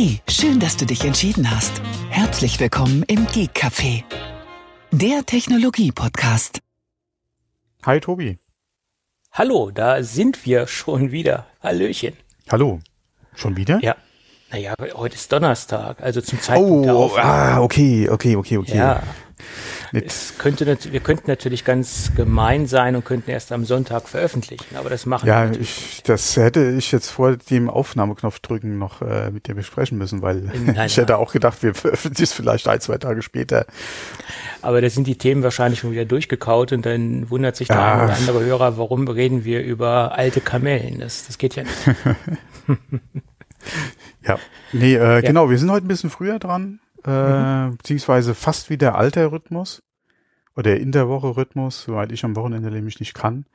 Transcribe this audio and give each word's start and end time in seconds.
Hey, 0.00 0.20
schön, 0.28 0.60
dass 0.60 0.76
du 0.76 0.86
dich 0.86 1.04
entschieden 1.04 1.50
hast. 1.50 1.82
Herzlich 2.08 2.60
willkommen 2.60 3.02
im 3.08 3.26
Geek 3.26 3.50
Café, 3.52 4.04
der 4.92 5.26
Technologie-Podcast. 5.26 6.60
Hi 7.84 7.98
Tobi. 7.98 8.38
Hallo, 9.32 9.72
da 9.72 10.04
sind 10.04 10.46
wir 10.46 10.68
schon 10.68 11.10
wieder. 11.10 11.46
Hallöchen. 11.60 12.12
Hallo. 12.48 12.78
Schon 13.34 13.56
wieder? 13.56 13.80
Ja. 13.82 13.96
Naja, 14.52 14.74
heute 14.94 15.16
ist 15.16 15.32
Donnerstag, 15.32 16.00
also 16.00 16.20
zum 16.20 16.40
Zeitpunkt 16.40 16.86
der 16.86 16.94
Oh, 16.94 17.06
Aufnahme. 17.06 17.28
ah, 17.56 17.60
okay, 17.60 18.08
okay, 18.08 18.36
okay, 18.36 18.58
okay. 18.58 18.76
Ja, 18.76 19.02
es 19.92 20.34
könnte, 20.38 20.66
wir 20.92 21.00
könnten 21.00 21.30
natürlich 21.30 21.64
ganz 21.64 22.12
gemein 22.14 22.66
sein 22.66 22.96
und 22.96 23.04
könnten 23.04 23.30
erst 23.30 23.52
am 23.52 23.64
Sonntag 23.64 24.08
veröffentlichen, 24.08 24.76
aber 24.76 24.90
das 24.90 25.06
machen 25.06 25.26
wir 25.26 25.32
ja, 25.32 25.50
ich, 25.50 26.02
das 26.04 26.36
hätte 26.36 26.70
ich 26.70 26.92
jetzt 26.92 27.10
vor 27.10 27.36
dem 27.36 27.68
Aufnahmeknopf 27.70 28.40
drücken 28.40 28.78
noch 28.78 29.02
äh, 29.02 29.30
mit 29.30 29.46
dir 29.48 29.54
besprechen 29.54 29.98
müssen, 29.98 30.22
weil 30.22 30.50
Nein, 30.64 30.76
ich 30.86 30.96
hätte 30.96 31.12
nein. 31.12 31.20
auch 31.22 31.32
gedacht, 31.32 31.62
wir 31.62 31.74
veröffentlichen 31.74 32.24
es 32.24 32.32
vielleicht 32.32 32.66
ein, 32.68 32.80
zwei 32.80 32.98
Tage 32.98 33.22
später. 33.22 33.66
Aber 34.62 34.80
da 34.80 34.90
sind 34.90 35.06
die 35.06 35.16
Themen 35.18 35.42
wahrscheinlich 35.42 35.80
schon 35.80 35.92
wieder 35.92 36.04
durchgekaut 36.04 36.72
und 36.72 36.84
dann 36.84 37.30
wundert 37.30 37.56
sich 37.56 37.68
der 37.68 37.76
Ja. 37.76 37.94
eine 37.94 38.04
oder 38.04 38.14
andere 38.16 38.44
Hörer, 38.44 38.78
warum 38.78 39.06
reden 39.08 39.44
wir 39.44 39.62
über 39.62 40.16
alte 40.18 40.40
Kamellen? 40.40 40.98
Das, 41.00 41.26
das 41.26 41.38
geht 41.38 41.56
ja 41.56 41.62
nicht. 41.64 41.96
Ja. 44.22 44.38
Nee, 44.72 44.94
äh, 44.94 45.22
genau, 45.22 45.50
wir 45.50 45.58
sind 45.58 45.70
heute 45.70 45.86
ein 45.86 45.88
bisschen 45.88 46.10
früher 46.10 46.38
dran, 46.38 46.80
äh, 47.04 47.70
beziehungsweise 47.76 48.34
fast 48.34 48.70
wie 48.70 48.76
der 48.76 48.94
alte 48.96 49.30
Rhythmus 49.32 49.82
oder 50.58 50.76
in 50.76 50.90
der 50.90 51.08
Woche 51.08 51.36
Rhythmus, 51.36 51.86
weil 51.86 52.10
ich 52.10 52.24
am 52.24 52.34
Wochenende 52.34 52.72
nämlich 52.72 52.98
nicht 52.98 53.14
kann. 53.14 53.46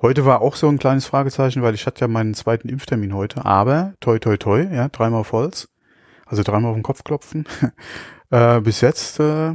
Heute 0.00 0.24
war 0.24 0.40
auch 0.42 0.54
so 0.54 0.68
ein 0.68 0.78
kleines 0.78 1.06
Fragezeichen, 1.06 1.60
weil 1.60 1.74
ich 1.74 1.86
hatte 1.86 2.02
ja 2.02 2.08
meinen 2.08 2.34
zweiten 2.34 2.68
Impftermin 2.68 3.12
heute, 3.14 3.44
aber 3.44 3.94
toi 3.98 4.20
toi 4.20 4.36
toi, 4.36 4.62
ja, 4.72 4.88
dreimal 4.88 5.22
auf 5.22 5.32
Holz, 5.32 5.68
also 6.24 6.44
dreimal 6.44 6.70
auf 6.70 6.76
den 6.76 6.84
Kopf 6.84 7.02
klopfen. 7.02 7.46
äh, 8.30 8.60
bis 8.60 8.80
jetzt 8.80 9.18
äh, 9.18 9.54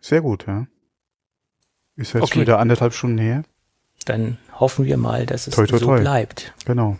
sehr 0.00 0.22
gut, 0.22 0.48
ja. 0.48 0.66
Ist 1.94 2.14
jetzt 2.14 2.24
Okay. 2.24 2.32
schon 2.32 2.42
wieder 2.42 2.58
anderthalb 2.58 2.94
Stunden 2.94 3.18
her. 3.18 3.44
Dann 4.04 4.36
hoffen 4.58 4.86
wir 4.86 4.96
mal, 4.96 5.26
dass 5.26 5.46
es 5.46 5.54
Toi, 5.54 5.66
toi, 5.66 5.78
so 5.78 5.86
toi. 5.86 6.00
bleibt. 6.00 6.52
Genau. 6.66 6.98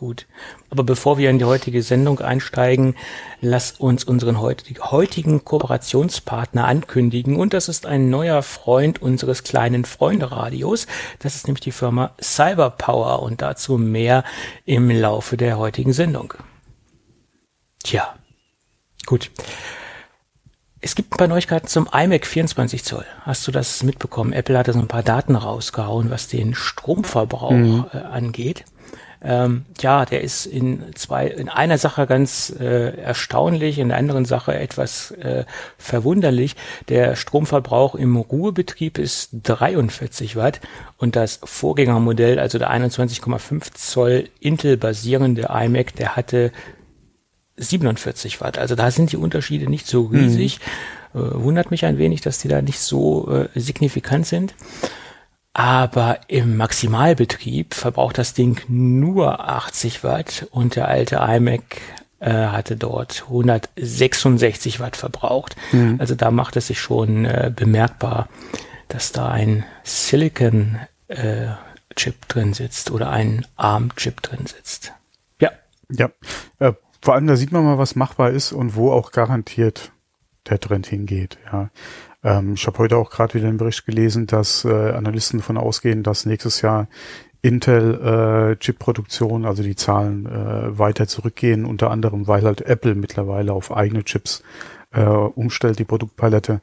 Gut. 0.00 0.26
Aber 0.70 0.82
bevor 0.82 1.18
wir 1.18 1.28
in 1.28 1.38
die 1.38 1.44
heutige 1.44 1.82
Sendung 1.82 2.20
einsteigen, 2.20 2.96
lass 3.42 3.72
uns 3.72 4.02
unseren 4.02 4.40
heutig- 4.40 4.80
heutigen 4.80 5.44
Kooperationspartner 5.44 6.64
ankündigen. 6.64 7.36
Und 7.36 7.52
das 7.52 7.68
ist 7.68 7.84
ein 7.84 8.08
neuer 8.08 8.42
Freund 8.42 9.02
unseres 9.02 9.42
kleinen 9.42 9.84
Freunde-Radios. 9.84 10.86
Das 11.18 11.34
ist 11.34 11.46
nämlich 11.46 11.60
die 11.60 11.70
Firma 11.70 12.12
Cyberpower 12.18 13.20
und 13.20 13.42
dazu 13.42 13.76
mehr 13.76 14.24
im 14.64 14.88
Laufe 14.88 15.36
der 15.36 15.58
heutigen 15.58 15.92
Sendung. 15.92 16.32
Tja. 17.84 18.14
Gut. 19.04 19.30
Es 20.80 20.94
gibt 20.94 21.12
ein 21.12 21.18
paar 21.18 21.28
Neuigkeiten 21.28 21.66
zum 21.66 21.90
iMac 21.92 22.24
24 22.24 22.84
Zoll. 22.84 23.04
Hast 23.20 23.46
du 23.46 23.52
das 23.52 23.82
mitbekommen? 23.82 24.32
Apple 24.32 24.56
hatte 24.56 24.72
so 24.72 24.78
ein 24.78 24.88
paar 24.88 25.02
Daten 25.02 25.36
rausgehauen, 25.36 26.08
was 26.08 26.26
den 26.26 26.54
Stromverbrauch 26.54 27.92
äh, 27.92 27.98
angeht. 27.98 28.64
Ähm, 29.22 29.66
ja, 29.80 30.06
der 30.06 30.22
ist 30.22 30.46
in 30.46 30.82
zwei, 30.94 31.26
in 31.26 31.50
einer 31.50 31.76
Sache 31.76 32.06
ganz 32.06 32.54
äh, 32.58 32.96
erstaunlich, 32.96 33.78
in 33.78 33.88
der 33.88 33.98
anderen 33.98 34.24
Sache 34.24 34.54
etwas 34.54 35.10
äh, 35.12 35.44
verwunderlich. 35.76 36.56
Der 36.88 37.16
Stromverbrauch 37.16 37.94
im 37.94 38.16
Ruhebetrieb 38.16 38.98
ist 38.98 39.30
43 39.42 40.36
Watt 40.36 40.60
und 40.96 41.16
das 41.16 41.40
Vorgängermodell, 41.44 42.38
also 42.38 42.58
der 42.58 42.70
21,5 42.70 43.74
Zoll 43.74 44.28
Intel-basierende 44.40 45.48
iMac, 45.52 45.94
der 45.96 46.16
hatte 46.16 46.50
47 47.58 48.40
Watt. 48.40 48.56
Also 48.56 48.74
da 48.74 48.90
sind 48.90 49.12
die 49.12 49.18
Unterschiede 49.18 49.68
nicht 49.68 49.86
so 49.86 50.04
riesig. 50.04 50.60
Äh, 51.14 51.18
wundert 51.18 51.70
mich 51.70 51.84
ein 51.84 51.98
wenig, 51.98 52.22
dass 52.22 52.38
die 52.38 52.48
da 52.48 52.62
nicht 52.62 52.80
so 52.80 53.28
äh, 53.30 53.48
signifikant 53.58 54.26
sind. 54.26 54.54
Aber 55.52 56.20
im 56.28 56.56
Maximalbetrieb 56.56 57.74
verbraucht 57.74 58.18
das 58.18 58.34
Ding 58.34 58.60
nur 58.68 59.48
80 59.48 60.04
Watt 60.04 60.46
und 60.52 60.76
der 60.76 60.88
alte 60.88 61.16
iMac 61.16 61.80
äh, 62.20 62.30
hatte 62.30 62.76
dort 62.76 63.24
166 63.26 64.78
Watt 64.78 64.96
verbraucht. 64.96 65.56
Also 65.98 66.14
da 66.14 66.30
macht 66.30 66.56
es 66.56 66.68
sich 66.68 66.80
schon 66.80 67.24
äh, 67.24 67.52
bemerkbar, 67.54 68.28
dass 68.88 69.10
da 69.10 69.28
ein 69.28 69.64
Silicon 69.82 70.78
äh, 71.08 71.48
Chip 71.96 72.28
drin 72.28 72.52
sitzt 72.52 72.90
oder 72.90 73.10
ein 73.10 73.46
ARM 73.56 73.94
Chip 73.96 74.22
drin 74.22 74.46
sitzt. 74.46 74.92
Ja, 75.40 75.50
Ja, 75.90 76.10
äh, 76.60 76.72
vor 77.02 77.14
allem 77.14 77.26
da 77.26 77.36
sieht 77.36 77.52
man 77.52 77.64
mal, 77.64 77.78
was 77.78 77.96
machbar 77.96 78.30
ist 78.30 78.52
und 78.52 78.76
wo 78.76 78.92
auch 78.92 79.10
garantiert 79.10 79.90
der 80.48 80.60
Trend 80.60 80.86
hingeht. 80.86 81.38
Ja, 81.52 81.70
ähm, 82.22 82.54
ich 82.54 82.66
habe 82.66 82.78
heute 82.78 82.96
auch 82.96 83.10
gerade 83.10 83.34
wieder 83.34 83.48
einen 83.48 83.58
Bericht 83.58 83.86
gelesen, 83.86 84.26
dass 84.26 84.64
äh, 84.64 84.92
Analysten 84.92 85.40
davon 85.40 85.56
ausgehen, 85.56 86.02
dass 86.02 86.26
nächstes 86.26 86.62
Jahr 86.62 86.88
Intel 87.42 88.56
äh, 88.60 89.46
also 89.46 89.62
die 89.62 89.76
Zahlen 89.76 90.26
äh, 90.26 90.78
weiter 90.78 91.06
zurückgehen, 91.06 91.64
unter 91.64 91.90
anderem, 91.90 92.26
weil 92.26 92.42
halt 92.42 92.60
Apple 92.62 92.94
mittlerweile 92.94 93.52
auf 93.52 93.74
eigene 93.74 94.04
Chips 94.04 94.42
äh, 94.92 95.02
umstellt, 95.04 95.78
die 95.78 95.84
Produktpalette. 95.84 96.60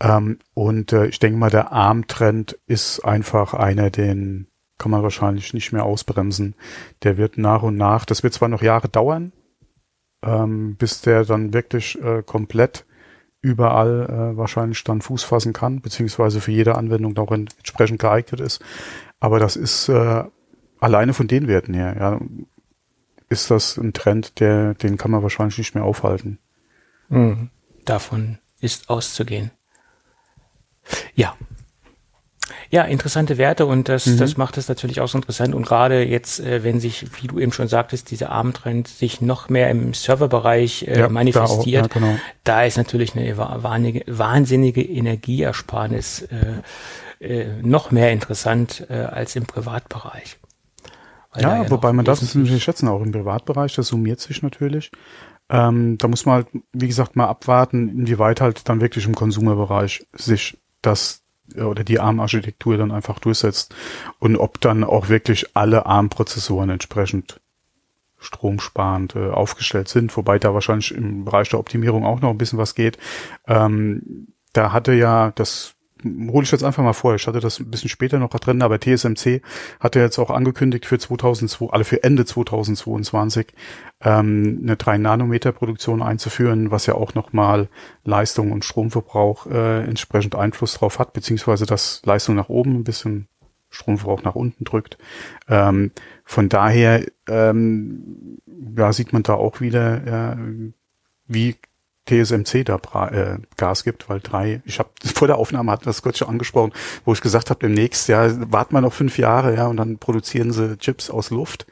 Ähm, 0.00 0.38
und 0.54 0.92
äh, 0.92 1.06
ich 1.06 1.18
denke 1.18 1.38
mal, 1.38 1.50
der 1.50 1.72
ARM-Trend 1.72 2.58
ist 2.66 3.00
einfach 3.00 3.54
einer, 3.54 3.90
den 3.90 4.48
kann 4.78 4.90
man 4.90 5.02
wahrscheinlich 5.02 5.54
nicht 5.54 5.72
mehr 5.72 5.84
ausbremsen. 5.84 6.56
Der 7.02 7.16
wird 7.16 7.38
nach 7.38 7.62
und 7.62 7.76
nach, 7.76 8.04
das 8.04 8.22
wird 8.22 8.34
zwar 8.34 8.48
noch 8.48 8.62
Jahre 8.62 8.88
dauern, 8.88 9.32
ähm, 10.24 10.76
bis 10.76 11.00
der 11.02 11.24
dann 11.24 11.52
wirklich 11.52 12.00
äh, 12.02 12.22
komplett 12.22 12.86
überall 13.44 14.06
äh, 14.08 14.36
wahrscheinlich 14.36 14.82
dann 14.84 15.02
Fuß 15.02 15.22
fassen 15.22 15.52
kann, 15.52 15.80
beziehungsweise 15.80 16.40
für 16.40 16.50
jede 16.50 16.76
Anwendung 16.76 17.16
auch 17.18 17.30
entsprechend 17.30 18.00
geeignet 18.00 18.40
ist. 18.40 18.64
Aber 19.20 19.38
das 19.38 19.54
ist 19.54 19.88
äh, 19.90 20.24
alleine 20.80 21.12
von 21.12 21.28
den 21.28 21.46
Werten 21.46 21.74
her, 21.74 21.94
ja, 21.98 22.20
ist 23.28 23.50
das 23.50 23.76
ein 23.76 23.92
Trend, 23.92 24.40
der, 24.40 24.74
den 24.74 24.96
kann 24.96 25.10
man 25.10 25.22
wahrscheinlich 25.22 25.58
nicht 25.58 25.74
mehr 25.74 25.84
aufhalten. 25.84 26.38
davon 27.84 28.38
ist 28.60 28.88
auszugehen. 28.88 29.50
Ja. 31.14 31.36
Ja, 32.70 32.82
interessante 32.82 33.38
Werte 33.38 33.64
und 33.64 33.88
das, 33.88 34.04
Mhm. 34.06 34.18
das 34.18 34.36
macht 34.36 34.58
es 34.58 34.68
natürlich 34.68 35.00
auch 35.00 35.08
so 35.08 35.16
interessant. 35.16 35.54
Und 35.54 35.64
gerade 35.64 36.02
jetzt, 36.04 36.40
äh, 36.40 36.62
wenn 36.62 36.78
sich, 36.78 37.06
wie 37.22 37.26
du 37.26 37.38
eben 37.38 37.52
schon 37.52 37.68
sagtest, 37.68 38.10
dieser 38.10 38.30
Armtrend 38.30 38.86
sich 38.86 39.20
noch 39.22 39.48
mehr 39.48 39.70
im 39.70 39.94
Serverbereich 39.94 40.82
äh, 40.86 40.90
Ja, 40.98 41.02
da 41.04 41.08
manifestiert, 41.08 41.84
auch, 41.84 41.94
ja, 41.94 42.00
genau. 42.00 42.16
da 42.44 42.64
ist 42.64 42.76
natürlich 42.76 43.16
eine 43.16 43.36
wa- 43.38 43.58
wahnsinnige, 43.62 44.04
wahnsinnige 44.18 44.82
Energieersparnis 44.82 46.22
äh, 47.20 47.24
äh, 47.26 47.62
noch 47.62 47.90
mehr 47.90 48.12
interessant 48.12 48.86
äh, 48.90 48.94
als 48.94 49.36
im 49.36 49.46
Privatbereich. 49.46 50.38
Da 51.32 51.40
Ja, 51.40 51.58
noch 51.64 51.70
wobei 51.70 51.92
man 51.92 52.06
wesentlich- 52.06 52.50
nicht 52.52 52.62
schätzen, 52.62 52.88
auch 52.88 53.00
im 53.02 53.10
Privatbereich, 53.12 53.74
das 53.74 53.88
summiert 53.88 54.20
sich 54.20 54.42
natürlich. 54.42 54.90
Ähm, 55.50 55.98
da 55.98 56.08
muss 56.08 56.24
man 56.26 56.36
halt, 56.36 56.46
wie 56.72 56.86
gesagt, 56.86 57.16
mal 57.16 57.26
abwarten, 57.26 57.88
inwieweit 57.88 58.40
halt 58.40 58.68
dann 58.68 58.80
wirklich 58.80 59.06
im 59.06 59.14
Konsumerbereich 59.14 60.06
sich 60.14 60.58
das 60.82 61.22
oder 61.56 61.84
die 61.84 62.00
ARM-Architektur 62.00 62.76
dann 62.76 62.90
einfach 62.90 63.18
durchsetzt 63.18 63.74
und 64.18 64.36
ob 64.36 64.60
dann 64.60 64.84
auch 64.84 65.08
wirklich 65.08 65.56
alle 65.56 65.86
ARM-Prozessoren 65.86 66.70
entsprechend 66.70 67.40
stromsparend 68.18 69.16
äh, 69.16 69.28
aufgestellt 69.28 69.88
sind, 69.88 70.16
wobei 70.16 70.38
da 70.38 70.54
wahrscheinlich 70.54 70.94
im 70.94 71.24
Bereich 71.24 71.50
der 71.50 71.60
Optimierung 71.60 72.04
auch 72.04 72.20
noch 72.20 72.30
ein 72.30 72.38
bisschen 72.38 72.58
was 72.58 72.74
geht. 72.74 72.98
Ähm, 73.46 74.28
da 74.52 74.72
hatte 74.72 74.92
ja, 74.92 75.32
das 75.34 75.73
hole 76.04 76.44
ich 76.44 76.50
jetzt 76.50 76.64
einfach 76.64 76.82
mal 76.82 76.92
vor, 76.92 77.14
ich 77.14 77.26
hatte 77.26 77.40
das 77.40 77.60
ein 77.60 77.70
bisschen 77.70 77.88
später 77.88 78.18
noch 78.18 78.30
drin, 78.30 78.62
aber 78.62 78.78
TSMC 78.78 79.42
hatte 79.80 80.00
jetzt 80.00 80.18
auch 80.18 80.30
angekündigt 80.30 80.86
für 80.86 80.98
2002, 80.98 81.70
also 81.70 81.84
für 81.84 82.02
Ende 82.02 82.24
2022 82.24 83.52
ähm, 84.02 84.60
eine 84.62 84.74
3-Nanometer-Produktion 84.76 86.02
einzuführen, 86.02 86.70
was 86.70 86.86
ja 86.86 86.94
auch 86.94 87.14
nochmal 87.14 87.68
Leistung 88.04 88.52
und 88.52 88.64
Stromverbrauch 88.64 89.46
äh, 89.46 89.84
entsprechend 89.84 90.34
Einfluss 90.34 90.74
drauf 90.74 90.98
hat, 90.98 91.12
beziehungsweise 91.12 91.66
dass 91.66 92.02
Leistung 92.04 92.36
nach 92.36 92.48
oben 92.48 92.76
ein 92.76 92.84
bisschen 92.84 93.28
Stromverbrauch 93.70 94.22
nach 94.22 94.34
unten 94.34 94.64
drückt. 94.64 94.98
Ähm, 95.48 95.90
von 96.24 96.48
daher 96.48 97.04
ähm, 97.28 98.38
ja, 98.76 98.92
sieht 98.92 99.12
man 99.12 99.22
da 99.22 99.34
auch 99.34 99.60
wieder, 99.60 100.36
äh, 100.36 100.36
wie 101.26 101.56
TSMC 102.06 102.64
da 102.64 102.76
äh, 103.08 103.38
Gas 103.56 103.84
gibt, 103.84 104.08
weil 104.08 104.20
drei, 104.20 104.62
ich 104.64 104.78
habe 104.78 104.90
vor 105.14 105.26
der 105.26 105.38
Aufnahme 105.38 105.72
hatten 105.72 105.84
wir 105.84 105.90
das 105.90 106.02
kurz 106.02 106.18
schon 106.18 106.28
angesprochen, 106.28 106.72
wo 107.04 107.12
ich 107.12 107.20
gesagt 107.20 107.50
habe, 107.50 107.60
demnächst, 107.60 108.08
ja, 108.08 108.30
warten 108.52 108.74
wir 108.74 108.80
noch 108.80 108.92
fünf 108.92 109.18
Jahre, 109.18 109.54
ja, 109.54 109.66
und 109.66 109.76
dann 109.76 109.98
produzieren 109.98 110.52
sie 110.52 110.76
Chips 110.78 111.10
aus 111.10 111.30
Luft. 111.30 111.66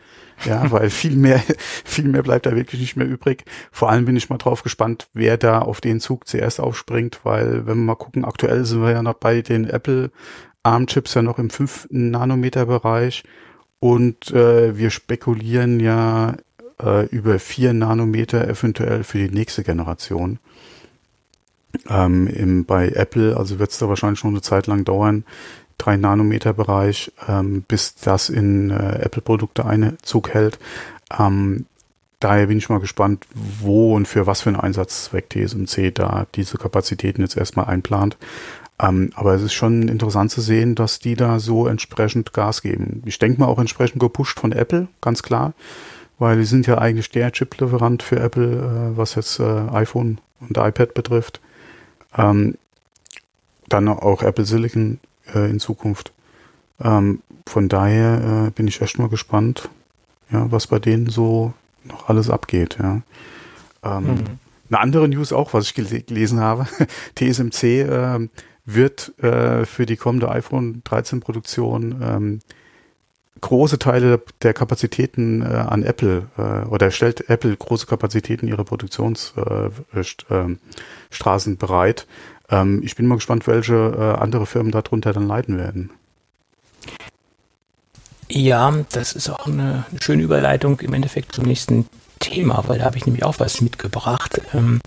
Ja, 0.44 0.70
weil 0.70 0.90
viel 0.90 1.16
mehr, 1.16 1.42
viel 1.84 2.08
mehr 2.08 2.22
bleibt 2.22 2.46
da 2.46 2.56
wirklich 2.56 2.80
nicht 2.80 2.96
mehr 2.96 3.06
übrig. 3.06 3.44
Vor 3.70 3.90
allem 3.90 4.04
bin 4.04 4.16
ich 4.16 4.30
mal 4.30 4.38
drauf 4.38 4.62
gespannt, 4.62 5.08
wer 5.12 5.36
da 5.36 5.60
auf 5.60 5.80
den 5.80 6.00
Zug 6.00 6.26
zuerst 6.26 6.60
aufspringt, 6.60 7.20
weil 7.24 7.66
wenn 7.66 7.78
wir 7.78 7.84
mal 7.84 7.94
gucken, 7.96 8.24
aktuell 8.24 8.64
sind 8.64 8.82
wir 8.82 8.90
ja 8.90 9.02
noch 9.02 9.14
bei 9.14 9.42
den 9.42 9.68
Apple 9.68 10.10
ARM-Chips 10.62 11.14
ja 11.14 11.22
noch 11.22 11.38
im 11.38 11.50
5 11.50 11.88
Nanometer 11.90 12.66
Bereich 12.66 13.24
und 13.80 14.30
äh, 14.30 14.76
wir 14.76 14.90
spekulieren 14.90 15.80
ja 15.80 16.36
äh, 16.82 17.06
über 17.06 17.38
vier 17.38 17.72
Nanometer 17.72 18.46
eventuell 18.48 19.04
für 19.04 19.18
die 19.18 19.34
nächste 19.34 19.62
Generation. 19.62 20.38
Ähm, 21.88 22.26
im, 22.26 22.64
bei 22.64 22.90
Apple, 22.90 23.36
also 23.36 23.58
wird 23.58 23.70
es 23.70 23.78
da 23.78 23.88
wahrscheinlich 23.88 24.18
schon 24.18 24.30
eine 24.30 24.42
Zeit 24.42 24.66
lang 24.66 24.84
dauern, 24.84 25.24
drei 25.78 25.96
Nanometer 25.96 26.52
Bereich, 26.52 27.12
ähm, 27.28 27.62
bis 27.66 27.94
das 27.94 28.28
in 28.28 28.70
äh, 28.70 29.00
Apple-Produkte 29.00 29.64
Einzug 29.64 30.30
hält. 30.30 30.58
Ähm, 31.18 31.66
daher 32.20 32.46
bin 32.46 32.58
ich 32.58 32.68
mal 32.68 32.80
gespannt, 32.80 33.26
wo 33.34 33.94
und 33.94 34.06
für 34.06 34.26
was 34.26 34.42
für 34.42 34.50
einen 34.50 34.60
Einsatzzweck 34.60 35.30
TSMC 35.30 35.94
da 35.94 36.26
diese 36.34 36.58
Kapazitäten 36.58 37.22
jetzt 37.22 37.36
erstmal 37.36 37.66
einplant. 37.66 38.16
Ähm, 38.78 39.10
aber 39.14 39.34
es 39.34 39.42
ist 39.42 39.54
schon 39.54 39.88
interessant 39.88 40.30
zu 40.30 40.40
sehen, 40.40 40.74
dass 40.74 40.98
die 40.98 41.14
da 41.14 41.38
so 41.38 41.66
entsprechend 41.66 42.32
Gas 42.32 42.62
geben. 42.62 43.02
Ich 43.06 43.18
denke 43.18 43.40
mal 43.40 43.46
auch 43.46 43.58
entsprechend 43.58 44.00
gepusht 44.00 44.38
von 44.38 44.52
Apple, 44.52 44.88
ganz 45.00 45.22
klar, 45.22 45.54
weil 46.22 46.38
die 46.38 46.44
sind 46.44 46.68
ja 46.68 46.78
eigentlich 46.78 47.10
der 47.10 47.32
Chip-Lieferant 47.32 48.00
für 48.04 48.20
Apple, 48.20 48.92
äh, 48.92 48.96
was 48.96 49.16
jetzt 49.16 49.40
äh, 49.40 49.42
iPhone 49.72 50.20
und 50.38 50.56
iPad 50.56 50.94
betrifft. 50.94 51.40
Ähm, 52.16 52.56
dann 53.68 53.88
auch 53.88 54.22
Apple 54.22 54.44
Silicon 54.44 55.00
äh, 55.34 55.50
in 55.50 55.58
Zukunft. 55.58 56.12
Ähm, 56.80 57.22
von 57.44 57.68
daher 57.68 58.46
äh, 58.46 58.50
bin 58.50 58.68
ich 58.68 58.80
echt 58.80 59.00
mal 59.00 59.08
gespannt, 59.08 59.68
ja, 60.30 60.46
was 60.52 60.68
bei 60.68 60.78
denen 60.78 61.10
so 61.10 61.54
noch 61.82 62.08
alles 62.08 62.30
abgeht. 62.30 62.78
Ja. 62.80 63.02
Ähm, 63.82 64.04
mhm. 64.04 64.24
Eine 64.70 64.78
andere 64.78 65.08
News 65.08 65.32
auch, 65.32 65.52
was 65.52 65.64
ich 65.64 65.74
gel 65.74 66.02
gelesen 66.02 66.38
habe, 66.38 66.68
TSMC 67.16 67.64
äh, 67.64 68.28
wird 68.64 69.12
äh, 69.18 69.66
für 69.66 69.86
die 69.86 69.96
kommende 69.96 70.30
iPhone 70.30 70.82
13 70.84 71.18
Produktion 71.18 72.00
ähm, 72.00 72.40
große 73.42 73.78
Teile 73.78 74.22
der 74.40 74.54
Kapazitäten 74.54 75.42
äh, 75.42 75.46
an 75.46 75.82
Apple 75.82 76.28
äh, 76.38 76.66
oder 76.68 76.90
stellt 76.90 77.28
Apple 77.28 77.54
große 77.54 77.84
Kapazitäten 77.86 78.48
ihrer 78.48 78.64
Produktionsstraßen 78.64 80.56
äh, 81.52 81.56
bereit. 81.56 82.06
Ähm, 82.48 82.80
ich 82.82 82.96
bin 82.96 83.06
mal 83.06 83.16
gespannt, 83.16 83.46
welche 83.46 83.74
äh, 83.74 84.18
andere 84.18 84.46
Firmen 84.46 84.72
darunter 84.72 85.12
dann 85.12 85.28
leiden 85.28 85.58
werden. 85.58 85.90
Ja, 88.28 88.72
das 88.92 89.12
ist 89.12 89.28
auch 89.28 89.46
eine 89.46 89.84
schöne 90.00 90.22
Überleitung 90.22 90.80
im 90.80 90.94
Endeffekt 90.94 91.32
zum 91.32 91.44
nächsten 91.44 91.86
Thema, 92.22 92.64
weil 92.68 92.78
da 92.78 92.84
habe 92.84 92.96
ich 92.96 93.04
nämlich 93.04 93.24
auch 93.24 93.38
was 93.38 93.60
mitgebracht. 93.60 94.40
Ähm, 94.54 94.80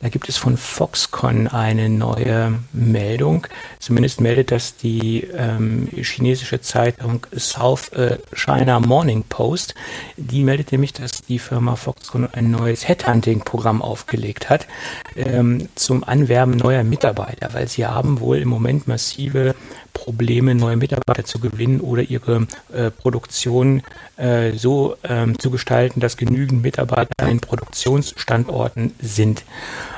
da 0.00 0.08
gibt 0.08 0.28
es 0.28 0.36
von 0.36 0.56
Foxconn 0.56 1.48
eine 1.48 1.88
neue 1.88 2.60
Meldung. 2.72 3.46
Zumindest 3.80 4.20
meldet 4.20 4.52
das 4.52 4.76
die 4.76 5.22
ähm, 5.22 5.88
chinesische 5.92 6.60
Zeitung 6.60 7.26
South 7.36 7.88
äh, 7.92 8.18
China 8.32 8.78
Morning 8.78 9.24
Post. 9.28 9.74
Die 10.16 10.44
meldet 10.44 10.70
nämlich, 10.70 10.92
dass 10.92 11.22
die 11.22 11.40
Firma 11.40 11.74
Foxconn 11.74 12.28
ein 12.32 12.50
neues 12.52 12.86
Headhunting-Programm 12.86 13.82
aufgelegt 13.82 14.48
hat 14.48 14.68
ähm, 15.16 15.68
zum 15.74 16.04
Anwerben 16.04 16.56
neuer 16.56 16.84
Mitarbeiter, 16.84 17.52
weil 17.52 17.66
sie 17.66 17.84
haben 17.84 18.20
wohl 18.20 18.38
im 18.38 18.48
Moment 18.48 18.86
massive 18.86 19.56
Probleme, 19.96 20.54
neue 20.54 20.76
Mitarbeiter 20.76 21.24
zu 21.24 21.40
gewinnen 21.40 21.80
oder 21.80 22.02
ihre 22.02 22.46
äh, 22.72 22.90
Produktion 22.90 23.82
äh, 24.16 24.52
so 24.52 24.96
ähm, 25.02 25.38
zu 25.38 25.50
gestalten, 25.50 26.00
dass 26.00 26.18
genügend 26.18 26.62
Mitarbeiter 26.62 27.10
an 27.18 27.28
den 27.28 27.40
Produktionsstandorten 27.40 28.92
sind. 29.00 29.42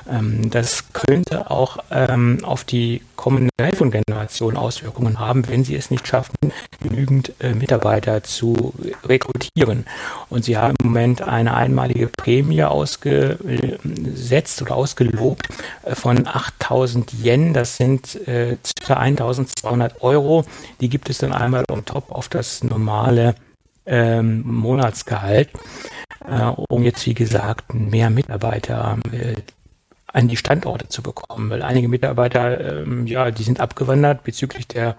Ähm, 0.09 0.51
das 0.51 0.93
könnte 0.93 1.51
auch 1.51 1.79
ähm, 1.91 2.39
auf 2.43 2.65
die 2.65 3.03
kommende 3.17 3.51
iPhone-Generation 3.59 4.57
Auswirkungen 4.57 5.19
haben, 5.19 5.49
wenn 5.49 5.65
sie 5.65 5.75
es 5.75 5.91
nicht 5.91 6.07
schaffen, 6.07 6.37
genügend 6.81 7.33
äh, 7.41 7.55
Mitarbeiter 7.55 8.23
zu 8.23 8.73
rekrutieren. 9.05 9.87
Und 10.31 10.45
sie 10.45 10.57
haben 10.57 10.77
im 10.81 10.89
Moment 10.89 11.23
eine 11.23 11.55
einmalige 11.55 12.09
Prämie 12.09 12.63
ausgesetzt 12.63 14.63
oder 14.63 14.77
ausgelobt 14.77 15.49
äh, 15.83 15.95
von 15.95 16.27
8000 16.27 17.13
Yen. 17.25 17.53
Das 17.53 17.77
sind 17.77 18.15
äh, 18.29 18.57
ca. 18.85 18.95
1200 18.95 20.03
Euro. 20.03 20.45
Die 20.81 20.89
gibt 20.89 21.11
es 21.11 21.19
dann 21.19 21.33
einmal 21.33 21.65
on 21.71 21.85
top 21.85 22.11
auf 22.11 22.29
das 22.29 22.63
normale 22.63 23.35
ähm, 23.85 24.43
Monatsgehalt, 24.47 25.51
äh, 26.27 26.53
um 26.69 26.85
jetzt, 26.85 27.05
wie 27.07 27.15
gesagt, 27.15 27.75
mehr 27.75 28.11
Mitarbeiter 28.11 28.99
äh, 29.13 29.35
an 30.13 30.27
die 30.27 30.37
Standorte 30.37 30.89
zu 30.89 31.03
bekommen, 31.03 31.51
weil 31.51 31.63
einige 31.63 31.89
Mitarbeiter, 31.89 32.83
ähm, 32.83 33.07
ja, 33.07 33.31
die 33.31 33.43
sind 33.43 33.61
abgewandert 33.61 34.25
bezüglich 34.25 34.67
der 34.67 34.97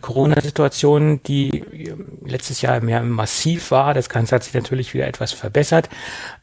Corona-Situation, 0.00 1.22
die 1.22 1.58
ähm, 1.58 2.18
letztes 2.24 2.60
Jahr 2.60 2.80
mehr 2.80 3.02
massiv 3.02 3.70
war. 3.70 3.94
Das 3.94 4.08
Ganze 4.08 4.34
hat 4.34 4.44
sich 4.44 4.54
natürlich 4.54 4.94
wieder 4.94 5.06
etwas 5.06 5.32
verbessert. 5.32 5.88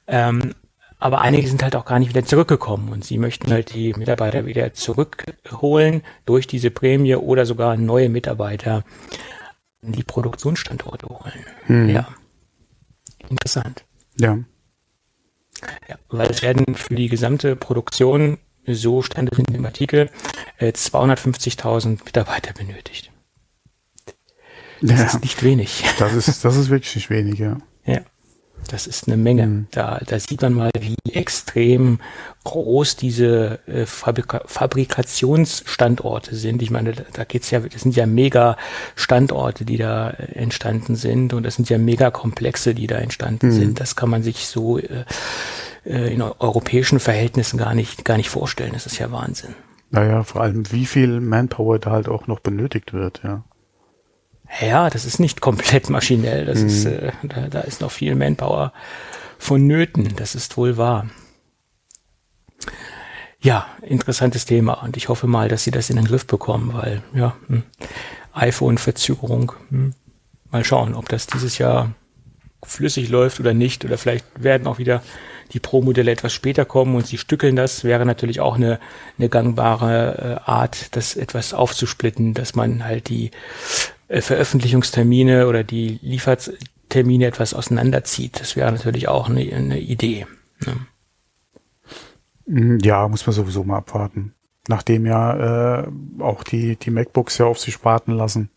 Ähm, 0.08 0.54
aber 0.98 1.22
einige 1.22 1.48
sind 1.48 1.62
halt 1.62 1.76
auch 1.76 1.86
gar 1.86 2.00
nicht 2.00 2.10
wieder 2.10 2.26
zurückgekommen 2.26 2.90
und 2.92 3.04
sie 3.04 3.18
möchten 3.18 3.52
halt 3.52 3.74
die 3.74 3.94
Mitarbeiter 3.94 4.46
wieder 4.46 4.74
zurückholen 4.74 6.02
durch 6.26 6.48
diese 6.48 6.72
Prämie 6.72 7.16
oder 7.16 7.46
sogar 7.46 7.76
neue 7.76 8.08
Mitarbeiter 8.08 8.84
in 9.82 9.92
die 9.92 10.04
Produktionsstandorte 10.04 11.08
holen. 11.08 11.46
Hm. 11.66 11.90
Ja. 11.90 12.08
Interessant. 13.30 13.84
Ja. 14.18 14.40
Ja, 15.88 15.98
weil 16.10 16.30
es 16.30 16.42
werden 16.42 16.76
für 16.76 16.96
die 16.96 17.10
gesamte 17.10 17.56
Produktion, 17.56 18.38
so 18.66 19.02
stand 19.02 19.32
es 19.32 19.40
in 19.40 19.46
dem 19.46 19.66
Artikel, 19.66 20.10
250.000 20.60 21.86
äh, 21.86 22.04
Mitarbeiter 22.06 22.54
benötigt. 22.54 23.12
Das 24.82 25.00
ja, 25.00 25.06
ist 25.06 25.22
nicht 25.22 25.44
wenig. 25.44 25.84
Das 26.00 26.14
ist, 26.14 26.44
das 26.44 26.56
ist 26.58 26.70
wirklich 26.70 26.96
nicht 26.96 27.10
wenig, 27.10 27.40
ja. 27.40 27.58
Das 28.70 28.88
ist 28.88 29.08
eine 29.08 29.18
Menge. 29.18 29.46
Mhm. 29.46 29.68
Da, 29.72 30.00
da 30.06 30.20
sieht 30.20 30.42
man 30.42 30.54
mal, 30.54 30.72
wie 30.80 30.96
extrem 31.12 32.00
groß 32.44 32.96
diese 32.96 33.60
äh, 33.68 33.86
Fabrika 33.86 34.42
Fabrikationsstandorte 34.46 36.36
sind. 36.36 36.62
Ich 36.62 36.72
meine, 36.72 36.94
da 36.94 37.24
geht's 37.24 37.52
ja, 37.52 37.60
das 37.60 37.82
sind 37.82 37.96
ja 37.96 38.06
mega 38.06 38.58
Standorte, 38.96 39.66
die 39.66 39.78
da 39.78 40.10
äh, 40.12 40.34
entstanden 40.34 40.96
sind 40.96 41.34
und 41.34 41.44
das 41.44 41.56
sind 41.56 41.70
ja 41.70 41.78
mega 41.78 42.12
Komplexe, 42.12 42.76
die 42.76 42.88
da 42.88 42.98
entstanden 42.98 43.48
mhm. 43.48 43.52
sind. 43.52 43.80
Das 43.80 43.96
kann 43.96 44.10
man 44.10 44.24
sich 44.24 44.48
so 44.48 44.78
äh, 44.78 45.06
äh, 45.86 46.14
in 46.14 46.22
europäischen 46.22 47.00
Verhältnissen 47.00 47.58
gar 47.58 47.74
nicht, 47.74 48.06
gar 48.06 48.18
nicht 48.18 48.30
vorstellen. 48.30 48.74
Das 48.74 48.86
ist 48.86 48.98
ja 48.98 49.12
Wahnsinn. 49.12 49.56
Naja, 49.92 50.24
vor 50.24 50.42
allem 50.42 50.72
wie 50.72 50.86
viel 50.86 51.22
Manpower 51.22 51.80
da 51.80 51.92
halt 51.92 52.10
auch 52.10 52.28
noch 52.28 52.40
benötigt 52.40 52.94
wird, 52.94 53.22
ja. 53.24 53.44
Ja, 54.62 54.90
das 54.90 55.06
ist 55.06 55.20
nicht 55.20 55.42
komplett 55.42 55.90
maschinell. 55.90 56.46
Das 56.46 56.62
mhm. 56.62 56.68
ist, 56.68 56.86
äh, 56.86 57.12
da, 57.24 57.48
da 57.48 57.62
ist 57.62 57.82
noch 57.82 57.92
viel 57.92 58.16
Manpower 58.16 58.74
vonnöten. 59.38 60.16
Das 60.16 60.36
ist 60.36 60.58
wohl 60.58 60.78
wahr. 60.78 61.08
Ja, 63.40 63.68
interessantes 63.82 64.46
Thema 64.46 64.74
und 64.84 64.98
ich 64.98 65.10
hoffe 65.10 65.28
mal, 65.28 65.50
dass 65.50 65.64
sie 65.64 65.72
das 65.72 65.92
in 65.92 65.98
den 65.98 66.06
Griff 66.06 66.25
bekommen, 66.25 66.74
weil 66.74 67.04
ja, 67.14 67.36
hm, 67.48 67.64
iPhone-Verzögerung. 68.34 69.52
Hm, 69.70 69.94
mal 70.50 70.64
schauen, 70.64 70.96
ob 70.96 71.10
das 71.10 71.28
dieses 71.28 71.58
Jahr 71.58 71.94
flüssig 72.64 73.10
läuft 73.10 73.40
oder 73.40 73.54
nicht. 73.54 73.86
Oder 73.86 73.98
vielleicht 73.98 74.25
werden 74.42 74.68
auch 74.68 74.78
wieder 74.78 75.04
die 75.54 75.60
Pro-Modelle 75.60 76.12
etwas 76.12 76.34
später 76.34 76.66
kommen 76.66 76.96
und 76.96 77.06
sie 77.06 77.18
stückeln 77.18 77.56
das. 77.56 77.84
Wäre 77.84 78.06
natürlich 78.06 78.40
auch 78.40 78.56
eine, 78.56 78.80
eine 79.18 79.30
gangbare 79.30 80.42
äh, 80.46 80.50
Art, 80.50 80.96
das 80.96 81.16
etwas 81.16 81.54
aufzusplitten, 81.54 82.34
dass 82.34 82.56
man 82.56 82.84
halt 82.84 83.10
die 83.10 83.32
Veröffentlichungstermine 84.08 85.48
oder 85.48 85.64
die 85.64 86.00
Liefertermine 86.02 87.26
etwas 87.26 87.54
auseinanderzieht. 87.54 88.40
Das 88.40 88.56
wäre 88.56 88.72
natürlich 88.72 89.08
auch 89.08 89.30
eine, 89.30 89.42
eine 89.54 89.80
Idee. 89.80 90.28
Ne? 90.66 90.76
Mhm, 92.46 92.80
ja, 92.80 93.08
muss 93.08 93.26
man 93.26 93.34
sowieso 93.34 93.64
mal 93.64 93.78
abwarten. 93.78 94.34
Nachdem 94.68 95.06
ja 95.06 95.80
äh, 95.82 95.88
auch 96.20 96.44
die, 96.44 96.76
die 96.76 96.92
MacBooks 96.92 97.38
ja 97.38 97.46
auf 97.46 97.60
sich 97.60 97.84
warten 97.84 98.12
lassen. 98.12 98.50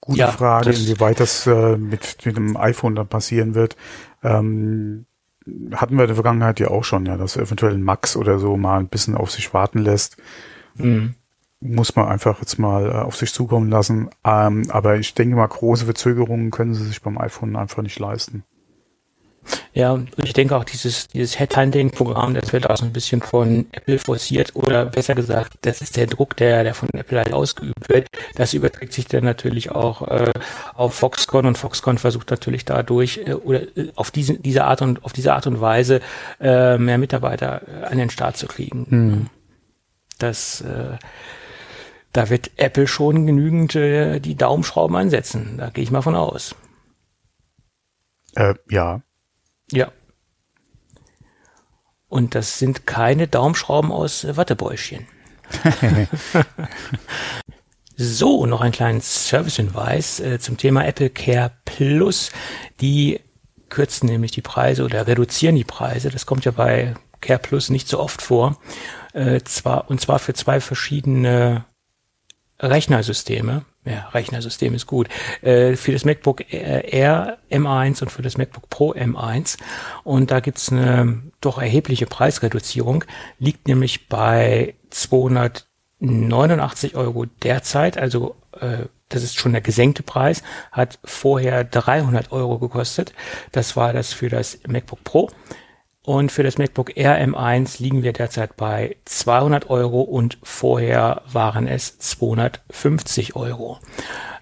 Gute 0.00 0.18
ja, 0.18 0.32
Frage, 0.32 0.70
inwieweit 0.70 1.20
das 1.20 1.46
äh, 1.46 1.76
mit, 1.76 2.18
mit 2.24 2.36
dem 2.36 2.56
iPhone 2.56 2.96
dann 2.96 3.06
passieren 3.06 3.54
wird. 3.54 3.76
Ähm, 4.24 5.06
hatten 5.72 5.96
wir 5.96 6.04
in 6.04 6.08
der 6.08 6.16
Vergangenheit 6.16 6.58
ja 6.58 6.68
auch 6.68 6.84
schon, 6.84 7.06
ja, 7.06 7.16
dass 7.16 7.36
eventuell 7.36 7.74
ein 7.74 7.82
Max 7.82 8.16
oder 8.16 8.40
so 8.40 8.56
mal 8.56 8.80
ein 8.80 8.88
bisschen 8.88 9.16
auf 9.16 9.30
sich 9.30 9.54
warten 9.54 9.78
lässt. 9.78 10.16
Mhm 10.76 11.14
muss 11.62 11.94
man 11.96 12.08
einfach 12.08 12.40
jetzt 12.40 12.58
mal 12.58 12.90
äh, 12.90 12.94
auf 12.94 13.16
sich 13.16 13.32
zukommen 13.32 13.70
lassen. 13.70 14.10
Ähm, 14.24 14.66
aber 14.70 14.96
ich 14.96 15.14
denke 15.14 15.36
mal, 15.36 15.46
große 15.46 15.84
Verzögerungen 15.84 16.50
können 16.50 16.74
sie 16.74 16.84
sich 16.84 17.02
beim 17.02 17.18
iPhone 17.18 17.56
einfach 17.56 17.82
nicht 17.82 17.98
leisten. 17.98 18.44
Ja, 19.74 19.92
und 19.92 20.10
ich 20.22 20.34
denke 20.34 20.56
auch 20.56 20.64
dieses, 20.64 21.08
dieses 21.08 21.38
Headhunting-Programm, 21.38 22.34
das 22.34 22.52
wird 22.52 22.70
auch 22.70 22.76
so 22.76 22.84
ein 22.84 22.92
bisschen 22.92 23.22
von 23.22 23.66
Apple 23.72 23.98
forciert 23.98 24.54
oder 24.54 24.84
besser 24.84 25.14
gesagt, 25.14 25.54
das 25.62 25.80
ist 25.80 25.96
der 25.96 26.06
Druck, 26.06 26.36
der, 26.36 26.62
der 26.62 26.74
von 26.74 26.88
Apple 26.92 27.18
halt 27.18 27.32
ausgeübt 27.32 27.88
wird. 27.88 28.06
Das 28.36 28.54
überträgt 28.54 28.92
sich 28.92 29.06
dann 29.06 29.24
natürlich 29.24 29.70
auch 29.70 30.06
äh, 30.06 30.30
auf 30.74 30.94
Foxconn 30.94 31.46
und 31.46 31.58
Foxconn 31.58 31.98
versucht 31.98 32.30
natürlich 32.30 32.64
dadurch 32.64 33.22
äh, 33.26 33.32
oder 33.32 33.62
äh, 33.76 33.90
auf 33.96 34.10
diese, 34.10 34.38
diese 34.38 34.64
Art 34.64 34.82
und 34.82 35.04
auf 35.04 35.12
diese 35.12 35.32
Art 35.32 35.46
und 35.46 35.60
Weise 35.60 36.00
äh, 36.40 36.78
mehr 36.78 36.98
Mitarbeiter 36.98 37.62
äh, 37.66 37.84
an 37.86 37.98
den 37.98 38.10
Start 38.10 38.36
zu 38.36 38.46
kriegen. 38.46 38.86
Hm. 38.88 39.26
Das 40.18 40.60
äh, 40.60 40.98
da 42.12 42.28
wird 42.28 42.50
Apple 42.56 42.86
schon 42.86 43.26
genügend 43.26 43.74
äh, 43.74 44.20
die 44.20 44.36
Daumenschrauben 44.36 44.96
ansetzen. 44.96 45.56
Da 45.58 45.70
gehe 45.70 45.84
ich 45.84 45.90
mal 45.90 46.02
von 46.02 46.14
aus. 46.14 46.54
Äh, 48.34 48.54
ja. 48.70 49.02
Ja. 49.70 49.90
Und 52.08 52.34
das 52.34 52.58
sind 52.58 52.86
keine 52.86 53.26
Daumenschrauben 53.28 53.90
aus 53.90 54.26
Wattebäuschen. 54.36 55.06
so, 57.96 58.44
noch 58.46 58.60
ein 58.60 58.72
kleinen 58.72 59.00
Servicehinweis 59.00 60.20
äh, 60.20 60.38
zum 60.38 60.58
Thema 60.58 60.84
Apple 60.84 61.08
Care 61.08 61.52
Plus. 61.64 62.30
Die 62.82 63.20
kürzen 63.70 64.06
nämlich 64.06 64.32
die 64.32 64.42
Preise 64.42 64.84
oder 64.84 65.06
reduzieren 65.06 65.56
die 65.56 65.64
Preise. 65.64 66.10
Das 66.10 66.26
kommt 66.26 66.44
ja 66.44 66.52
bei 66.52 66.94
Care 67.22 67.38
Plus 67.38 67.70
nicht 67.70 67.88
so 67.88 67.98
oft 67.98 68.20
vor. 68.20 68.58
Äh, 69.14 69.40
zwar, 69.44 69.88
und 69.88 70.00
zwar 70.00 70.18
für 70.18 70.34
zwei 70.34 70.60
verschiedene 70.60 71.64
Rechnersysteme. 72.62 73.64
Ja, 73.84 74.08
Rechnersystem 74.10 74.74
ist 74.74 74.86
gut. 74.86 75.08
Äh, 75.42 75.76
für 75.76 75.92
das 75.92 76.04
MacBook 76.04 76.52
Air 76.52 77.38
M1 77.50 78.02
und 78.02 78.10
für 78.10 78.22
das 78.22 78.38
MacBook 78.38 78.70
Pro 78.70 78.92
M1. 78.92 79.58
Und 80.04 80.30
da 80.30 80.40
gibt's 80.40 80.70
eine 80.70 81.22
doch 81.40 81.58
erhebliche 81.58 82.06
Preisreduzierung. 82.06 83.04
Liegt 83.38 83.66
nämlich 83.66 84.08
bei 84.08 84.74
289 84.90 86.94
Euro 86.94 87.26
derzeit. 87.42 87.98
Also 87.98 88.36
äh, 88.60 88.84
das 89.08 89.22
ist 89.22 89.38
schon 89.38 89.52
der 89.52 89.60
gesenkte 89.60 90.02
Preis. 90.02 90.42
Hat 90.70 90.98
vorher 91.04 91.64
300 91.64 92.32
Euro 92.32 92.58
gekostet. 92.58 93.12
Das 93.50 93.76
war 93.76 93.92
das 93.92 94.12
für 94.12 94.28
das 94.28 94.58
MacBook 94.66 95.02
Pro. 95.04 95.30
Und 96.04 96.32
für 96.32 96.42
das 96.42 96.58
MacBook 96.58 96.96
Air 96.96 97.24
M1 97.24 97.80
liegen 97.80 98.02
wir 98.02 98.12
derzeit 98.12 98.56
bei 98.56 98.96
200 99.04 99.70
Euro 99.70 100.00
und 100.00 100.36
vorher 100.42 101.22
waren 101.32 101.68
es 101.68 101.98
250 101.98 103.36
Euro. 103.36 103.78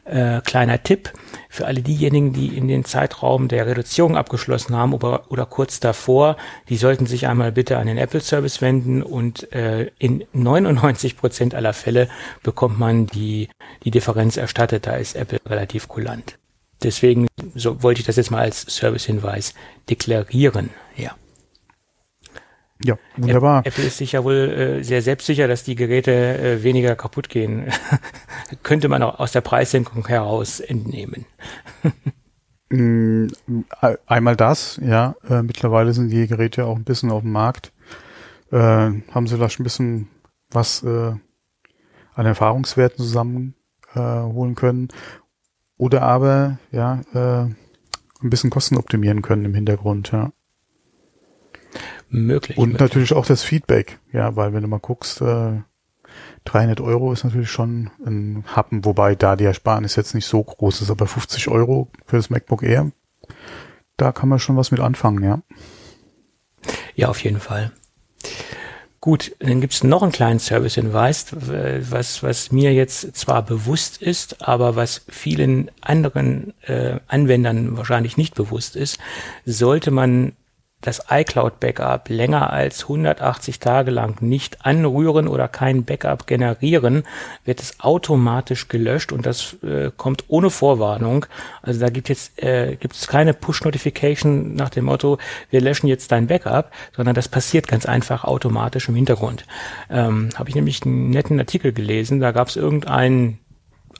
Äh, 0.07 0.41
kleiner 0.41 0.83
Tipp 0.83 1.13
für 1.51 1.67
alle 1.67 1.83
diejenigen, 1.83 2.33
die 2.33 2.57
in 2.57 2.67
den 2.67 2.85
Zeitraum 2.85 3.49
der 3.49 3.67
Reduzierung 3.67 4.17
abgeschlossen 4.17 4.75
haben 4.75 4.95
oder, 4.95 5.31
oder 5.31 5.45
kurz 5.45 5.81
davor, 5.81 6.37
die 6.71 6.79
sollten 6.79 7.07
sich 7.07 7.29
einmal 7.29 7.53
bitte 7.53 7.77
an 7.77 7.87
den 7.87 7.99
Apple 7.99 8.21
Service 8.21 8.63
wenden 8.63 9.03
und 9.03 9.53
äh, 9.53 9.91
in 9.99 10.25
99 10.33 11.19
Prozent 11.19 11.55
aller 11.55 11.75
Fälle 11.75 12.09
bekommt 12.43 12.79
man 12.79 13.07
die, 13.07 13.51
die 13.85 13.91
Differenz 13.91 14.39
erstattet. 14.39 14.87
Da 14.87 14.97
ist 14.97 15.15
Apple 15.15 15.41
relativ 15.47 15.89
kulant. 15.89 16.39
Deswegen 16.83 17.29
so, 17.55 17.83
wollte 17.83 18.01
ich 18.01 18.07
das 18.07 18.17
jetzt 18.17 18.31
mal 18.31 18.41
als 18.41 18.63
Servicehinweis 18.63 19.55
deklarieren. 19.91 20.71
Ja. 20.97 21.15
Ja, 22.83 22.99
wunderbar. 23.17 23.67
Apple 23.67 23.85
ist 23.85 23.99
sich 23.99 24.13
ja 24.13 24.25
wohl 24.25 24.35
äh, 24.81 24.85
sehr 24.85 25.03
selbstsicher, 25.03 25.47
dass 25.49 25.65
die 25.65 25.75
Geräte 25.75 26.13
äh, 26.13 26.63
weniger 26.63 26.97
kaputt 26.97 27.29
gehen. 27.29 27.71
Könnte 28.63 28.89
man 28.89 29.03
auch 29.03 29.19
aus 29.19 29.33
der 29.33 29.43
Preissenkung 29.43 30.07
heraus 30.07 30.61
entnehmen. 30.61 31.27
Mm, 32.73 33.27
einmal 34.07 34.37
das, 34.37 34.79
ja. 34.81 35.17
Äh, 35.29 35.43
mittlerweile 35.43 35.93
sind 35.93 36.09
die 36.11 36.29
Geräte 36.29 36.67
auch 36.67 36.77
ein 36.77 36.85
bisschen 36.85 37.11
auf 37.11 37.23
dem 37.23 37.33
Markt. 37.33 37.73
Äh, 38.53 38.57
haben 38.57 39.27
sie 39.27 39.35
vielleicht 39.35 39.59
ein 39.59 39.65
bisschen 39.65 40.09
was 40.51 40.85
äh, 40.85 41.13
an 42.15 42.27
Erfahrungswerten 42.27 42.99
zusammenholen 42.99 44.53
äh, 44.53 44.55
können. 44.55 44.87
Oder 45.79 46.03
aber, 46.03 46.61
ja, 46.71 47.01
äh, 47.13 47.47
ein 48.23 48.31
bisschen 48.31 48.51
Kosten 48.51 48.77
optimieren 48.77 49.21
können 49.21 49.47
im 49.47 49.55
Hintergrund, 49.55 50.13
ja 50.13 50.31
möglich. 52.11 52.59
Und 52.59 52.71
möglich. 52.71 52.81
natürlich 52.81 53.13
auch 53.13 53.27
das 53.27 53.43
Feedback, 53.43 53.99
ja, 54.13 54.37
weil 54.37 54.53
wenn 54.53 54.63
du 54.63 54.69
mal 54.69 54.79
guckst, 54.79 55.21
äh, 55.21 55.61
300 56.45 56.81
Euro 56.81 57.13
ist 57.13 57.25
natürlich 57.25 57.51
schon 57.51 57.91
ein 58.05 58.45
Happen, 58.47 58.85
wobei 58.85 59.15
da 59.15 59.37
die 59.37 59.45
Ersparnis 59.45 59.97
jetzt 59.97 60.15
nicht 60.15 60.27
so 60.27 60.43
groß 60.43 60.83
ist, 60.83 60.91
aber 60.91 61.07
50 61.07 61.49
Euro 61.49 61.89
für 62.07 62.17
das 62.17 62.31
MacBook 62.31 62.63
Air, 62.63 62.91
da 63.97 64.13
kann 64.13 64.29
man 64.29 64.39
schon 64.39 64.57
was 64.57 64.71
mit 64.71 64.81
anfangen, 64.81 65.23
ja. 65.23 65.43
Ja, 66.95 67.09
auf 67.09 67.23
jeden 67.23 67.41
Fall. 67.41 67.73
Gut, 69.01 69.35
dann 69.39 69.63
gibt's 69.63 69.83
noch 69.83 70.03
einen 70.03 70.13
kleinen 70.13 70.41
Service-Hinweis, 70.41 71.29
was, 71.33 72.23
was 72.23 72.53
mir 72.53 72.75
jetzt 72.75 73.17
zwar 73.17 73.43
bewusst 73.43 74.03
ist, 74.03 74.47
aber 74.47 74.77
was 74.77 75.07
vielen 75.09 75.71
anderen 75.81 76.53
äh, 76.67 76.99
Anwendern 77.07 77.79
wahrscheinlich 77.79 78.19
nicht 78.19 78.35
bewusst 78.35 78.77
ist. 78.77 78.99
Sollte 79.47 79.91
man 79.91 80.33
das 80.81 81.05
iCloud-Backup 81.11 82.09
länger 82.09 82.51
als 82.51 82.83
180 82.85 83.59
Tage 83.59 83.91
lang 83.91 84.23
nicht 84.23 84.65
anrühren 84.65 85.29
oder 85.29 85.49
kein 85.49 85.85
Backup 85.85 86.27
generieren, 86.27 87.05
wird 87.45 87.61
es 87.61 87.81
automatisch 87.81 88.69
gelöscht 88.69 89.13
und 89.13 89.27
das 89.27 89.57
äh, 89.63 89.91
kommt 89.97 90.25
ohne 90.29 90.51
Vorwarnung. 90.51 91.27
Also 91.63 91.81
da 91.81 91.91
gibt 91.91 92.09
jetzt 92.09 92.43
äh, 92.43 92.77
es 92.91 93.07
keine 93.07 93.35
Push-Notification 93.35 94.55
nach 94.55 94.71
dem 94.71 94.87
Motto, 94.87 95.19
wir 95.51 95.61
löschen 95.61 95.87
jetzt 95.87 96.13
dein 96.13 96.27
Backup, 96.27 96.71
sondern 96.97 97.15
das 97.15 97.29
passiert 97.29 97.69
ganz 97.69 97.87
einfach 97.87 98.25
automatisch 98.25 98.89
im 98.89 98.95
Hintergrund. 98.95 99.45
Ähm, 99.91 100.31
Habe 100.37 100.49
ich 100.49 100.55
nämlich 100.55 100.85
einen 100.85 101.11
netten 101.11 101.39
Artikel 101.39 101.73
gelesen, 101.73 102.21
da 102.21 102.33
gab 102.33 102.49
es 102.49 102.57
irgendeinen 102.57 103.39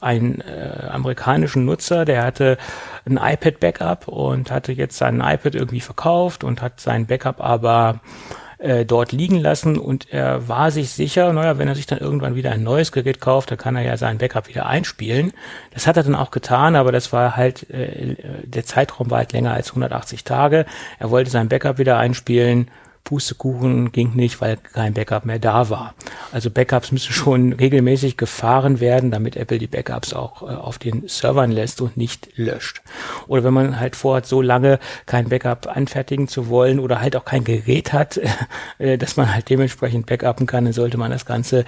einen 0.01 0.41
äh, 0.41 0.89
amerikanischen 0.91 1.65
Nutzer, 1.65 2.05
der 2.05 2.25
hatte 2.25 2.59
ein 3.07 3.17
iPad-Backup 3.17 4.09
und 4.09 4.51
hatte 4.51 4.73
jetzt 4.73 4.99
sein 4.99 5.21
iPad 5.21 5.55
irgendwie 5.55 5.81
verkauft 5.81 6.45
und 6.45 6.63
hat 6.63 6.81
sein 6.81 7.07
Backup 7.07 7.41
aber 7.41 8.01
äh, 8.61 8.85
dort 8.85 9.13
liegen 9.13 9.39
lassen 9.39 9.79
und 9.79 10.13
er 10.13 10.49
war 10.49 10.71
sich 10.71 10.91
sicher, 10.91 11.33
naja, 11.33 11.59
wenn 11.59 11.69
er 11.69 11.75
sich 11.75 11.87
dann 11.87 11.99
irgendwann 11.99 12.35
wieder 12.35 12.53
ein 12.53 12.63
neues 12.63 12.93
Gerät 12.93 13.21
kauft, 13.21 13.51
dann 13.51 13.59
kann 13.59 13.75
er 13.75 13.83
ja 13.83 13.97
sein 13.97 14.19
Backup 14.19 14.49
wieder 14.49 14.67
einspielen. 14.67 15.33
Das 15.73 15.87
hat 15.87 15.97
er 15.97 16.03
dann 16.03 16.15
auch 16.15 16.31
getan, 16.31 16.77
aber 16.77 16.93
das 16.93 17.13
war 17.13 17.37
halt, 17.37 17.71
äh, 17.71 18.17
der 18.45 18.65
Zeitraum 18.65 19.11
war 19.11 19.19
halt 19.19 19.33
länger 19.33 19.53
als 19.53 19.71
180 19.71 20.25
Tage. 20.25 20.67
Er 20.99 21.11
wollte 21.11 21.31
sein 21.31 21.49
Backup 21.49 21.79
wieder 21.79 21.97
einspielen 21.97 22.71
Pustekuchen 23.05 23.93
ging 23.93 24.15
nicht, 24.15 24.41
weil 24.41 24.57
kein 24.57 24.95
Backup 24.95 25.25
mehr 25.25 25.39
da 25.39 25.69
war. 25.69 25.95
Also 26.33 26.51
Backups 26.51 26.93
müssen 26.93 27.13
schon 27.13 27.53
regelmäßig 27.53 28.17
gefahren 28.17 28.79
werden, 28.79 29.11
damit 29.11 29.37
Apple 29.37 29.59
die 29.59 29.67
Backups 29.67 30.13
auch 30.13 30.43
äh, 30.43 30.55
auf 30.55 30.79
den 30.79 31.09
Servern 31.09 31.51
lässt 31.51 31.81
und 31.81 31.97
nicht 31.97 32.37
löscht. 32.37 32.83
Oder 33.27 33.45
wenn 33.45 33.55
man 33.55 33.81
halt 33.81 33.97
vorhat, 33.97 34.27
so 34.27 34.43
lange 34.43 34.79
kein 35.07 35.29
Backup 35.29 35.67
anfertigen 35.67 36.29
zu 36.29 36.49
wollen 36.49 36.79
oder 36.79 37.01
halt 37.01 37.17
auch 37.17 37.25
kein 37.25 37.45
Gerät 37.45 37.93
hat, 37.93 38.21
äh, 38.79 38.97
dass 38.97 39.17
man 39.17 39.33
halt 39.33 39.49
dementsprechend 39.51 40.07
backuppen 40.07 40.47
kann, 40.47 40.65
dann 40.65 40.73
sollte 40.75 40.99
man 40.99 41.11
das 41.11 41.27
Ganze 41.27 41.65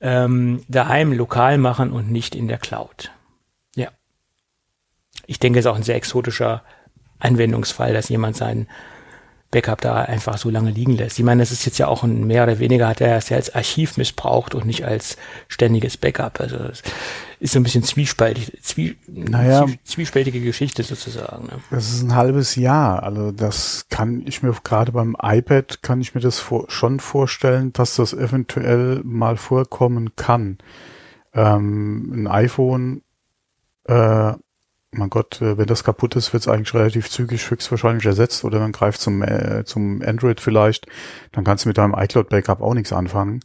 ähm, 0.00 0.62
daheim 0.68 1.12
lokal 1.12 1.58
machen 1.58 1.92
und 1.92 2.10
nicht 2.10 2.34
in 2.34 2.48
der 2.48 2.58
Cloud. 2.58 3.10
Ja. 3.74 3.88
Ich 5.26 5.38
denke, 5.38 5.58
es 5.58 5.66
ist 5.66 5.70
auch 5.70 5.76
ein 5.76 5.82
sehr 5.82 5.96
exotischer 5.96 6.62
Anwendungsfall, 7.18 7.92
dass 7.92 8.08
jemand 8.08 8.36
seinen 8.36 8.68
Backup 9.50 9.80
da 9.80 9.96
einfach 10.02 10.36
so 10.36 10.50
lange 10.50 10.70
liegen 10.70 10.94
lässt. 10.96 11.18
Ich 11.18 11.24
meine, 11.24 11.40
das 11.40 11.52
ist 11.52 11.64
jetzt 11.64 11.78
ja 11.78 11.88
auch 11.88 12.02
ein 12.02 12.26
mehr 12.26 12.42
oder 12.42 12.58
weniger 12.58 12.86
hat 12.86 13.00
er 13.00 13.16
es 13.16 13.30
ja 13.30 13.36
als 13.38 13.54
Archiv 13.54 13.96
missbraucht 13.96 14.54
und 14.54 14.66
nicht 14.66 14.84
als 14.84 15.16
ständiges 15.48 15.96
Backup. 15.96 16.38
Also 16.40 16.58
das 16.58 16.82
ist 17.40 17.52
so 17.52 17.60
ein 17.60 17.62
bisschen 17.62 17.82
zwiespältig, 17.82 18.58
zwie, 18.62 18.98
naja, 19.06 19.64
zwiespältige 19.84 20.40
Geschichte 20.40 20.82
sozusagen. 20.82 21.46
Ne? 21.46 21.52
Das 21.70 21.90
ist 21.90 22.02
ein 22.02 22.14
halbes 22.14 22.56
Jahr. 22.56 23.02
Also 23.02 23.32
das 23.32 23.86
kann 23.88 24.26
ich 24.26 24.42
mir 24.42 24.54
gerade 24.62 24.92
beim 24.92 25.16
iPad 25.22 25.82
kann 25.82 26.02
ich 26.02 26.14
mir 26.14 26.20
das 26.20 26.38
vor, 26.38 26.66
schon 26.68 27.00
vorstellen, 27.00 27.72
dass 27.72 27.96
das 27.96 28.12
eventuell 28.12 29.00
mal 29.02 29.38
vorkommen 29.38 30.14
kann. 30.14 30.58
Ähm, 31.32 32.12
ein 32.12 32.26
iPhone 32.26 33.02
äh, 33.84 34.34
mein 34.90 35.10
Gott, 35.10 35.40
äh, 35.42 35.58
wenn 35.58 35.66
das 35.66 35.84
kaputt 35.84 36.16
ist, 36.16 36.32
wird 36.32 36.42
es 36.42 36.48
eigentlich 36.48 36.74
relativ 36.74 37.10
zügig 37.10 37.50
höchstwahrscheinlich 37.50 38.06
ersetzt 38.06 38.44
oder 38.44 38.58
man 38.58 38.72
greift 38.72 39.00
zum, 39.00 39.22
äh, 39.22 39.64
zum 39.64 40.02
Android 40.02 40.40
vielleicht, 40.40 40.86
dann 41.32 41.44
kannst 41.44 41.64
du 41.64 41.68
mit 41.68 41.78
deinem 41.78 41.94
iCloud-Backup 41.94 42.60
auch 42.60 42.74
nichts 42.74 42.92
anfangen. 42.92 43.40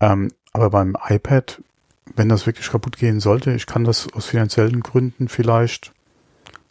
Ähm, 0.00 0.32
aber 0.52 0.70
beim 0.70 0.96
iPad, 1.08 1.62
wenn 2.14 2.28
das 2.28 2.46
wirklich 2.46 2.70
kaputt 2.70 2.98
gehen 2.98 3.20
sollte, 3.20 3.52
ich 3.52 3.66
kann 3.66 3.84
das 3.84 4.12
aus 4.12 4.26
finanziellen 4.26 4.80
Gründen 4.80 5.28
vielleicht 5.28 5.92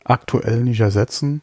aktuell 0.04 0.62
nicht 0.64 0.80
ersetzen. 0.80 1.42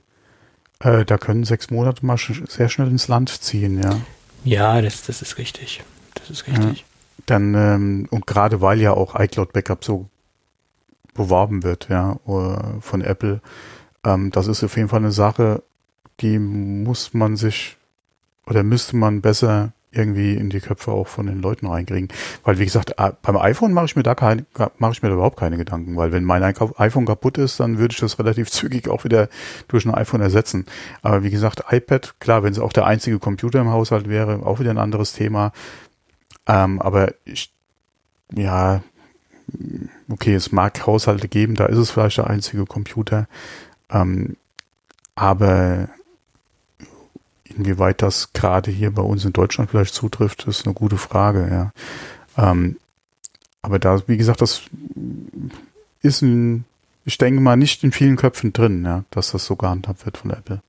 Äh, 0.79 1.05
da 1.05 1.19
können 1.19 1.45
sechs 1.45 1.71
Monate 1.71 2.07
mal 2.07 2.17
sch 2.17 2.43
sehr 2.49 2.69
schnell 2.69 2.89
ins 2.89 3.09
Land 3.09 3.31
ziehen, 3.31 3.83
ja. 3.83 4.01
Ja, 4.45 4.81
das, 4.81 5.03
das 5.03 5.21
ist 5.21 5.39
richtig. 5.39 5.83
Das 6.15 6.31
ist 6.31 6.47
richtig. 6.47 6.81
Ja. 6.81 6.85
Dann, 7.27 7.55
ähm, 7.55 8.09
und 8.11 8.27
gerade 8.27 8.63
weil 8.63 8.81
ja 8.81 8.93
auch 8.93 9.19
iCloud 9.19 9.53
Backup 9.53 9.85
so 9.85 10.09
beworben 11.21 11.63
wird, 11.63 11.89
ja, 11.89 12.17
von 12.25 13.03
Apple. 13.03 13.41
Ähm, 14.05 14.31
das 14.31 14.47
ist 14.47 14.65
auf 14.65 14.77
jeden 14.77 14.89
Fall 14.89 15.01
eine 15.01 15.13
Sache, 15.13 15.63
die 16.21 16.39
muss 16.39 17.15
man 17.15 17.37
sich 17.37 17.77
oder 18.47 18.63
müsste 18.63 18.97
man 18.97 19.21
besser 19.21 19.73
irgendwie 19.93 20.35
in 20.35 20.51
die 20.51 20.61
Köpfe 20.61 20.93
auch 20.93 21.09
von 21.09 21.27
den 21.27 21.43
Leuten 21.43 21.67
reinkriegen. 21.67 22.09
Weil 22.45 22.59
wie 22.59 22.65
gesagt, 22.65 22.95
beim 22.97 23.37
iPhone 23.37 23.73
mache 23.73 23.87
ich 23.87 23.97
mir 23.97 24.03
da 24.03 24.15
keine, 24.15 24.47
mache 24.79 24.93
ich 24.93 25.03
mir 25.03 25.09
da 25.09 25.15
überhaupt 25.15 25.39
keine 25.39 25.57
Gedanken, 25.57 25.97
weil 25.97 26.13
wenn 26.13 26.25
mein 26.25 26.43
iPhone 26.43 27.07
kaputt 27.07 27.39
ist, 27.39 27.59
dann 27.59 27.79
würde 27.79 27.93
ich 27.93 28.01
das 28.01 28.19
relativ 28.19 28.51
zügig 28.53 28.89
auch 28.89 29.05
wieder 29.05 29.29
durch 29.69 29.85
ein 29.85 29.95
iPhone 29.95 30.21
ersetzen. 30.21 30.67
Aber 31.03 31.23
wie 31.25 31.31
gesagt, 31.31 31.65
iPad, 31.71 32.15
klar, 32.21 32.43
wenn 32.43 32.53
es 32.53 32.61
auch 32.61 32.73
der 32.73 32.87
einzige 32.87 33.19
Computer 33.19 33.61
im 33.61 33.71
Haushalt 33.71 34.09
wäre, 34.09 34.47
auch 34.47 34.61
wieder 34.61 34.71
ein 34.71 34.79
anderes 34.79 35.13
Thema. 35.13 35.53
Ähm, 36.47 36.81
aber 36.81 37.13
ich, 37.25 37.53
ja, 38.33 38.83
okay, 40.11 40.35
es 40.35 40.53
mag 40.53 40.87
Haushalte 40.87 41.29
geben, 41.29 41.55
da 41.55 41.67
ist 41.67 41.79
es 41.79 41.91
vielleicht 41.91 42.19
der 42.19 42.29
einzige 42.29 42.67
Computer. 42.67 43.27
Ähm, 43.91 44.37
aber 45.15 45.89
inwieweit 47.45 48.03
das 48.03 48.33
gerade 48.33 48.71
hier 48.71 48.93
bei 48.93 49.03
uns 49.03 49.25
in 49.25 49.33
Deutschland 49.33 49.71
vielleicht 49.71 49.95
zutrifft, 49.95 50.47
ist 50.47 50.67
eine 50.67 50.75
gute 50.75 50.97
Frage, 50.97 51.49
ja. 51.51 51.73
Ähm, 52.37 52.77
aber 53.63 53.79
da, 53.79 54.03
wie 54.07 54.17
gesagt, 54.17 54.41
das 54.41 54.63
ist 56.01 56.23
ein, 56.23 56.65
ich 57.05 57.19
denke 57.19 57.41
mal, 57.41 57.57
nicht 57.57 57.85
in 57.85 57.93
vielen 57.93 58.17
Köpfen 58.17 58.53
drin, 58.53 58.85
ja, 58.85 59.05
dass 59.11 59.33
das 59.33 59.45
so 59.45 59.57
gehandhabt 59.57 60.07
wird 60.07 60.17
von 60.17 60.31
Apple. 60.31 60.63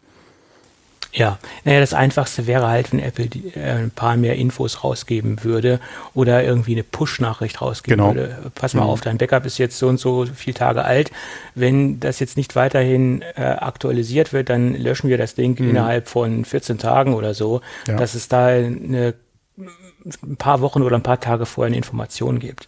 Ja, 1.13 1.39
naja, 1.65 1.82
das 1.82 1.94
Einfachste 1.94 2.48
wäre 2.48 2.68
halt, 2.68 2.94
wenn 2.94 3.00
Apple 3.00 3.27
die, 3.27 3.50
äh, 3.56 3.72
ein 3.72 3.91
paar 3.91 4.15
mehr 4.15 4.36
Infos 4.36 4.84
rausgeben 4.84 5.44
würde 5.44 5.80
oder 6.13 6.44
irgendwie 6.44 6.74
eine 6.74 6.84
Push-Nachricht 6.84 7.62
rausgeben 7.62 7.98
genau. 7.98 8.15
würde. 8.15 8.51
Pass 8.56 8.74
mal 8.74 8.84
mhm. 8.84 8.89
auf, 8.89 9.01
dein 9.01 9.18
Backup 9.18 9.46
ist 9.46 9.58
jetzt 9.58 9.77
so 9.77 9.88
und 9.88 10.00
so 10.00 10.25
viele 10.25 10.53
Tage 10.53 10.86
alt. 10.86 11.12
Wenn 11.53 12.00
das 12.00 12.20
jetzt 12.20 12.38
nicht 12.38 12.56
weiterhin 12.56 13.24
äh, 13.36 13.41
aktualisiert 13.41 14.32
wird, 14.32 14.50
dann 14.50 14.74
löschen 14.74 15.10
wir 15.10 15.18
das 15.18 15.36
Ding 15.36 15.60
mhm. 15.60 15.72
innerhalb 15.72 16.08
von 16.08 16.46
14 16.46 16.77
Tagen 16.77 17.13
oder 17.13 17.34
so, 17.34 17.62
ja. 17.88 17.98
dass 17.98 18.15
es 18.15 18.30
da 18.30 18.48
eine, 18.48 19.13
ein 19.58 20.38
paar 20.38 20.62
Wochen 20.62 20.82
oder 20.82 20.96
ein 20.96 21.03
paar 21.03 21.20
Tage 21.20 21.46
vorher 21.46 21.68
eine 21.68 21.77
Information 21.77 22.39
gibt 22.39 22.68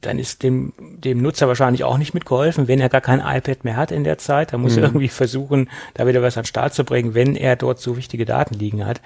dann 0.00 0.20
ist 0.20 0.44
dem, 0.44 0.72
dem 0.78 1.18
Nutzer 1.18 1.48
wahrscheinlich 1.48 1.82
auch 1.82 1.98
nicht 1.98 2.14
mitgeholfen, 2.14 2.68
wenn 2.68 2.80
er 2.80 2.88
gar 2.88 3.00
kein 3.00 3.18
iPad 3.18 3.64
mehr 3.64 3.76
hat 3.76 3.90
in 3.90 4.04
der 4.04 4.18
Zeit. 4.18 4.52
Da 4.52 4.58
muss 4.58 4.76
mhm. 4.76 4.78
er 4.78 4.84
irgendwie 4.84 5.08
versuchen, 5.08 5.68
da 5.94 6.06
wieder 6.06 6.22
was 6.22 6.36
an 6.36 6.42
den 6.42 6.48
Start 6.48 6.74
zu 6.74 6.84
bringen, 6.84 7.14
wenn 7.14 7.34
er 7.34 7.56
dort 7.56 7.80
so 7.80 7.96
wichtige 7.96 8.24
Daten 8.24 8.54
liegen 8.54 8.86
hat. 8.86 9.00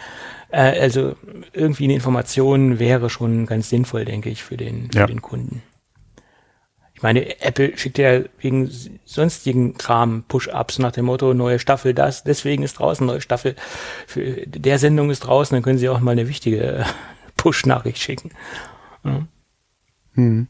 Äh, 0.51 0.79
also 0.79 1.17
irgendwie 1.55 1.85
eine 1.85 1.95
Information 1.95 2.79
wäre 2.79 3.09
schon 3.09 3.47
ganz 3.47 3.71
sinnvoll, 3.71 4.05
denke 4.05 4.29
ich, 4.29 4.45
für 4.45 4.59
den, 4.59 4.91
ja. 4.93 5.03
für 5.03 5.13
den 5.13 5.23
Kunden. 5.23 5.63
Ich 6.93 7.03
meine, 7.03 7.41
Apple 7.41 7.79
schickt 7.79 7.97
ja 7.97 8.23
wegen 8.41 8.69
sonstigen 9.05 9.79
Kram 9.79 10.25
Push-Ups 10.27 10.81
nach 10.81 10.93
dem 10.93 11.07
Motto, 11.07 11.33
neue 11.33 11.61
Staffel 11.61 11.95
das, 11.95 12.25
deswegen 12.25 12.65
ist 12.65 12.81
draußen, 12.81 13.07
neue 13.07 13.21
Staffel 13.21 13.55
für 14.07 14.47
der 14.47 14.81
Sendung 14.81 15.09
ist 15.09 15.21
draußen, 15.21 15.55
dann 15.55 15.63
können 15.63 15.79
sie 15.79 15.89
auch 15.89 16.01
mal 16.01 16.11
eine 16.11 16.29
wichtige 16.29 16.85
Push-Nachricht 17.37 17.99
schicken. 17.99 18.33
Ja. 19.05 19.27
Mhm 20.15 20.49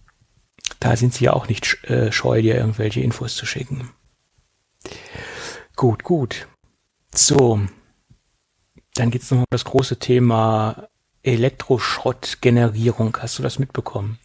da 0.81 0.97
sind 0.97 1.15
sie 1.15 1.25
ja 1.25 1.33
auch 1.33 1.49
nicht 1.49 1.85
äh, 1.85 2.13
scheu, 2.13 2.43
dir 2.43 2.57
irgendwelche 2.57 3.01
Infos 3.01 3.35
zu 3.37 3.47
schicken. 3.47 3.91
Gut, 5.77 6.05
gut. 6.05 6.49
So. 7.15 7.61
Dann 8.95 9.11
geht's 9.11 9.31
noch 9.31 9.39
um 9.39 9.45
das 9.51 9.65
große 9.65 9.99
Thema 9.99 10.89
Elektroschrottgenerierung. 11.23 13.17
Hast 13.21 13.39
du 13.39 13.43
das 13.43 13.59
mitbekommen? 13.59 14.19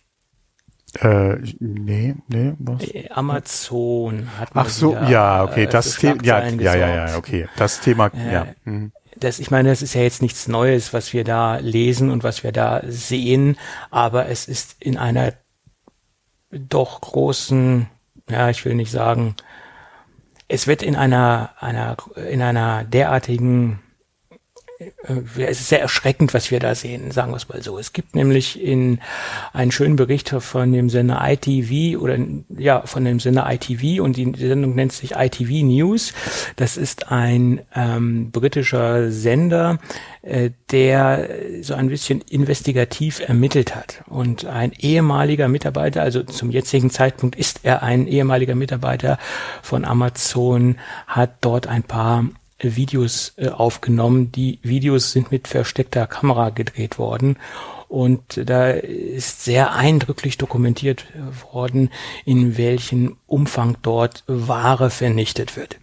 Äh, 1.00 1.38
nee, 1.60 2.16
nee, 2.28 2.54
was? 2.60 2.84
Äh, 2.84 3.10
Amazon 3.10 4.30
hat 4.40 4.50
Ach 4.54 4.70
so, 4.70 4.94
ja, 4.94 5.44
okay, 5.44 5.64
äh, 5.64 5.68
das 5.68 5.96
Thema, 5.96 6.24
ja, 6.24 6.48
ja, 6.48 6.76
ja, 6.76 7.08
ja, 7.08 7.18
okay, 7.18 7.48
das 7.58 7.82
Thema, 7.82 8.12
äh, 8.14 8.34
ja. 8.34 8.48
Mhm. 8.64 8.92
Das, 9.20 9.40
ich 9.40 9.50
meine, 9.50 9.70
das 9.70 9.82
ist 9.82 9.96
ja 9.96 10.02
jetzt 10.02 10.22
nichts 10.22 10.48
Neues, 10.48 10.94
was 10.94 11.14
wir 11.14 11.24
da 11.24 11.58
lesen 11.58 12.12
und 12.12 12.24
was 12.24 12.44
wir 12.44 12.52
da 12.52 12.82
sehen, 12.88 13.58
aber 13.90 14.28
es 14.28 14.48
ist 14.48 14.76
in 14.80 14.98
einer 14.98 15.34
doch 16.54 17.02
großen, 17.02 17.88
ja, 18.30 18.50
ich 18.50 18.64
will 18.66 18.76
nicht 18.76 18.92
sagen, 18.92 19.36
es 20.48 20.68
wird 20.68 20.84
in 20.84 20.96
einer, 20.96 21.52
einer, 21.60 21.98
in 22.30 22.42
einer 22.42 22.84
derartigen 22.84 23.80
es 25.38 25.60
ist 25.60 25.70
sehr 25.70 25.82
erschreckend, 25.82 26.34
was 26.34 26.50
wir 26.52 26.60
da 26.60 26.76
sehen, 26.76 27.12
sagen 27.12 27.32
wir 27.32 27.38
es 27.38 27.50
mal 27.50 27.62
so. 27.62 27.78
Es 27.78 27.94
gibt 27.94 28.16
nämlich 28.16 28.62
in 28.62 29.00
einen 29.52 29.72
schönen 29.72 29.96
Bericht 29.96 30.30
von 30.30 30.72
dem 30.72 30.90
Sender 30.90 31.22
ITV 31.24 32.00
oder 32.02 32.18
ja, 32.58 32.82
von 32.86 33.06
dem 33.06 33.20
Sender 33.20 33.48
ITV 33.50 34.02
und 34.02 34.18
die 34.18 34.34
Sendung 34.36 34.76
nennt 34.76 34.92
sich 34.92 35.12
ITV 35.12 35.64
News. 35.66 36.14
Das 36.56 36.78
ist 36.78 37.12
ein 37.12 37.62
ähm, 37.76 38.32
britischer 38.32 39.12
Sender, 39.12 39.80
äh, 40.22 40.52
der 40.72 41.30
so 41.62 41.74
ein 41.76 41.90
bisschen 41.90 42.22
investigativ 42.22 43.20
ermittelt 43.20 43.76
hat. 43.76 44.04
Und 44.08 44.46
ein 44.46 44.72
ehemaliger 44.74 45.48
Mitarbeiter, 45.48 46.02
also 46.02 46.24
zum 46.24 46.50
jetzigen 46.50 46.90
Zeitpunkt 46.90 47.36
ist 47.36 47.62
er 47.64 47.84
ein 47.84 48.08
ehemaliger 48.08 48.56
Mitarbeiter 48.56 49.18
von 49.62 49.86
Amazon, 49.86 50.78
hat 51.08 51.38
dort 51.42 51.68
ein 51.68 51.84
paar 51.84 52.26
Videos 52.64 53.34
äh, 53.38 53.50
aufgenommen. 53.50 54.32
Die 54.32 54.60
Videos 54.62 55.12
sind 55.12 55.32
mit 55.32 55.48
versteckter 55.48 56.08
Kamera 56.08 56.50
gedreht 56.50 56.98
worden. 56.98 57.38
Und 57.94 58.42
da 58.50 58.72
ist 58.72 59.44
sehr 59.44 59.76
eindrücklich 59.76 60.40
dokumentiert 60.40 61.06
worden, 61.52 61.92
in 62.26 62.58
welchem 62.58 63.18
Umfang 63.28 63.78
dort 63.84 64.24
Ware 64.26 64.90
vernichtet 64.90 65.56
wird. 65.56 65.78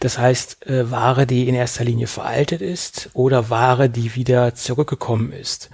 Das 0.00 0.18
heißt, 0.18 0.66
äh, 0.66 0.90
Ware, 0.90 1.26
die 1.26 1.48
in 1.48 1.54
erster 1.54 1.84
Linie 1.84 2.06
veraltet 2.06 2.62
ist 2.62 3.10
oder 3.12 3.50
Ware, 3.50 3.90
die 3.90 4.14
wieder 4.14 4.54
zurückgekommen 4.54 5.32
ist. 5.32 5.68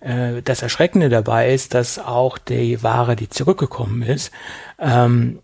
Äh, 0.00 0.42
das 0.42 0.62
Erschreckende 0.62 1.08
dabei 1.08 1.54
ist, 1.54 1.74
dass 1.74 2.00
auch 2.00 2.36
die 2.36 2.82
Ware, 2.82 3.14
die 3.14 3.28
zurückgekommen 3.28 4.02
ist, 4.02 4.32
ähm, 4.80 5.38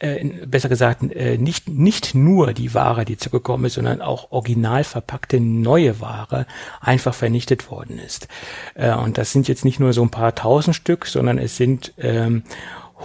äh, 0.00 0.24
besser 0.46 0.68
gesagt, 0.68 1.02
äh, 1.14 1.38
nicht, 1.38 1.68
nicht 1.68 2.14
nur 2.14 2.52
die 2.52 2.74
Ware, 2.74 3.04
die 3.04 3.16
zurückgekommen 3.16 3.66
ist, 3.66 3.74
sondern 3.74 4.00
auch 4.00 4.32
original 4.32 4.82
verpackte 4.82 5.40
neue 5.40 6.00
Ware 6.00 6.46
einfach 6.80 7.14
vernichtet 7.14 7.70
worden 7.70 7.98
ist. 7.98 8.26
Äh, 8.74 8.94
und 8.94 9.18
das 9.18 9.32
sind 9.32 9.46
jetzt 9.46 9.64
nicht 9.64 9.78
nur 9.78 9.92
so 9.92 10.02
ein 10.02 10.10
paar 10.10 10.34
tausend 10.34 10.74
Stück, 10.74 11.06
sondern 11.06 11.38
es 11.38 11.56
sind 11.56 11.92
ähm, 11.98 12.42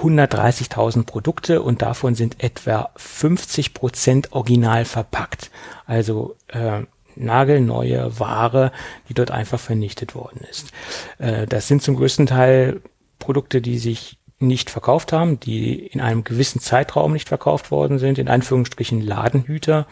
130.000 0.01 1.05
Produkte 1.05 1.61
und 1.61 1.81
davon 1.81 2.15
sind 2.15 2.43
etwa 2.43 2.89
50 2.95 3.73
Prozent 3.73 4.33
original 4.33 4.85
verpackt. 4.85 5.51
Also 5.85 6.35
äh, 6.47 6.81
nagelneue 7.15 8.19
Ware, 8.19 8.71
die 9.09 9.13
dort 9.13 9.31
einfach 9.31 9.59
vernichtet 9.59 10.15
worden 10.15 10.41
ist. 10.49 10.71
Äh, 11.17 11.45
das 11.45 11.67
sind 11.67 11.81
zum 11.81 11.95
größten 11.95 12.25
Teil 12.25 12.81
Produkte, 13.19 13.61
die 13.61 13.77
sich 13.77 14.17
nicht 14.39 14.69
verkauft 14.69 15.13
haben, 15.13 15.39
die 15.39 15.85
in 15.87 16.01
einem 16.01 16.23
gewissen 16.23 16.59
Zeitraum 16.59 17.13
nicht 17.13 17.29
verkauft 17.29 17.71
worden 17.71 17.99
sind, 17.99 18.17
in 18.17 18.27
Anführungsstrichen 18.27 19.01
Ladenhüter, 19.01 19.87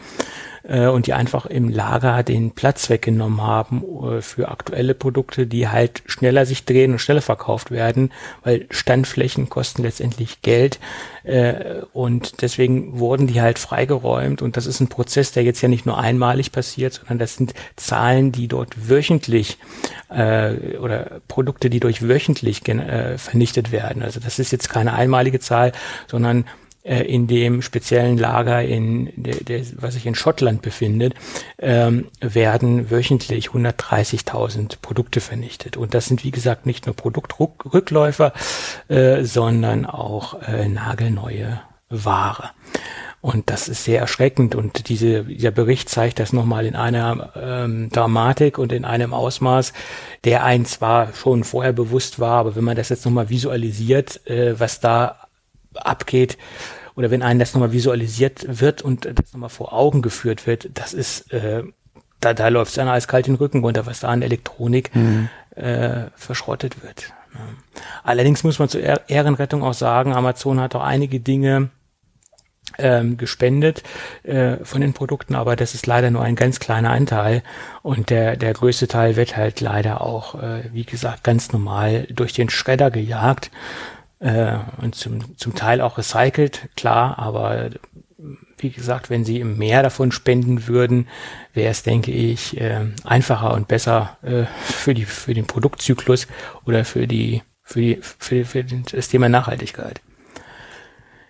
äh, 0.66 0.86
und 0.86 1.06
die 1.06 1.12
einfach 1.12 1.46
im 1.46 1.68
Lager 1.68 2.22
den 2.22 2.52
Platz 2.52 2.90
weggenommen 2.90 3.42
haben 3.42 3.82
äh, 3.82 4.22
für 4.22 4.48
aktuelle 4.48 4.94
Produkte, 4.94 5.46
die 5.46 5.68
halt 5.68 6.02
schneller 6.06 6.46
sich 6.46 6.64
drehen 6.64 6.92
und 6.92 6.98
schneller 6.98 7.22
verkauft 7.22 7.70
werden, 7.70 8.12
weil 8.42 8.66
Standflächen 8.70 9.48
kosten 9.48 9.82
letztendlich 9.82 10.42
Geld 10.42 10.78
äh, 11.22 11.82
und 11.92 12.42
deswegen 12.42 12.98
wurden 12.98 13.26
die 13.26 13.40
halt 13.40 13.58
freigeräumt 13.58 14.42
und 14.42 14.56
das 14.56 14.66
ist 14.66 14.80
ein 14.80 14.88
Prozess, 14.88 15.32
der 15.32 15.42
jetzt 15.42 15.60
ja 15.60 15.68
nicht 15.68 15.86
nur 15.86 15.98
einmalig 15.98 16.52
passiert, 16.52 16.94
sondern 16.94 17.18
das 17.18 17.36
sind 17.36 17.54
Zahlen, 17.76 18.32
die 18.32 18.48
dort 18.48 18.88
wöchentlich 18.88 19.58
äh, 20.08 20.76
oder 20.78 21.20
Produkte, 21.28 21.70
die 21.70 21.80
durch 21.80 22.06
wöchentlich 22.06 22.66
äh, 22.68 23.18
vernichtet 23.18 23.72
werden. 23.72 24.02
Also 24.02 24.20
das 24.20 24.38
ist 24.38 24.52
jetzt 24.52 24.68
keine 24.68 24.94
einmalige 24.94 25.40
Zahl, 25.40 25.72
sondern 26.06 26.44
in 26.84 27.26
dem 27.26 27.62
speziellen 27.62 28.18
Lager, 28.18 28.62
in 28.62 29.10
der, 29.16 29.36
der, 29.36 29.64
was 29.76 29.94
sich 29.94 30.04
in 30.04 30.14
Schottland 30.14 30.60
befindet, 30.60 31.14
ähm, 31.58 32.08
werden 32.20 32.90
wöchentlich 32.90 33.48
130.000 33.48 34.76
Produkte 34.82 35.20
vernichtet. 35.20 35.78
Und 35.78 35.94
das 35.94 36.06
sind, 36.06 36.24
wie 36.24 36.30
gesagt, 36.30 36.66
nicht 36.66 36.84
nur 36.84 36.94
Produktrückläufer, 36.94 38.34
äh, 38.88 39.24
sondern 39.24 39.86
auch 39.86 40.42
äh, 40.42 40.68
nagelneue 40.68 41.62
Ware. 41.88 42.50
Und 43.24 43.48
das 43.48 43.68
ist 43.68 43.84
sehr 43.84 44.00
erschreckend. 44.00 44.54
Und 44.54 44.90
diese, 44.90 45.24
dieser 45.24 45.50
Bericht 45.50 45.88
zeigt 45.88 46.20
das 46.20 46.34
nochmal 46.34 46.66
in 46.66 46.76
einer 46.76 47.30
ähm, 47.34 47.88
Dramatik 47.88 48.58
und 48.58 48.70
in 48.70 48.84
einem 48.84 49.14
Ausmaß, 49.14 49.72
der 50.24 50.44
einen 50.44 50.66
zwar 50.66 51.14
schon 51.14 51.44
vorher 51.44 51.72
bewusst 51.72 52.20
war, 52.20 52.40
aber 52.40 52.56
wenn 52.56 52.64
man 52.64 52.76
das 52.76 52.90
jetzt 52.90 53.06
nochmal 53.06 53.30
visualisiert, 53.30 54.26
äh, 54.26 54.60
was 54.60 54.80
da 54.80 55.23
abgeht 55.76 56.38
oder 56.96 57.10
wenn 57.10 57.22
einem 57.22 57.40
das 57.40 57.54
nochmal 57.54 57.72
visualisiert 57.72 58.60
wird 58.60 58.82
und 58.82 59.06
das 59.06 59.32
nochmal 59.32 59.50
vor 59.50 59.72
Augen 59.72 60.02
geführt 60.02 60.46
wird, 60.46 60.70
das 60.74 60.94
ist, 60.94 61.32
äh, 61.32 61.64
da, 62.20 62.34
da 62.34 62.48
läuft 62.48 62.70
es 62.70 62.76
dann 62.76 62.88
eiskalt 62.88 63.26
den 63.26 63.34
Rücken 63.34 63.60
runter, 63.60 63.86
was 63.86 64.00
da 64.00 64.08
an 64.08 64.22
Elektronik 64.22 64.94
mhm. 64.94 65.28
äh, 65.56 66.04
verschrottet 66.14 66.82
wird. 66.82 67.12
Ja. 67.34 67.40
Allerdings 68.04 68.44
muss 68.44 68.58
man 68.58 68.68
zur 68.68 68.80
Ehrenrettung 69.08 69.62
auch 69.64 69.74
sagen, 69.74 70.12
Amazon 70.12 70.60
hat 70.60 70.74
auch 70.76 70.84
einige 70.84 71.18
Dinge 71.18 71.70
ähm, 72.78 73.16
gespendet 73.16 73.82
äh, 74.22 74.56
von 74.64 74.80
den 74.80 74.94
Produkten, 74.94 75.34
aber 75.34 75.56
das 75.56 75.74
ist 75.74 75.86
leider 75.86 76.10
nur 76.10 76.22
ein 76.22 76.36
ganz 76.36 76.60
kleiner 76.60 76.90
Anteil 76.90 77.42
und 77.82 78.10
der 78.10 78.36
der 78.36 78.52
größte 78.52 78.88
Teil 78.88 79.16
wird 79.16 79.36
halt 79.36 79.60
leider 79.60 80.00
auch, 80.00 80.36
äh, 80.40 80.64
wie 80.72 80.84
gesagt, 80.84 81.24
ganz 81.24 81.52
normal 81.52 82.06
durch 82.10 82.32
den 82.32 82.50
Schredder 82.50 82.90
gejagt 82.90 83.50
äh, 84.24 84.56
und 84.80 84.94
zum, 84.94 85.36
zum 85.36 85.54
Teil 85.54 85.82
auch 85.82 85.98
recycelt, 85.98 86.68
klar, 86.76 87.18
aber 87.18 87.70
wie 88.56 88.70
gesagt, 88.70 89.10
wenn 89.10 89.24
sie 89.24 89.44
mehr 89.44 89.82
davon 89.82 90.12
spenden 90.12 90.66
würden, 90.66 91.08
wäre 91.52 91.70
es, 91.70 91.82
denke 91.82 92.10
ich, 92.10 92.58
äh, 92.58 92.86
einfacher 93.04 93.52
und 93.52 93.68
besser 93.68 94.16
äh, 94.22 94.44
für 94.64 94.94
die 94.94 95.04
für 95.04 95.34
den 95.34 95.46
Produktzyklus 95.46 96.26
oder 96.64 96.86
für 96.86 97.06
die 97.06 97.42
für 97.62 97.80
die 97.80 97.98
für, 98.00 98.46
für 98.46 98.64
das 98.64 99.08
Thema 99.08 99.28
Nachhaltigkeit. 99.28 100.00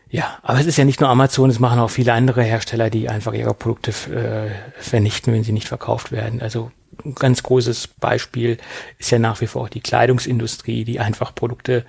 Ja, 0.08 0.38
aber 0.42 0.60
es 0.60 0.66
ist 0.66 0.76
ja 0.76 0.84
nicht 0.84 1.00
nur 1.00 1.10
Amazon, 1.10 1.50
es 1.50 1.58
machen 1.58 1.80
auch 1.80 1.90
viele 1.90 2.12
andere 2.12 2.44
Hersteller, 2.44 2.90
die 2.90 3.08
einfach 3.08 3.32
ihre 3.32 3.54
Produkte 3.54 3.90
äh, 3.90 4.50
vernichten, 4.80 5.32
wenn 5.32 5.42
sie 5.42 5.50
nicht 5.50 5.66
verkauft 5.66 6.12
werden. 6.12 6.40
Also 6.40 6.70
ganz 7.14 7.42
großes 7.42 7.88
Beispiel 7.88 8.58
ist 8.98 9.10
ja 9.10 9.18
nach 9.18 9.40
wie 9.40 9.46
vor 9.46 9.62
auch 9.62 9.68
die 9.68 9.80
Kleidungsindustrie, 9.80 10.84
die 10.84 11.00
einfach 11.00 11.34
Produkte 11.34 11.84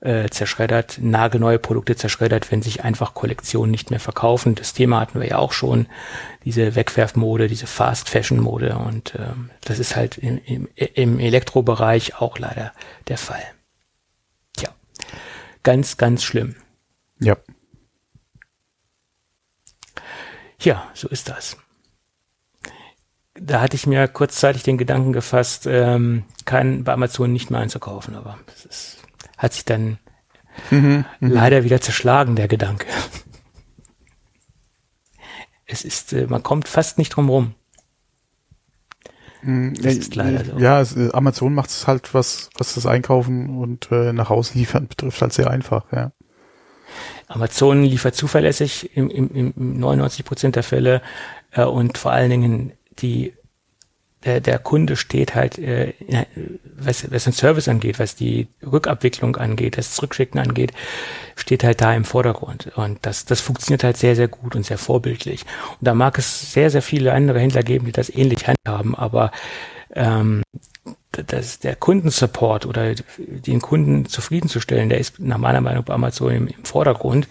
äh, 0.00 0.28
zerschreddert, 0.28 0.98
nagelneue 1.00 1.58
Produkte 1.58 1.96
zerschreddert, 1.96 2.50
wenn 2.50 2.62
sich 2.62 2.84
einfach 2.84 3.14
Kollektionen 3.14 3.70
nicht 3.70 3.90
mehr 3.90 4.00
verkaufen. 4.00 4.54
Das 4.54 4.72
Thema 4.72 5.00
hatten 5.00 5.20
wir 5.20 5.28
ja 5.28 5.38
auch 5.38 5.52
schon, 5.52 5.86
diese 6.44 6.74
Wegwerfmode, 6.74 7.48
diese 7.48 7.66
Fast 7.66 8.08
Fashion 8.08 8.40
Mode 8.40 8.76
und 8.76 9.14
ähm, 9.18 9.50
das 9.62 9.78
ist 9.78 9.96
halt 9.96 10.18
im, 10.18 10.40
im, 10.44 10.68
im 10.74 11.18
Elektrobereich 11.18 12.20
auch 12.20 12.38
leider 12.38 12.72
der 13.08 13.18
Fall. 13.18 13.42
Tja, 14.56 14.70
ganz, 15.62 15.96
ganz 15.96 16.24
schlimm. 16.24 16.56
Ja. 17.20 17.36
Ja, 20.60 20.90
so 20.94 21.08
ist 21.08 21.28
das 21.28 21.56
da 23.40 23.60
hatte 23.60 23.76
ich 23.76 23.86
mir 23.86 24.08
kurzzeitig 24.08 24.62
den 24.62 24.78
Gedanken 24.78 25.12
gefasst, 25.12 25.66
ähm, 25.66 26.24
kein 26.44 26.84
bei 26.84 26.92
Amazon 26.92 27.32
nicht 27.32 27.50
mehr 27.50 27.60
einzukaufen, 27.60 28.14
aber 28.14 28.38
es 28.54 28.64
ist, 28.64 28.96
hat 29.36 29.52
sich 29.52 29.64
dann 29.64 29.98
mhm, 30.70 31.04
mhm, 31.20 31.30
leider 31.30 31.64
wieder 31.64 31.80
zerschlagen, 31.80 32.36
der 32.36 32.48
Gedanke. 32.48 32.86
Es 35.66 35.84
ist, 35.84 36.12
äh, 36.12 36.26
man 36.26 36.42
kommt 36.42 36.66
fast 36.68 36.98
nicht 36.98 37.10
drum 37.10 37.28
rum. 37.28 37.54
Mhm, 39.42 39.74
das 39.74 39.94
ist 39.94 40.14
leider 40.14 40.44
so. 40.44 40.58
Ja, 40.58 40.80
es, 40.80 40.96
äh, 40.96 41.10
Amazon 41.12 41.54
macht 41.54 41.70
es 41.70 41.86
halt, 41.86 42.14
was, 42.14 42.50
was 42.56 42.74
das 42.74 42.86
Einkaufen 42.86 43.58
und 43.58 43.90
äh, 43.92 44.12
nach 44.12 44.30
Hause 44.30 44.58
liefern 44.58 44.88
betrifft, 44.88 45.20
halt 45.20 45.32
sehr 45.32 45.50
einfach, 45.50 45.84
ja. 45.92 46.12
Amazon 47.26 47.84
liefert 47.84 48.14
zuverlässig 48.14 48.96
im, 48.96 49.10
im, 49.10 49.30
im 49.34 49.78
99 49.78 50.24
Prozent 50.24 50.56
der 50.56 50.62
Fälle 50.62 51.02
äh, 51.52 51.64
und 51.64 51.98
vor 51.98 52.12
allen 52.12 52.30
Dingen 52.30 52.72
die 52.98 53.32
der, 54.24 54.40
der 54.40 54.58
Kunde 54.58 54.96
steht 54.96 55.34
halt, 55.34 55.58
äh, 55.58 55.92
was, 56.76 57.10
was 57.10 57.24
den 57.24 57.32
Service 57.32 57.68
angeht, 57.68 57.98
was 57.98 58.16
die 58.16 58.48
Rückabwicklung 58.64 59.36
angeht, 59.36 59.78
das 59.78 59.94
Zurückschicken 59.94 60.40
angeht, 60.40 60.72
steht 61.36 61.62
halt 61.62 61.80
da 61.80 61.94
im 61.94 62.04
Vordergrund. 62.04 62.72
Und 62.76 62.98
das, 63.02 63.26
das 63.26 63.40
funktioniert 63.40 63.84
halt 63.84 63.96
sehr, 63.96 64.16
sehr 64.16 64.28
gut 64.28 64.56
und 64.56 64.66
sehr 64.66 64.78
vorbildlich. 64.78 65.42
Und 65.80 65.86
da 65.86 65.94
mag 65.94 66.18
es 66.18 66.52
sehr, 66.52 66.70
sehr 66.70 66.82
viele 66.82 67.12
andere 67.12 67.38
Händler 67.38 67.62
geben, 67.62 67.86
die 67.86 67.92
das 67.92 68.10
ähnlich 68.10 68.46
handhaben, 68.48 68.94
aber 68.94 69.30
ähm, 69.94 70.42
das, 71.12 71.60
der 71.60 71.76
Kundensupport 71.76 72.66
oder 72.66 72.94
den 73.18 73.60
Kunden 73.60 74.06
zufriedenzustellen, 74.06 74.88
der 74.88 74.98
ist 74.98 75.20
nach 75.20 75.38
meiner 75.38 75.60
Meinung 75.60 75.84
bei 75.84 75.94
Amazon 75.94 76.32
im, 76.32 76.46
im 76.48 76.64
Vordergrund. 76.64 77.28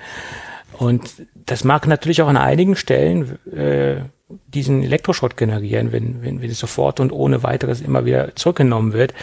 Und 0.74 1.10
das 1.36 1.64
mag 1.64 1.88
natürlich 1.88 2.22
auch 2.22 2.28
an 2.28 2.38
einigen 2.38 2.76
Stellen 2.76 3.38
äh, 3.52 4.02
diesen 4.48 4.84
Elektroschrott 4.84 5.38
generieren, 5.38 5.92
wenn, 5.92 6.22
wenn, 6.22 6.42
wenn 6.42 6.50
es 6.50 6.60
sofort 6.60 7.00
und 7.00 7.12
ohne 7.12 7.44
weiteres 7.44 7.82
immer 7.82 8.06
wieder 8.06 8.36
zurückgenommen 8.36 8.94
wird. 8.94 9.14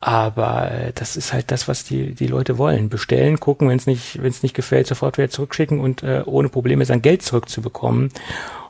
Aber 0.00 0.92
das 0.94 1.16
ist 1.16 1.32
halt 1.32 1.50
das, 1.50 1.68
was 1.68 1.84
die, 1.84 2.14
die 2.14 2.26
Leute 2.26 2.58
wollen. 2.58 2.88
Bestellen, 2.88 3.40
gucken, 3.40 3.68
wenn 3.68 3.78
es 3.78 3.86
nicht, 3.86 4.22
wenn 4.22 4.30
es 4.30 4.42
nicht 4.42 4.54
gefällt, 4.54 4.86
sofort 4.86 5.16
wieder 5.16 5.30
zurückschicken 5.30 5.80
und 5.80 6.02
äh, 6.02 6.22
ohne 6.26 6.48
Probleme 6.48 6.84
sein 6.84 7.02
Geld 7.02 7.22
zurückzubekommen. 7.22 8.10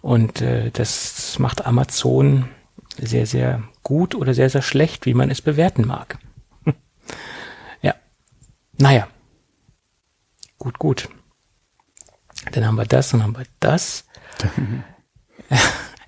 Und 0.02 0.40
äh, 0.40 0.70
das 0.70 1.38
macht 1.38 1.66
Amazon 1.66 2.48
sehr, 2.96 3.26
sehr 3.26 3.62
gut 3.82 4.14
oder 4.14 4.34
sehr, 4.34 4.50
sehr 4.50 4.62
schlecht, 4.62 5.04
wie 5.04 5.14
man 5.14 5.30
es 5.30 5.42
bewerten 5.42 5.86
mag. 5.86 6.18
ja. 7.82 7.94
Naja. 8.78 9.08
Gut, 10.58 10.78
gut. 10.78 11.08
Dann 12.52 12.66
haben 12.66 12.76
wir 12.76 12.86
das, 12.86 13.10
dann 13.10 13.22
haben 13.22 13.36
wir 13.36 13.46
das. 13.60 14.04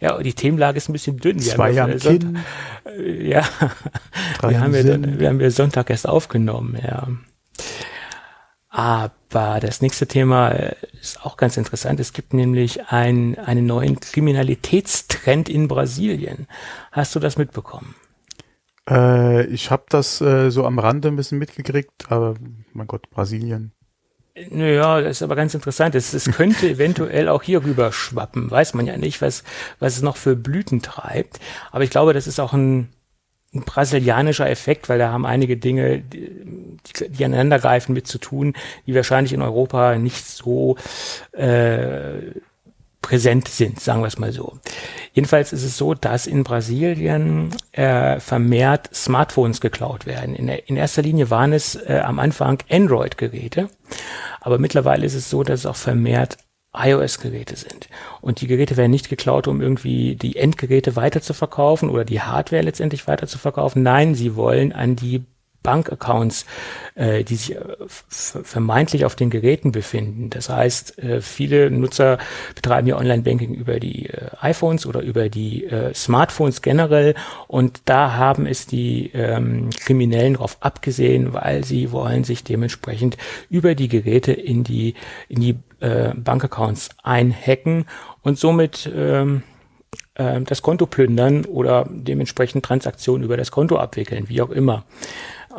Ja, 0.01 0.16
die 0.22 0.33
Themenlage 0.33 0.77
ist 0.77 0.88
ein 0.88 0.92
bisschen 0.92 1.16
dünn. 1.16 1.42
Wir 1.42 1.55
Zwei 1.55 1.83
am 1.83 1.96
Kinn. 1.98 2.38
Ja, 2.96 3.42
wir 4.42 4.61
haben 4.61 4.72
ja, 4.72 5.18
wir 5.18 5.29
haben 5.29 5.40
ja 5.40 5.51
Sonntag 5.51 5.90
erst 5.90 6.09
aufgenommen, 6.09 6.79
ja. 6.81 7.09
Aber 8.68 9.59
das 9.61 9.81
nächste 9.81 10.07
Thema 10.07 10.51
ist 11.01 11.24
auch 11.24 11.37
ganz 11.37 11.57
interessant. 11.57 11.98
Es 11.98 12.12
gibt 12.12 12.33
nämlich 12.33 12.87
ein, 12.87 13.37
einen 13.38 13.66
neuen 13.66 13.98
Kriminalitätstrend 13.98 15.48
in 15.48 15.66
Brasilien. 15.66 16.46
Hast 16.92 17.16
du 17.16 17.18
das 17.18 17.37
mitbekommen? 17.37 17.96
Äh, 18.88 19.46
ich 19.46 19.70
habe 19.70 19.85
das 19.88 20.20
äh, 20.20 20.51
so 20.51 20.64
am 20.64 20.79
Rande 20.79 21.09
ein 21.09 21.16
bisschen 21.16 21.38
mitgekriegt, 21.38 22.12
aber 22.12 22.35
mein 22.72 22.87
Gott, 22.87 23.11
Brasilien. 23.11 23.72
Naja, 24.51 25.01
das 25.01 25.18
ist 25.18 25.22
aber 25.22 25.37
ganz 25.37 25.55
interessant. 25.55 25.94
Es, 25.94 26.12
es 26.14 26.31
könnte 26.31 26.68
eventuell 26.70 27.29
auch 27.29 27.42
hier 27.42 27.64
rüber 27.64 27.92
schwappen. 27.92 28.51
Weiß 28.51 28.74
man 28.74 28.87
ja 28.87 28.96
nicht, 28.96 29.22
was, 29.22 29.44
was 29.79 29.96
es 29.96 30.03
noch 30.03 30.16
für 30.16 30.37
Blüten 30.37 30.83
treibt. 30.83 31.40
Aber 31.70 31.85
ich 31.85 31.90
glaube, 31.90 32.12
das 32.12 32.27
ist 32.27 32.40
auch 32.40 32.53
ein, 32.53 32.88
ein 33.55 33.62
brasilianischer 33.64 34.48
Effekt, 34.48 34.88
weil 34.88 34.98
da 34.98 35.11
haben 35.11 35.27
einige 35.27 35.57
Dinge, 35.57 36.01
die, 36.01 36.44
die 37.09 37.24
aneinandergreifen 37.24 37.94
mit 37.94 38.07
zu 38.07 38.18
tun, 38.18 38.55
die 38.87 38.94
wahrscheinlich 38.94 39.33
in 39.33 39.42
Europa 39.42 39.96
nicht 39.96 40.27
so 40.27 40.77
äh, 41.33 42.33
präsent 43.09 43.49
sind, 43.49 43.81
sagen 43.81 44.03
wir 44.03 44.07
es 44.07 44.18
mal 44.18 44.33
so. 44.33 44.59
Jedenfalls 45.14 45.55
ist 45.55 45.64
es 45.64 45.79
so, 45.79 45.94
dass 45.94 46.27
in 46.27 46.44
Brasilien 46.44 47.57
äh, 47.73 48.21
vermehrt 48.21 48.94
Smartphones 48.94 49.62
geklaut 49.62 50.05
werden. 50.05 50.35
In, 50.35 50.49
in 50.49 50.77
erster 50.77 51.01
Linie 51.01 51.31
waren 51.31 51.55
es 51.55 51.75
äh, 51.75 52.03
am 52.05 52.18
Anfang 52.18 52.59
Android-Geräte, 52.68 53.71
aber 54.42 54.59
mittlerweile 54.59 55.07
ist 55.07 55.14
es 55.14 55.31
so, 55.31 55.42
dass 55.42 55.61
es 55.61 55.66
auch 55.66 55.77
vermehrt 55.77 56.37
iOS-Geräte 56.75 57.57
sind. 57.57 57.88
Und 58.21 58.42
die 58.42 58.47
Geräte 58.47 58.77
werden 58.77 58.90
nicht 58.90 59.09
geklaut, 59.09 59.49
um 59.49 59.62
irgendwie 59.62 60.14
die 60.14 60.37
Endgeräte 60.37 60.94
weiter 60.94 61.23
zu 61.23 61.33
verkaufen 61.33 61.88
oder 61.88 62.05
die 62.05 62.21
Hardware 62.21 62.62
letztendlich 62.62 63.07
weiter 63.09 63.27
zu 63.27 63.38
verkaufen. 63.38 63.83
Nein, 63.83 64.14
sie 64.14 64.37
wollen 64.37 64.75
an 64.75 64.97
die 64.97 65.25
Bankaccounts, 65.68 66.46
äh, 66.94 67.24
die 67.24 67.37
sich 67.37 67.54
äh, 67.54 67.61
vermeintlich 68.09 69.04
auf 69.04 69.16
den 69.16 69.28
Geräten 69.28 69.70
befinden. 69.70 70.31
Das 70.31 70.48
heißt, 70.48 70.98
äh, 70.98 71.20
viele 71.20 71.70
Nutzer 71.70 72.16
betreiben 72.54 72.87
ja 72.87 72.96
Online-Banking 72.96 73.52
über 73.52 73.78
die 73.78 74.07
äh, 74.07 74.31
iPhones 74.40 74.87
oder 74.87 75.02
über 75.02 75.28
die 75.28 75.66
äh, 75.66 75.92
Smartphones 75.92 76.62
generell 76.62 77.14
und 77.48 77.83
da 77.85 78.14
haben 78.14 78.46
es 78.46 78.66
die 78.66 79.11
ähm, 79.12 79.68
Kriminellen 79.78 80.35
darauf 80.35 80.57
abgesehen, 80.61 81.35
weil 81.35 81.64
sie 81.64 81.92
wollen 81.92 82.24
sich 82.24 82.44
dementsprechend 82.44 83.18
über 83.50 83.74
die 83.74 83.88
Geräte 83.88 84.33
in 84.33 84.64
die 84.64 84.94
in 85.28 85.42
die 85.42 85.59
äh, 85.81 86.14
Bankaccounts 86.14 86.88
einhacken 87.02 87.85
und 88.22 88.38
somit 88.38 88.90
ähm, 88.94 89.42
äh, 90.18 90.40
das 90.42 90.61
Konto 90.62 90.87
plündern 90.87 91.44
oder 91.46 91.87
dementsprechend 91.88 92.64
Transaktionen 92.64 93.24
über 93.24 93.37
das 93.37 93.50
Konto 93.50 93.78
abwickeln, 93.78 94.28
wie 94.28 94.42
auch 94.42 94.50
immer. 94.50 94.85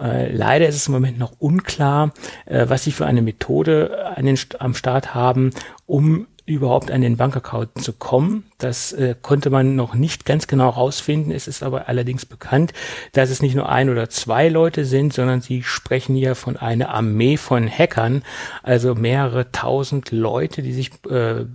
Äh, 0.02 0.32
leider 0.32 0.68
ist 0.68 0.76
es 0.76 0.88
im 0.88 0.94
Moment 0.94 1.20
noch 1.20 1.34
unklar, 1.40 2.14
äh, 2.46 2.66
was 2.68 2.84
sie 2.84 2.92
für 2.92 3.06
eine 3.06 3.22
Methode 3.22 4.14
an 4.16 4.26
den, 4.26 4.40
am 4.60 4.74
Start 4.74 5.14
haben, 5.14 5.52
um 5.86 6.28
überhaupt 6.50 6.90
an 6.90 7.02
den 7.02 7.16
Bankaccount 7.16 7.82
zu 7.82 7.94
kommen. 7.94 8.46
Das 8.58 8.92
äh, 8.92 9.16
konnte 9.22 9.52
man 9.52 9.76
noch 9.76 9.94
nicht 9.94 10.26
ganz 10.26 10.48
genau 10.48 10.70
rausfinden. 10.70 11.32
Es 11.32 11.48
ist 11.48 11.62
aber 11.62 11.88
allerdings 11.88 12.26
bekannt, 12.26 12.74
dass 13.14 13.30
es 13.30 13.44
nicht 13.44 13.56
nur 13.56 13.70
ein 13.70 13.90
oder 13.90 14.10
zwei 14.10 14.50
Leute 14.50 14.84
sind, 14.86 15.14
sondern 15.14 15.42
sie 15.42 15.62
sprechen 15.62 16.16
hier 16.16 16.34
von 16.34 16.58
einer 16.58 16.90
Armee 16.90 17.38
von 17.38 17.70
Hackern, 17.70 18.24
also 18.64 18.96
mehrere 18.96 19.52
tausend 19.52 20.12
Leute, 20.12 20.64
die 20.64 20.74
sich 20.74 20.90
äh, 21.10 21.46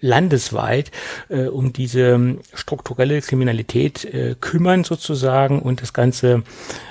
landesweit 0.00 0.90
äh, 1.28 1.46
um 1.46 1.72
diese 1.72 2.00
ähm, 2.00 2.40
strukturelle 2.54 3.20
Kriminalität 3.20 4.04
äh, 4.04 4.36
kümmern 4.40 4.84
sozusagen 4.84 5.60
und 5.60 5.82
das 5.82 5.92
Ganze 5.92 6.42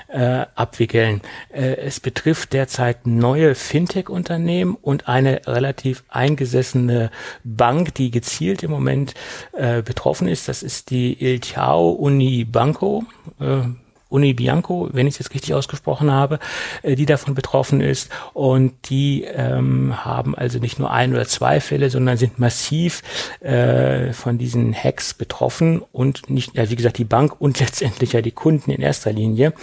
äh, 0.07 0.45
abwickeln. 0.55 1.21
Äh, 1.49 1.77
es 1.77 1.99
betrifft 1.99 2.53
derzeit 2.53 3.05
neue 3.07 3.55
Fintech-Unternehmen 3.55 4.75
und 4.75 5.07
eine 5.07 5.41
relativ 5.47 6.03
eingesessene 6.09 7.11
Bank, 7.43 7.93
die 7.95 8.11
gezielt 8.11 8.63
im 8.63 8.71
Moment 8.71 9.13
äh, 9.53 9.81
betroffen 9.81 10.27
ist. 10.27 10.47
Das 10.47 10.63
ist 10.63 10.89
die 10.89 11.21
Iltiao 11.21 11.89
Uni 11.91 12.45
Banco. 12.45 13.03
Äh, 13.39 13.63
Uni 14.09 14.33
Bianco, 14.33 14.89
wenn 14.91 15.07
ich 15.07 15.15
es 15.15 15.19
jetzt 15.19 15.33
richtig 15.33 15.53
ausgesprochen 15.53 16.11
habe, 16.11 16.39
äh, 16.83 16.95
die 16.95 17.05
davon 17.05 17.35
betroffen 17.35 17.81
ist. 17.81 18.09
Und 18.33 18.89
die 18.89 19.23
ähm, 19.23 20.05
haben 20.05 20.35
also 20.35 20.59
nicht 20.59 20.79
nur 20.79 20.91
ein 20.91 21.13
oder 21.13 21.25
zwei 21.25 21.59
Fälle, 21.59 21.89
sondern 21.89 22.17
sind 22.17 22.39
massiv 22.39 23.03
äh, 23.41 24.13
von 24.13 24.37
diesen 24.37 24.73
Hacks 24.73 25.13
betroffen 25.13 25.81
und 25.91 26.29
nicht, 26.29 26.55
ja, 26.55 26.69
wie 26.69 26.75
gesagt, 26.75 26.97
die 26.97 27.05
Bank 27.05 27.39
und 27.39 27.59
letztendlich 27.67 28.13
ja 28.13 28.21
die 28.21 28.31
Kunden 28.31 28.71
in 28.71 28.81
erster 28.81 29.11
Linie, 29.11 29.53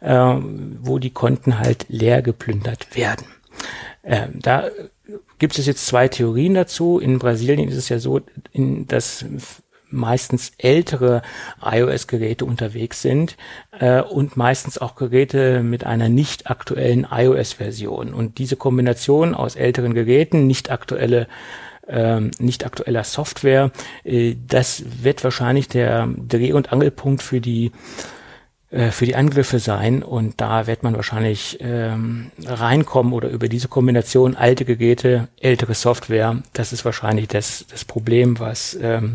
äh, 0.00 0.34
wo 0.80 0.98
die 0.98 1.10
Konten 1.10 1.58
halt 1.58 1.86
leer 1.88 2.22
geplündert 2.22 2.96
werden. 2.96 3.26
Ähm, 4.04 4.38
da 4.40 4.68
gibt 5.38 5.58
es 5.58 5.66
jetzt 5.66 5.86
zwei 5.86 6.08
Theorien 6.08 6.54
dazu. 6.54 6.98
In 6.98 7.18
Brasilien 7.18 7.68
ist 7.68 7.76
es 7.76 7.88
ja 7.88 7.98
so, 7.98 8.20
in, 8.52 8.86
dass 8.86 9.24
meistens 9.90 10.52
ältere 10.58 11.22
iOS-Geräte 11.62 12.44
unterwegs 12.44 13.02
sind 13.02 13.36
äh, 13.78 14.00
und 14.02 14.36
meistens 14.36 14.78
auch 14.78 14.94
Geräte 14.94 15.62
mit 15.62 15.84
einer 15.84 16.08
nicht 16.08 16.50
aktuellen 16.50 17.06
iOS-Version. 17.10 18.12
Und 18.12 18.38
diese 18.38 18.56
Kombination 18.56 19.34
aus 19.34 19.56
älteren 19.56 19.94
Geräten, 19.94 20.46
nicht 20.46 20.70
aktuelle 20.70 21.28
ähm, 21.90 22.32
nicht 22.38 22.66
aktueller 22.66 23.02
Software, 23.02 23.70
äh, 24.04 24.36
das 24.46 24.84
wird 25.02 25.24
wahrscheinlich 25.24 25.68
der 25.68 26.06
Dreh- 26.06 26.52
und 26.52 26.70
Angelpunkt 26.70 27.22
für 27.22 27.40
die 27.40 27.72
äh, 28.70 28.90
für 28.90 29.06
die 29.06 29.16
Angriffe 29.16 29.58
sein 29.60 30.02
und 30.02 30.42
da 30.42 30.66
wird 30.66 30.82
man 30.82 30.94
wahrscheinlich 30.94 31.56
ähm, 31.62 32.30
reinkommen 32.44 33.14
oder 33.14 33.30
über 33.30 33.48
diese 33.48 33.68
Kombination 33.68 34.36
alte 34.36 34.66
Geräte, 34.66 35.28
ältere 35.40 35.72
Software, 35.72 36.42
das 36.52 36.74
ist 36.74 36.84
wahrscheinlich 36.84 37.28
das, 37.28 37.64
das 37.70 37.86
Problem, 37.86 38.38
was, 38.38 38.76
ähm, 38.82 39.14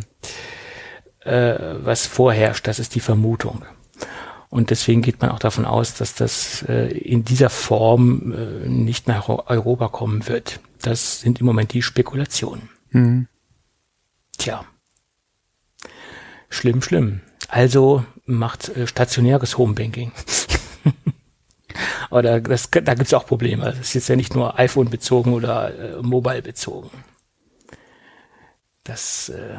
äh, 1.26 1.56
was 1.84 2.06
vorherrscht, 2.06 2.68
das 2.68 2.80
ist 2.80 2.96
die 2.96 3.00
Vermutung. 3.00 3.64
Und 4.50 4.70
deswegen 4.70 5.02
geht 5.02 5.20
man 5.20 5.32
auch 5.32 5.40
davon 5.40 5.66
aus, 5.66 5.96
dass 5.96 6.14
das 6.14 6.64
äh, 6.70 6.96
in 6.96 7.26
dieser 7.26 7.50
Form 7.50 8.34
äh, 8.34 8.70
nicht 8.70 9.08
nach 9.08 9.28
Europa 9.28 9.88
kommen 9.88 10.28
wird. 10.28 10.60
Das 10.82 11.22
sind 11.22 11.40
im 11.40 11.48
Moment 11.48 11.74
die 11.74 11.82
Spekulationen. 11.82 12.70
Mhm. 12.92 13.28
Tja. 14.38 14.64
Schlimm, 16.50 16.84
schlimm. 16.84 17.22
Also 17.48 18.06
macht 18.26 18.70
äh, 18.70 18.86
stationäres 18.86 19.58
Homebanking. 19.58 20.12
Aber 22.12 22.22
da, 22.22 22.40
das, 22.40 22.70
da 22.70 22.94
gibt's 22.94 23.14
auch 23.16 23.26
Probleme. 23.26 23.66
Das 23.66 23.80
ist 23.80 23.94
jetzt 23.96 24.10
ja 24.10 24.16
nicht 24.16 24.36
nur 24.36 24.60
iPhone 24.60 24.92
bezogen 24.92 25.34
oder 25.34 25.98
äh, 25.98 26.02
Mobile 26.04 26.44
bezogen. 26.44 26.92
Das 28.84 29.30
äh, 29.30 29.56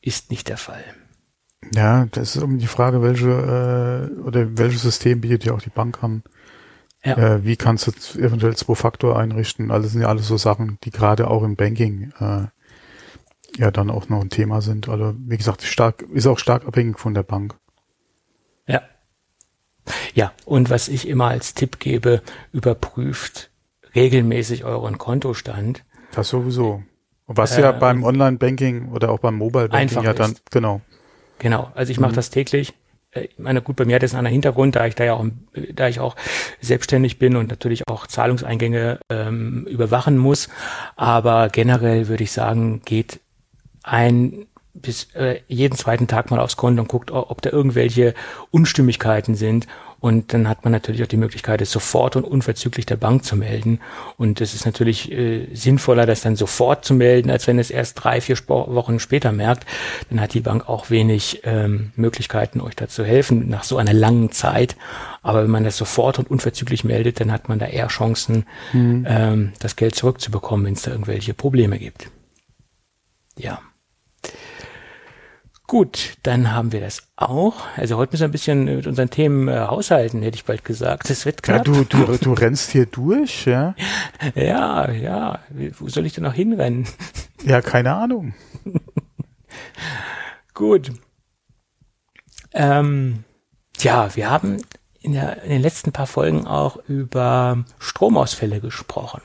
ist 0.00 0.30
nicht 0.30 0.48
der 0.48 0.56
Fall. 0.56 0.84
Ja, 1.74 2.06
das 2.10 2.36
ist 2.36 2.42
um 2.42 2.58
die 2.58 2.66
Frage, 2.66 3.02
welche 3.02 3.28
äh, 3.28 4.20
oder 4.22 4.56
welches 4.58 4.82
System 4.82 5.20
bietet 5.20 5.44
ja 5.44 5.52
auch 5.52 5.62
die 5.62 5.70
Bank 5.70 6.02
an. 6.02 6.22
Ja. 7.04 7.16
Äh, 7.16 7.44
wie 7.44 7.56
kannst 7.56 7.86
du 7.86 8.18
eventuell 8.18 8.56
Zwei-Faktor 8.56 9.18
einrichten? 9.18 9.70
Also 9.70 9.84
das 9.84 9.92
sind 9.92 10.02
ja 10.02 10.08
alles 10.08 10.26
so 10.26 10.36
Sachen, 10.36 10.78
die 10.84 10.90
gerade 10.90 11.28
auch 11.28 11.42
im 11.42 11.56
Banking 11.56 12.12
äh, 12.18 12.46
ja 13.56 13.70
dann 13.70 13.90
auch 13.90 14.08
noch 14.08 14.20
ein 14.20 14.30
Thema 14.30 14.60
sind. 14.60 14.88
Also 14.88 15.14
wie 15.18 15.36
gesagt, 15.36 15.62
stark, 15.62 16.02
ist 16.12 16.26
auch 16.26 16.38
stark 16.38 16.66
abhängig 16.66 16.98
von 16.98 17.14
der 17.14 17.22
Bank. 17.22 17.56
Ja. 18.66 18.82
Ja, 20.14 20.32
und 20.44 20.70
was 20.70 20.88
ich 20.88 21.08
immer 21.08 21.28
als 21.28 21.54
Tipp 21.54 21.78
gebe, 21.78 22.22
überprüft 22.52 23.50
regelmäßig 23.94 24.64
euren 24.64 24.98
Kontostand. 24.98 25.84
Das 26.12 26.28
sowieso. 26.28 26.82
Was 27.36 27.56
äh, 27.56 27.62
ja 27.62 27.72
beim 27.72 28.02
Online-Banking 28.02 28.88
oder 28.88 29.10
auch 29.10 29.20
beim 29.20 29.36
Mobile-Banking 29.36 30.02
ja 30.02 30.12
dann, 30.12 30.32
ist. 30.32 30.50
genau. 30.50 30.80
Genau, 31.38 31.70
also 31.74 31.90
ich 31.90 32.00
mache 32.00 32.12
mhm. 32.12 32.16
das 32.16 32.30
täglich. 32.30 32.74
Äh, 33.12 33.22
ich 33.22 33.38
meine, 33.38 33.62
gut, 33.62 33.76
bei 33.76 33.84
mir 33.84 33.96
hat 33.96 34.02
das 34.02 34.14
einen 34.14 34.26
Hintergrund, 34.26 34.76
da 34.76 34.86
ich 34.86 34.94
da 34.94 35.04
ja 35.04 35.14
auch, 35.14 35.24
da 35.72 35.88
ich 35.88 36.00
auch 36.00 36.16
selbstständig 36.60 37.18
bin 37.18 37.36
und 37.36 37.48
natürlich 37.48 37.88
auch 37.88 38.06
Zahlungseingänge 38.06 38.98
ähm, 39.08 39.66
überwachen 39.66 40.18
muss. 40.18 40.48
Aber 40.96 41.48
generell 41.48 42.08
würde 42.08 42.24
ich 42.24 42.32
sagen, 42.32 42.82
geht 42.84 43.20
ein 43.82 44.46
bis 44.74 45.14
äh, 45.14 45.40
jeden 45.48 45.76
zweiten 45.76 46.06
Tag 46.06 46.30
mal 46.30 46.40
aufs 46.40 46.56
Konto 46.56 46.82
und 46.82 46.88
guckt, 46.88 47.10
ob 47.10 47.42
da 47.42 47.50
irgendwelche 47.50 48.14
Unstimmigkeiten 48.50 49.34
sind. 49.34 49.66
Und 50.00 50.32
dann 50.32 50.48
hat 50.48 50.64
man 50.64 50.72
natürlich 50.72 51.02
auch 51.02 51.08
die 51.08 51.18
Möglichkeit, 51.18 51.60
es 51.60 51.70
sofort 51.70 52.16
und 52.16 52.24
unverzüglich 52.24 52.86
der 52.86 52.96
Bank 52.96 53.24
zu 53.24 53.36
melden. 53.36 53.80
Und 54.16 54.40
es 54.40 54.54
ist 54.54 54.64
natürlich 54.64 55.12
äh, 55.12 55.46
sinnvoller, 55.54 56.06
das 56.06 56.22
dann 56.22 56.36
sofort 56.36 56.84
zu 56.84 56.94
melden, 56.94 57.30
als 57.30 57.46
wenn 57.46 57.58
es 57.58 57.70
erst 57.70 58.02
drei, 58.02 58.20
vier 58.20 58.34
Sp 58.40 58.50
Wochen 58.50 58.98
später 58.98 59.30
merkt. 59.30 59.66
Dann 60.08 60.20
hat 60.20 60.34
die 60.34 60.40
Bank 60.40 60.68
auch 60.68 60.90
wenig 60.90 61.42
ähm, 61.44 61.92
Möglichkeiten, 61.96 62.60
euch 62.60 62.74
da 62.74 62.88
zu 62.88 63.04
helfen 63.04 63.48
nach 63.48 63.62
so 63.62 63.76
einer 63.76 63.92
langen 63.92 64.32
Zeit. 64.32 64.76
Aber 65.22 65.42
wenn 65.42 65.50
man 65.50 65.64
das 65.64 65.76
sofort 65.76 66.18
und 66.18 66.30
unverzüglich 66.30 66.82
meldet, 66.82 67.20
dann 67.20 67.30
hat 67.30 67.48
man 67.48 67.58
da 67.58 67.66
eher 67.66 67.88
Chancen, 67.88 68.46
mhm. 68.72 69.06
ähm, 69.06 69.52
das 69.58 69.76
Geld 69.76 69.94
zurückzubekommen, 69.94 70.64
wenn 70.64 70.74
es 70.74 70.82
da 70.82 70.92
irgendwelche 70.92 71.34
Probleme 71.34 71.78
gibt. 71.78 72.10
Ja. 73.36 73.60
Gut, 75.70 76.14
dann 76.24 76.52
haben 76.52 76.72
wir 76.72 76.80
das 76.80 77.04
auch. 77.14 77.54
Also 77.76 77.96
heute 77.96 78.10
müssen 78.10 78.22
wir 78.22 78.28
ein 78.28 78.32
bisschen 78.32 78.64
mit 78.64 78.88
unseren 78.88 79.08
Themen 79.08 79.46
äh, 79.46 79.56
haushalten, 79.56 80.20
hätte 80.20 80.34
ich 80.34 80.44
bald 80.44 80.64
gesagt. 80.64 81.08
Das 81.08 81.24
wird 81.24 81.44
knapp. 81.44 81.64
Ja, 81.64 81.72
du, 81.72 81.84
du, 81.84 82.18
du 82.18 82.32
rennst 82.32 82.72
hier 82.72 82.86
durch, 82.86 83.46
ja? 83.46 83.76
Ja, 84.34 84.90
ja. 84.90 85.38
Wo 85.78 85.88
soll 85.88 86.06
ich 86.06 86.12
denn 86.14 86.24
noch 86.24 86.34
hinrennen? 86.34 86.88
Ja, 87.44 87.62
keine 87.62 87.94
Ahnung. 87.94 88.34
Gut. 90.54 90.90
Ähm, 92.52 93.22
ja, 93.78 94.16
wir 94.16 94.28
haben 94.28 94.56
in, 95.00 95.12
der, 95.12 95.44
in 95.44 95.50
den 95.50 95.62
letzten 95.62 95.92
paar 95.92 96.08
Folgen 96.08 96.48
auch 96.48 96.78
über 96.88 97.64
Stromausfälle 97.78 98.60
gesprochen. 98.60 99.22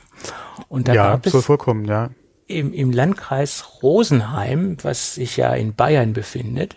Und 0.68 0.86
da 0.86 0.94
ja, 0.94 1.10
gab 1.10 1.26
es, 1.26 1.32
soll 1.32 1.42
vorkommen, 1.42 1.86
ja 1.86 2.10
im, 2.46 2.72
im 2.72 2.92
Landkreis 2.92 3.82
Rosenheim, 3.82 4.76
was 4.82 5.14
sich 5.14 5.36
ja 5.36 5.52
in 5.54 5.74
Bayern 5.74 6.12
befindet. 6.12 6.76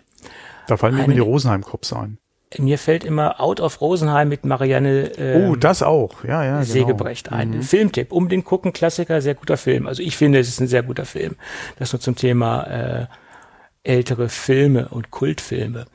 Da 0.67 0.77
fallen 0.77 0.95
mir 0.95 1.03
immer 1.03 1.13
die 1.13 1.19
Rosenheim-Cops 1.19 1.93
ein. 1.93 2.17
Mir 2.57 2.79
fällt 2.79 3.03
immer 3.03 3.39
Out 3.39 3.59
of 3.59 3.79
Rosenheim 3.79 4.27
mit 4.27 4.43
Marianne 4.43 5.11
ähm, 5.17 5.51
Oh, 5.51 5.55
das 5.55 5.83
auch. 5.83 6.23
Ja, 6.23 6.43
ja, 6.43 6.53
genau. 6.53 6.63
Sägebrecht 6.63 7.31
ein. 7.31 7.51
Mhm. 7.51 7.61
Filmtipp, 7.61 8.11
um 8.11 8.27
den 8.27 8.43
gucken, 8.43 8.73
Klassiker, 8.73 9.21
sehr 9.21 9.35
guter 9.35 9.57
Film. 9.57 9.85
Also 9.85 10.01
ich 10.01 10.17
finde, 10.17 10.39
es 10.39 10.47
ist 10.47 10.59
ein 10.59 10.67
sehr 10.67 10.81
guter 10.81 11.05
Film. 11.05 11.35
Das 11.77 11.93
nur 11.93 11.99
zum 11.99 12.15
Thema 12.15 12.63
äh, 12.63 13.05
ältere 13.83 14.27
Filme 14.27 14.89
und 14.89 15.09
Kultfilme. 15.09 15.85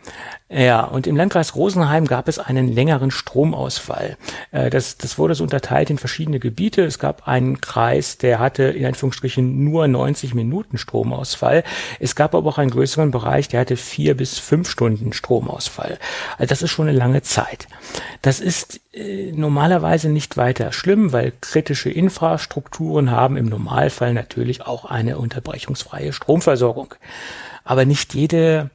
Ja, 0.49 0.85
und 0.85 1.07
im 1.07 1.17
Landkreis 1.17 1.55
Rosenheim 1.55 2.07
gab 2.07 2.29
es 2.29 2.39
einen 2.39 2.69
längeren 2.69 3.11
Stromausfall. 3.11 4.17
Äh, 4.53 4.71
das, 4.71 4.97
das 4.97 5.19
wurde 5.19 5.35
so 5.35 5.45
unterteilt 5.45 5.91
in 5.91 5.99
verschiedene 5.99 6.39
Gebiete. 6.39 6.83
Es 6.85 6.99
gab 6.99 7.29
einen 7.29 7.61
Kreis, 7.61 8.17
der 8.17 8.39
hatte 8.39 8.65
in 8.65 8.87
Anführungsstrichen 8.87 9.65
nur 9.65 9.87
90 9.87 10.35
Minuten 10.35 10.79
Stromausfall. 10.79 11.63
Es 11.99 12.15
gab 12.15 12.35
aber 12.35 12.49
auch 12.49 12.59
einen 12.59 12.71
größeren 12.71 13.11
Bereich, 13.11 13.49
der 13.49 13.61
hatte 13.61 13.77
vier 13.77 14.17
bis 14.17 14.39
fünf 14.39 14.71
Stunden 14.71 15.13
Stromausfall. 15.13 15.99
Also 16.39 16.49
das 16.49 16.63
ist 16.63 16.71
schon 16.71 16.89
eine 16.89 16.97
lange 16.97 17.23
Zeit. 17.23 17.69
Das 18.23 18.41
ist 18.41 18.81
äh, 18.93 19.33
normalerweise 19.33 20.09
nicht 20.09 20.37
weiter 20.37 20.73
schlimm, 20.73 21.13
weil 21.13 21.33
kritische 21.41 21.91
Infrastrukturen 21.91 23.11
haben 23.11 23.37
im 23.37 23.47
Normalfall 23.47 24.15
natürlich 24.15 24.63
auch 24.63 24.85
eine 24.85 25.19
unterbrechungsfreie 25.19 26.13
Stromversorgung. 26.13 26.95
Aber 27.65 27.85
nicht 27.85 28.15
jede 28.15 28.71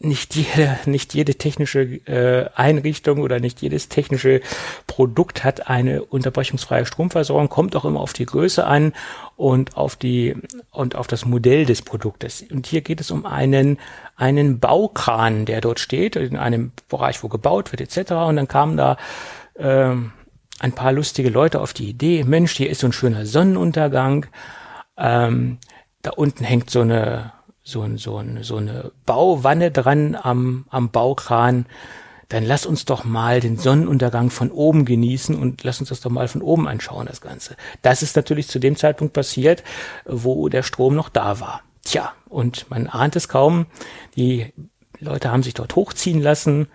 nicht 0.00 0.36
jede, 0.36 0.78
nicht 0.86 1.14
jede 1.14 1.34
technische 1.34 1.80
äh, 1.80 2.48
Einrichtung 2.54 3.20
oder 3.20 3.40
nicht 3.40 3.60
jedes 3.62 3.88
technische 3.88 4.40
Produkt 4.86 5.42
hat 5.42 5.68
eine 5.68 6.04
unterbrechungsfreie 6.04 6.86
Stromversorgung, 6.86 7.48
kommt 7.48 7.74
auch 7.74 7.84
immer 7.84 8.00
auf 8.00 8.12
die 8.12 8.26
Größe 8.26 8.64
an 8.64 8.92
und 9.36 9.76
auf 9.76 9.96
die 9.96 10.36
und 10.70 10.94
auf 10.94 11.08
das 11.08 11.24
Modell 11.24 11.66
des 11.66 11.82
Produktes. 11.82 12.44
Und 12.50 12.66
hier 12.66 12.80
geht 12.80 13.00
es 13.00 13.10
um 13.10 13.26
einen 13.26 13.78
einen 14.16 14.60
Baukran, 14.60 15.46
der 15.46 15.60
dort 15.60 15.80
steht 15.80 16.14
in 16.16 16.36
einem 16.36 16.72
Bereich, 16.88 17.22
wo 17.24 17.28
gebaut 17.28 17.72
wird 17.72 17.80
etc. 17.80 18.12
Und 18.12 18.36
dann 18.36 18.48
kamen 18.48 18.76
da 18.76 18.96
äh, 19.54 19.94
ein 20.60 20.72
paar 20.72 20.92
lustige 20.92 21.30
Leute 21.30 21.60
auf 21.60 21.72
die 21.72 21.88
Idee: 21.88 22.22
Mensch, 22.22 22.52
hier 22.52 22.70
ist 22.70 22.80
so 22.80 22.86
ein 22.86 22.92
schöner 22.92 23.26
Sonnenuntergang. 23.26 24.26
Ähm, 24.96 25.58
da 26.08 26.14
unten 26.14 26.42
hängt 26.42 26.70
so 26.70 26.80
eine, 26.80 27.34
so, 27.62 27.82
ein, 27.82 27.98
so, 27.98 28.16
ein, 28.16 28.42
so 28.42 28.56
eine 28.56 28.92
Bauwanne 29.04 29.70
dran 29.70 30.16
am, 30.16 30.64
am 30.70 30.90
Baukran. 30.90 31.66
Dann 32.30 32.44
lass 32.44 32.64
uns 32.64 32.86
doch 32.86 33.04
mal 33.04 33.40
den 33.40 33.58
Sonnenuntergang 33.58 34.30
von 34.30 34.50
oben 34.50 34.86
genießen 34.86 35.34
und 35.34 35.64
lass 35.64 35.80
uns 35.80 35.90
das 35.90 36.00
doch 36.00 36.10
mal 36.10 36.26
von 36.26 36.40
oben 36.40 36.66
anschauen, 36.66 37.06
das 37.06 37.20
Ganze. 37.20 37.56
Das 37.82 38.02
ist 38.02 38.16
natürlich 38.16 38.48
zu 38.48 38.58
dem 38.58 38.74
Zeitpunkt 38.76 39.12
passiert, 39.12 39.62
wo 40.06 40.48
der 40.48 40.62
Strom 40.62 40.94
noch 40.94 41.10
da 41.10 41.40
war. 41.40 41.60
Tja, 41.84 42.14
und 42.30 42.70
man 42.70 42.86
ahnt 42.86 43.14
es 43.14 43.28
kaum. 43.28 43.66
Die 44.16 44.54
Leute 45.00 45.30
haben 45.30 45.42
sich 45.42 45.54
dort 45.54 45.76
hochziehen 45.76 46.22
lassen 46.22 46.68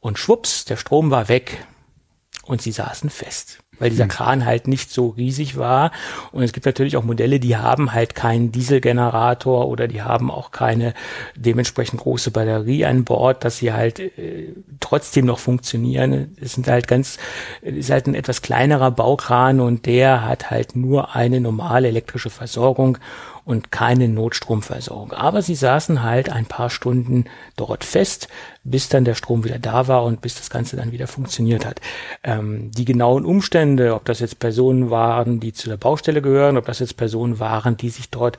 und 0.00 0.18
schwupps, 0.18 0.64
der 0.64 0.76
Strom 0.76 1.12
war 1.12 1.28
weg 1.28 1.64
und 2.44 2.60
sie 2.60 2.72
saßen 2.72 3.08
fest 3.08 3.62
weil 3.80 3.90
dieser 3.90 4.04
hm. 4.04 4.10
Kran 4.10 4.46
halt 4.46 4.68
nicht 4.68 4.92
so 4.92 5.08
riesig 5.08 5.56
war. 5.56 5.90
Und 6.30 6.44
es 6.44 6.52
gibt 6.52 6.66
natürlich 6.66 6.96
auch 6.96 7.02
Modelle, 7.02 7.40
die 7.40 7.56
haben 7.56 7.92
halt 7.92 8.14
keinen 8.14 8.52
Dieselgenerator 8.52 9.66
oder 9.66 9.88
die 9.88 10.02
haben 10.02 10.30
auch 10.30 10.52
keine 10.52 10.94
dementsprechend 11.34 12.00
große 12.00 12.30
Batterie 12.30 12.84
an 12.84 13.04
Bord, 13.04 13.44
dass 13.44 13.58
sie 13.58 13.72
halt 13.72 13.98
äh, 13.98 14.54
trotzdem 14.78 15.26
noch 15.26 15.40
funktionieren. 15.40 16.36
Es 16.40 16.52
sind 16.52 16.68
halt 16.68 16.86
ganz, 16.86 17.18
es 17.62 17.74
ist 17.74 17.90
halt 17.90 18.06
ein 18.06 18.14
etwas 18.14 18.42
kleinerer 18.42 18.92
Baukran 18.92 19.60
und 19.60 19.86
der 19.86 20.24
hat 20.24 20.50
halt 20.50 20.76
nur 20.76 21.16
eine 21.16 21.40
normale 21.40 21.88
elektrische 21.88 22.30
Versorgung 22.30 22.98
und 23.50 23.72
keine 23.72 24.08
Notstromversorgung. 24.08 25.12
Aber 25.12 25.42
sie 25.42 25.56
saßen 25.56 26.02
halt 26.02 26.30
ein 26.30 26.46
paar 26.46 26.70
Stunden 26.70 27.24
dort 27.56 27.82
fest, 27.82 28.28
bis 28.62 28.88
dann 28.88 29.04
der 29.04 29.14
Strom 29.14 29.42
wieder 29.44 29.58
da 29.58 29.88
war 29.88 30.04
und 30.04 30.20
bis 30.20 30.36
das 30.36 30.50
Ganze 30.50 30.76
dann 30.76 30.92
wieder 30.92 31.08
funktioniert 31.08 31.66
hat. 31.66 31.80
Ähm, 32.22 32.70
die 32.70 32.84
genauen 32.84 33.24
Umstände, 33.24 33.94
ob 33.94 34.04
das 34.04 34.20
jetzt 34.20 34.38
Personen 34.38 34.90
waren, 34.90 35.40
die 35.40 35.52
zu 35.52 35.68
der 35.68 35.76
Baustelle 35.76 36.22
gehören, 36.22 36.56
ob 36.56 36.66
das 36.66 36.78
jetzt 36.78 36.96
Personen 36.96 37.40
waren, 37.40 37.76
die 37.76 37.90
sich 37.90 38.08
dort 38.10 38.38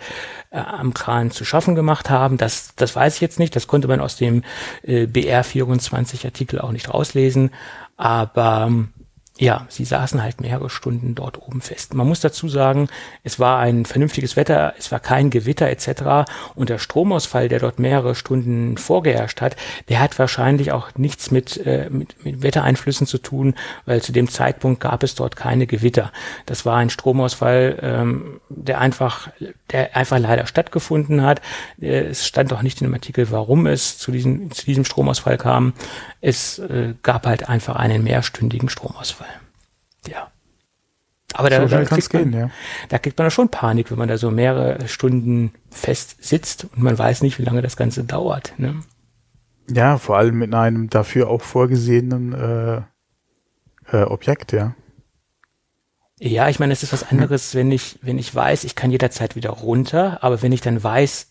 äh, 0.51 0.57
am 0.57 0.93
Kran 0.93 1.31
zu 1.31 1.43
schaffen 1.43 1.75
gemacht 1.75 2.09
haben, 2.09 2.37
das, 2.37 2.73
das 2.77 2.95
weiß 2.95 3.15
ich 3.15 3.21
jetzt 3.21 3.39
nicht. 3.39 3.55
Das 3.55 3.67
konnte 3.67 3.89
man 3.89 3.99
aus 3.99 4.15
dem 4.15 4.43
äh, 4.83 5.03
BR24 5.03 6.23
Artikel 6.25 6.61
auch 6.61 6.71
nicht 6.71 6.93
rauslesen. 6.93 7.51
Aber 7.97 8.65
ähm, 8.67 8.93
ja, 9.41 9.65
sie 9.69 9.85
saßen 9.85 10.21
halt 10.21 10.39
mehrere 10.39 10.69
Stunden 10.69 11.15
dort 11.15 11.41
oben 11.41 11.61
fest. 11.61 11.95
Man 11.95 12.07
muss 12.07 12.19
dazu 12.19 12.47
sagen, 12.47 12.89
es 13.23 13.39
war 13.39 13.57
ein 13.57 13.85
vernünftiges 13.85 14.35
Wetter, 14.35 14.75
es 14.77 14.91
war 14.91 14.99
kein 14.99 15.31
Gewitter 15.31 15.67
etc. 15.67 16.29
Und 16.53 16.69
der 16.69 16.77
Stromausfall, 16.77 17.49
der 17.49 17.57
dort 17.57 17.79
mehrere 17.79 18.13
Stunden 18.13 18.77
vorgeherrscht 18.77 19.41
hat, 19.41 19.55
der 19.89 19.99
hat 19.99 20.19
wahrscheinlich 20.19 20.71
auch 20.71 20.91
nichts 20.95 21.31
mit, 21.31 21.57
äh, 21.65 21.89
mit, 21.89 22.23
mit 22.23 22.43
Wettereinflüssen 22.43 23.07
zu 23.07 23.17
tun, 23.17 23.55
weil 23.87 23.99
zu 24.03 24.11
dem 24.11 24.29
Zeitpunkt 24.29 24.79
gab 24.79 25.01
es 25.01 25.15
dort 25.15 25.35
keine 25.35 25.65
Gewitter. 25.65 26.11
Das 26.45 26.63
war 26.67 26.77
ein 26.77 26.91
Stromausfall, 26.91 27.79
ähm, 27.81 28.41
der 28.49 28.79
einfach, 28.79 29.29
der 29.71 29.97
einfach 29.97 30.19
leider 30.19 30.45
stattgefunden 30.45 31.23
hat. 31.23 31.41
Äh, 31.81 32.01
es 32.01 32.27
stand 32.27 32.53
auch 32.53 32.61
nicht 32.61 32.79
in 32.79 32.85
dem 32.85 32.93
Artikel, 32.93 33.31
warum 33.31 33.65
es 33.65 33.97
zu 33.97 34.11
diesem, 34.11 34.51
zu 34.51 34.65
diesem 34.65 34.85
Stromausfall 34.85 35.39
kam. 35.39 35.73
Es 36.21 36.59
äh, 36.59 36.93
gab 37.01 37.25
halt 37.25 37.49
einfach 37.49 37.75
einen 37.75 38.03
mehrstündigen 38.03 38.69
Stromausfall. 38.69 39.30
Ja. 40.07 40.31
Aber 41.33 41.49
da, 41.49 41.61
so 41.61 41.67
da, 41.67 41.83
kriegt 41.85 42.13
man, 42.13 42.31
gehen, 42.31 42.39
ja. 42.39 42.49
da 42.89 42.99
kriegt 42.99 43.17
man 43.17 43.31
schon 43.31 43.49
Panik, 43.49 43.89
wenn 43.89 43.97
man 43.97 44.09
da 44.09 44.17
so 44.17 44.31
mehrere 44.31 44.87
Stunden 44.87 45.53
fest 45.69 46.17
sitzt 46.19 46.65
und 46.65 46.83
man 46.83 46.97
weiß 46.97 47.21
nicht, 47.21 47.39
wie 47.39 47.43
lange 47.43 47.61
das 47.61 47.77
Ganze 47.77 48.03
dauert. 48.03 48.53
Ne? 48.57 48.81
Ja, 49.69 49.97
vor 49.97 50.17
allem 50.17 50.37
mit 50.37 50.53
einem 50.53 50.89
dafür 50.89 51.29
auch 51.29 51.41
vorgesehenen 51.41 52.33
äh, 52.33 52.81
äh, 53.91 54.03
Objekt, 54.03 54.51
ja. 54.51 54.75
Ja, 56.19 56.49
ich 56.49 56.59
meine, 56.59 56.73
es 56.73 56.83
ist 56.83 56.93
was 56.93 57.09
anderes, 57.09 57.55
wenn 57.55 57.71
ich, 57.71 57.97
wenn 58.01 58.19
ich 58.19 58.33
weiß, 58.33 58.63
ich 58.63 58.75
kann 58.75 58.91
jederzeit 58.91 59.35
wieder 59.35 59.49
runter, 59.49 60.19
aber 60.21 60.41
wenn 60.41 60.51
ich 60.51 60.61
dann 60.61 60.83
weiß, 60.83 61.27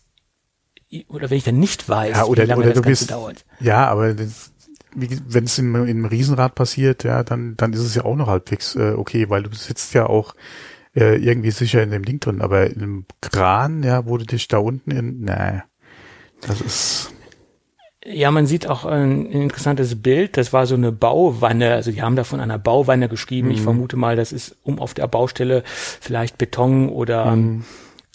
oder 1.07 1.29
wenn 1.29 1.37
ich 1.37 1.45
dann 1.45 1.59
nicht 1.59 1.87
weiß, 1.87 2.17
ja, 2.17 2.25
oder, 2.25 2.43
wie 2.43 2.47
lange 2.47 2.61
oder 2.61 2.73
das 2.73 2.81
Ganze 2.81 2.89
bist, 2.89 3.11
dauert. 3.11 3.45
Ja, 3.61 3.87
aber 3.87 4.13
das, 4.13 4.51
wenn 4.93 5.43
es 5.45 5.57
im, 5.57 5.75
im 5.87 6.05
Riesenrad 6.05 6.55
passiert, 6.55 7.03
ja, 7.03 7.23
dann, 7.23 7.55
dann 7.57 7.73
ist 7.73 7.81
es 7.81 7.95
ja 7.95 8.03
auch 8.05 8.15
noch 8.15 8.27
halbwegs 8.27 8.75
äh, 8.75 8.93
okay, 8.95 9.29
weil 9.29 9.43
du 9.43 9.55
sitzt 9.55 9.93
ja 9.93 10.07
auch 10.07 10.35
äh, 10.95 11.15
irgendwie 11.15 11.51
sicher 11.51 11.81
in 11.81 11.91
dem 11.91 12.03
Ding 12.03 12.19
drin, 12.19 12.41
aber 12.41 12.69
in 12.69 12.81
einem 12.81 13.05
Kran, 13.21 13.83
ja, 13.83 14.05
wo 14.05 14.17
du 14.17 14.25
dich 14.25 14.47
da 14.47 14.57
unten 14.57 14.91
in, 14.91 15.21
nee, 15.21 15.61
das 16.41 16.61
ist 16.61 17.13
ja, 18.03 18.31
man 18.31 18.47
sieht 18.47 18.67
auch 18.67 18.85
ein, 18.85 19.27
interessantes 19.27 20.01
Bild. 20.01 20.35
Das 20.35 20.51
war 20.53 20.65
so 20.65 20.73
eine 20.73 20.91
Bauwanne. 20.91 21.73
Also 21.73 21.91
die 21.91 22.01
haben 22.01 22.15
da 22.15 22.23
von 22.23 22.39
einer 22.39 22.57
Bauwanne 22.57 23.07
geschrieben. 23.07 23.49
Mhm. 23.49 23.53
Ich 23.53 23.61
vermute 23.61 23.95
mal, 23.95 24.15
das 24.15 24.31
ist 24.31 24.55
um 24.63 24.79
auf 24.79 24.95
der 24.95 25.07
Baustelle 25.07 25.63
vielleicht 25.65 26.39
Beton 26.39 26.89
oder 26.89 27.35
mhm. 27.35 27.63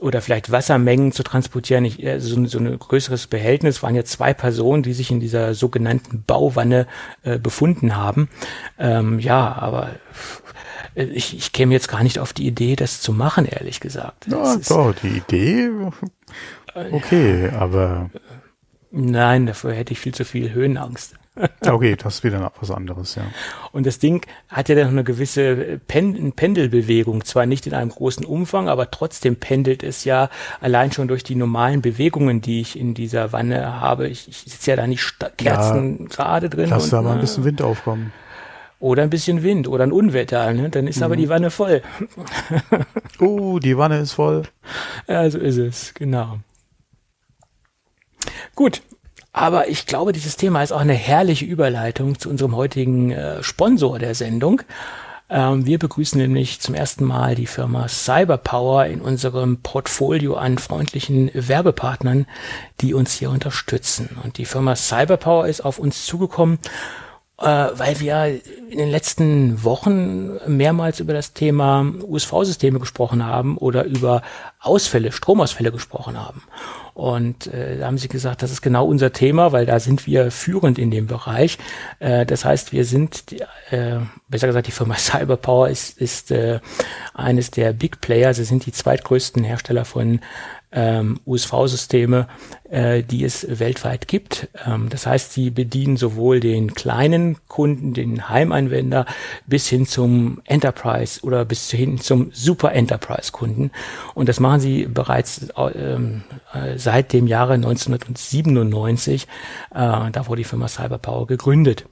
Oder 0.01 0.21
vielleicht 0.21 0.51
Wassermengen 0.51 1.13
zu 1.13 1.23
transportieren. 1.23 1.85
Ich, 1.85 2.07
also 2.07 2.35
so, 2.35 2.47
so 2.47 2.59
ein 2.59 2.79
größeres 2.79 3.27
Behältnis 3.29 3.83
waren 3.83 3.95
ja 3.95 4.05
zwei 4.05 4.35
Personen, 4.35 4.83
die 4.83 4.93
sich 4.93 5.11
in 5.11 5.21
dieser 5.21 5.55
sogenannten 5.55 6.25
Bauwanne 6.27 6.87
äh, 7.23 7.39
befunden 7.39 7.97
haben. 7.97 8.29
Ähm, 8.79 9.19
ja, 9.19 9.55
aber 9.55 9.91
äh, 10.95 11.05
ich, 11.05 11.37
ich 11.37 11.53
käme 11.53 11.73
jetzt 11.73 11.89
gar 11.89 12.03
nicht 12.03 12.19
auf 12.19 12.33
die 12.33 12.47
Idee, 12.47 12.77
das 12.77 13.01
zu 13.01 13.13
machen, 13.13 13.47
ehrlich 13.47 13.81
gesagt. 13.81 14.27
Ja, 14.27 14.57
doch, 14.69 14.95
die 15.03 15.19
Idee, 15.19 15.71
okay, 16.93 17.51
aber 17.51 18.11
Nein, 18.99 19.45
dafür 19.45 19.75
hätte 19.75 19.93
ich 19.93 20.01
viel 20.01 20.15
zu 20.15 20.25
viel 20.25 20.55
Höhenangst. 20.55 21.17
Okay, 21.67 21.97
das 21.97 22.17
ist 22.17 22.25
wieder 22.25 22.39
noch 22.39 22.53
was 22.61 22.71
anderes, 22.71 23.15
ja. 23.15 23.23
Und 23.73 23.87
das 23.87 23.99
Ding 23.99 24.27
hat 24.49 24.69
ja 24.69 24.75
dann 24.75 24.89
eine 24.89 25.05
gewisse 25.05 25.81
Pen 25.87 26.33
Pendelbewegung, 26.33 27.25
zwar 27.25 27.47
nicht 27.47 27.67
in 27.67 27.75
einem 27.75 27.91
großen 27.91 28.25
Umfang, 28.25 28.69
aber 28.69 28.91
trotzdem 28.91 29.37
pendelt 29.37 29.83
es 29.83 30.05
ja 30.05 30.31
allein 30.61 30.93
schon 30.93 31.09
durch 31.09 31.25
die 31.25 31.35
normalen 31.35 31.83
Bewegungen, 31.83 32.41
die 32.41 32.61
ich 32.61 32.79
in 32.79 32.95
dieser 32.95 33.33
Wanne 33.33 33.81
habe. 33.81 34.09
Ich, 34.09 34.29
ich 34.29 34.39
sitze 34.39 34.71
ja 34.71 34.77
da 34.77 34.87
nicht 34.87 35.17
Kerzen 35.37 35.99
ja, 36.01 36.07
gerade 36.09 36.49
drin. 36.49 36.71
Lass 36.71 36.91
da 36.91 37.03
mal 37.03 37.15
ein 37.15 37.21
bisschen 37.21 37.45
Wind 37.45 37.63
aufkommen. 37.63 38.13
Oder 38.79 39.03
ein 39.03 39.11
bisschen 39.11 39.43
Wind 39.43 39.69
oder 39.69 39.85
ein 39.85 39.93
Unwetter, 39.93 40.53
ne? 40.53 40.69
dann 40.69 40.87
ist 40.87 40.99
mhm. 40.99 41.05
aber 41.05 41.17
die 41.17 41.31
Wanne 41.31 41.51
voll. 41.51 41.83
oh, 43.21 43.59
die 43.63 43.79
Wanne 43.79 43.99
ist 44.01 44.13
voll. 44.13 44.43
Ja, 45.09 45.29
so 45.31 45.39
ist 45.39 45.57
es, 45.57 45.95
genau. 45.95 46.39
Gut, 48.55 48.83
aber 49.37 49.69
ich 49.69 49.85
glaube, 49.85 50.13
dieses 50.13 50.37
Thema 50.37 50.63
ist 50.63 50.73
auch 50.73 50.81
eine 50.81 50.95
herrliche 50.95 51.45
Überleitung 51.45 52.19
zu 52.19 52.31
unserem 52.31 52.57
heutigen 52.57 53.11
äh, 53.11 53.43
Sponsor 53.43 53.99
der 53.99 54.15
Sendung. 54.15 54.63
Ähm, 55.29 55.67
wir 55.67 55.79
begrüßen 55.79 56.19
nämlich 56.19 56.61
zum 56.61 56.75
ersten 56.75 57.05
Mal 57.05 57.35
die 57.35 57.47
Firma 57.47 57.87
Cyberpower 57.87 58.87
in 58.87 59.03
unserem 59.03 59.59
Portfolio 59.59 60.37
an 60.37 60.57
freundlichen 60.57 61.31
Werbepartnern, 61.35 62.25
die 62.81 62.95
uns 62.95 63.13
hier 63.13 63.29
unterstützen. 63.29 64.17
Und 64.25 64.39
die 64.39 64.47
Firma 64.47 64.75
Cyberpower 64.75 65.47
ist 65.47 65.61
auf 65.61 65.79
uns 65.79 66.07
zugekommen, 66.07 66.59
äh, 67.39 67.45
weil 67.45 68.01
wir 68.01 68.41
in 68.71 68.79
den 68.79 68.91
letzten 68.91 69.63
Wochen 69.65 70.39
mehrmals 70.47 70.99
über 70.99 71.13
das 71.13 71.35
Thema 71.35 71.85
USV-Systeme 72.09 72.79
gesprochen 72.79 73.27
haben 73.27 73.59
oder 73.59 73.85
über 73.85 74.23
Ausfälle, 74.61 75.13
Stromausfälle 75.13 75.73
gesprochen 75.73 76.19
haben. 76.19 76.43
Und 76.97 77.49
äh, 77.49 77.77
da 77.77 77.89
haben 77.89 77.99
sie 77.99 78.09
gesagt, 78.09 78.43
das 78.43 78.51
ist 78.51 78.63
genau 78.63 78.87
unser 78.87 79.13
Thema, 79.13 79.53
weil 79.53 79.67
da 79.67 79.81
sind 79.81 80.07
wir 80.07 80.31
führend 80.31 80.79
in 80.79 80.91
dem 80.91 81.07
Bereich. 81.07 81.59
Äh, 81.99 82.25
das 82.25 82.47
heißt, 82.47 82.73
wir 82.73 82.87
sind, 82.87 83.35
äh, 83.69 83.99
besser 84.29 84.47
gesagt, 84.47 84.67
die 84.67 84.73
Firma 84.73 84.95
Cyberpower 84.99 85.69
ist, 85.69 86.01
ist 86.01 86.31
äh, 86.31 86.59
eines 87.13 87.51
der 87.51 87.75
Big 87.75 88.01
Player. 88.01 88.33
Sie 88.33 88.45
sind 88.45 88.65
die 88.65 88.73
zweitgrößten 88.73 89.45
Hersteller 89.45 89.85
von 89.85 90.21
ähm, 90.77 91.19
USV-Systeme, 91.25 92.29
äh, 92.71 93.03
die 93.03 93.25
es 93.25 93.59
weltweit 93.59 94.07
gibt. 94.07 94.49
Ähm, 94.67 94.89
das 94.91 95.07
heißt, 95.07 95.33
sie 95.33 95.51
bedienen 95.51 95.97
sowohl 95.97 96.39
den 96.39 96.75
kleinen 96.75 97.39
Kunden, 97.49 97.95
den 97.95 98.29
Heimanwender, 98.29 99.07
bis 99.47 99.67
hin 99.67 99.87
zum 99.87 100.43
Enterprise 100.45 101.23
oder 101.23 101.47
bis 101.47 101.71
hin 101.71 101.99
zum 101.99 102.31
Super 102.33 102.73
Enterprise-Kunden. 102.73 103.71
Und 104.15 104.29
das 104.29 104.39
machen 104.39 104.61
sie 104.61 104.85
bereits 104.85 105.49
ähm, 105.75 106.23
äh, 106.53 106.77
seit 106.79 107.15
dem 107.15 107.27
Jahre 107.27 107.55
1997. 107.55 109.23
Äh, 109.23 109.27
da 109.75 110.27
wurde 110.27 110.43
die 110.43 110.49
Firma 110.49 110.69
Cyberpower 110.69 111.27
gegründet. 111.27 111.87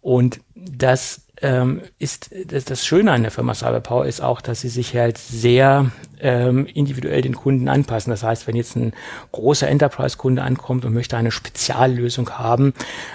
Und 0.00 0.40
das 0.54 1.23
ähm, 1.42 1.82
ist 1.98 2.30
das, 2.46 2.64
das 2.64 2.86
Schöne 2.86 3.12
an 3.12 3.22
der 3.22 3.30
Firma 3.30 3.54
Cyberpower 3.54 4.06
ist 4.06 4.20
auch, 4.20 4.40
dass 4.40 4.60
sie 4.60 4.68
sich 4.68 4.94
halt 4.94 5.18
sehr 5.18 5.90
ähm, 6.20 6.66
individuell 6.66 7.22
den 7.22 7.34
Kunden 7.34 7.68
anpassen. 7.68 8.10
Das 8.10 8.22
heißt, 8.22 8.46
wenn 8.46 8.56
jetzt 8.56 8.76
ein 8.76 8.92
großer 9.32 9.68
Enterprise-Kunde 9.68 10.42
ankommt 10.42 10.84
und 10.84 10.94
möchte 10.94 11.16
eine 11.16 11.30
Speziallösung 11.30 12.30
haben 12.30 12.72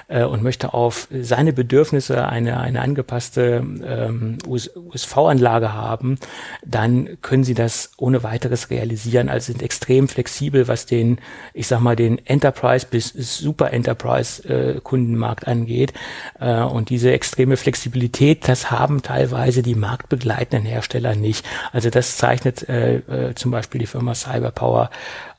äh, 0.08 0.24
und 0.24 0.44
möchte 0.44 0.74
auf 0.74 1.08
seine 1.12 1.54
Bedürfnisse 1.54 2.28
eine, 2.28 2.60
eine 2.60 2.82
angepasste 2.82 3.64
ähm, 3.84 4.38
USV-Anlage 4.46 5.74
haben, 5.74 6.18
dann 6.64 7.18
können 7.22 7.44
sie 7.44 7.56
das 7.56 7.92
ohne 7.98 8.24
weiteres 8.24 8.70
realisieren. 8.70 9.30
Also 9.30 9.54
sind 9.54 9.64
extrem 9.64 10.08
flexibel, 10.08 10.68
was 10.68 10.86
den, 10.86 11.20
ich 11.54 11.68
sag 11.68 11.80
mal, 11.80 11.96
den 11.96 12.24
Enterprise 12.26 12.86
bis 12.90 13.10
Super 13.10 13.72
Enterprise-Kundenmarkt 13.74 15.48
äh, 15.48 15.52
angeht. 15.52 15.94
Äh, 16.40 16.62
und 16.62 16.90
diese 16.90 17.12
extreme 17.12 17.58
Flexibilität, 17.58 18.09
das 18.10 18.72
haben 18.72 19.02
teilweise 19.02 19.62
die 19.64 19.76
marktbegleitenden 19.76 20.66
Hersteller 20.66 21.16
nicht. 21.16 21.46
Also 21.72 21.90
das 21.90 22.18
zeichnet 22.18 22.68
äh, 22.68 22.98
äh, 22.98 23.36
zum 23.36 23.52
Beispiel 23.52 23.80
die 23.80 23.88
Firma 23.88 24.16
Cyberpower 24.16 24.90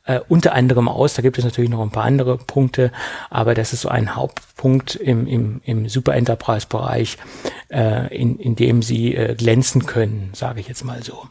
äh, 0.05 0.21
unter 0.29 0.55
anderem 0.55 0.89
aus. 0.89 1.15
Da 1.15 1.23
gibt 1.23 1.39
es 1.39 1.45
natürlich 1.45 1.71
noch 1.71 1.83
ein 1.83 1.91
paar 1.91 2.05
andere 2.05 2.37
Punkte, 2.39 2.91
aber 3.29 3.55
das 3.55 3.73
ist 3.73 3.83
so 3.83 3.89
ein 3.89 4.17
Hauptpunkt 4.17 4.97
im, 4.97 5.27
im, 5.27 5.61
im 5.65 5.89
Super 5.89 6.15
Enterprise 6.15 6.67
Bereich, 6.69 7.19
äh, 7.69 8.15
in, 8.15 8.39
in 8.39 8.57
dem 8.57 8.83
sie 8.83 9.15
äh, 9.15 9.35
glänzen 9.35 9.87
können, 9.87 10.31
sage 10.35 10.61
ich 10.61 10.69
jetzt 10.69 10.85
mal 10.85 11.03
so. 11.03 11.27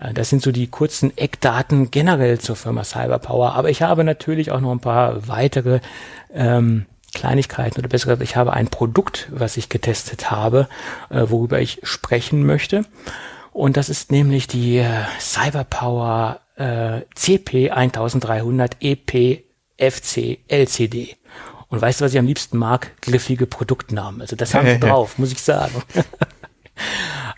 Äh, 0.00 0.14
das 0.14 0.30
sind 0.30 0.42
so 0.42 0.52
die 0.52 0.68
kurzen 0.68 1.16
Eckdaten 1.16 1.90
generell 1.90 2.38
zur 2.38 2.56
Firma 2.56 2.84
Cyberpower, 2.84 3.54
aber 3.54 3.70
ich 3.70 3.82
habe 3.82 4.04
natürlich 4.04 4.50
auch 4.50 4.60
noch 4.60 4.72
ein 4.72 4.80
paar 4.80 5.28
weitere 5.28 5.80
ähm, 6.32 6.86
Kleinigkeiten 7.14 7.78
oder 7.78 7.88
besser 7.88 8.06
gesagt, 8.06 8.22
ich 8.22 8.36
habe 8.36 8.52
ein 8.52 8.68
Produkt, 8.68 9.28
was 9.30 9.56
ich 9.56 9.68
getestet 9.68 10.30
habe, 10.30 10.68
äh, 11.10 11.22
worüber 11.28 11.60
ich 11.60 11.80
sprechen 11.82 12.44
möchte. 12.44 12.84
Und 13.52 13.76
das 13.76 13.88
ist 13.88 14.10
nämlich 14.10 14.46
die 14.46 14.78
äh, 14.78 15.04
Cyberpower 15.20 16.40
äh, 16.56 17.02
CP 17.14 17.70
1300 17.70 18.76
EP 18.80 19.44
FC 19.78 20.38
LCD. 20.48 21.16
Und 21.68 21.82
weißt 21.82 22.00
du, 22.00 22.04
was 22.04 22.12
ich 22.12 22.18
am 22.18 22.26
liebsten 22.26 22.58
mag? 22.58 22.92
Griffige 23.00 23.46
Produktnamen. 23.46 24.20
Also 24.20 24.36
das 24.36 24.54
haben 24.54 24.68
sie 24.68 24.78
drauf, 24.80 25.18
muss 25.18 25.32
ich 25.32 25.40
sagen. 25.40 25.82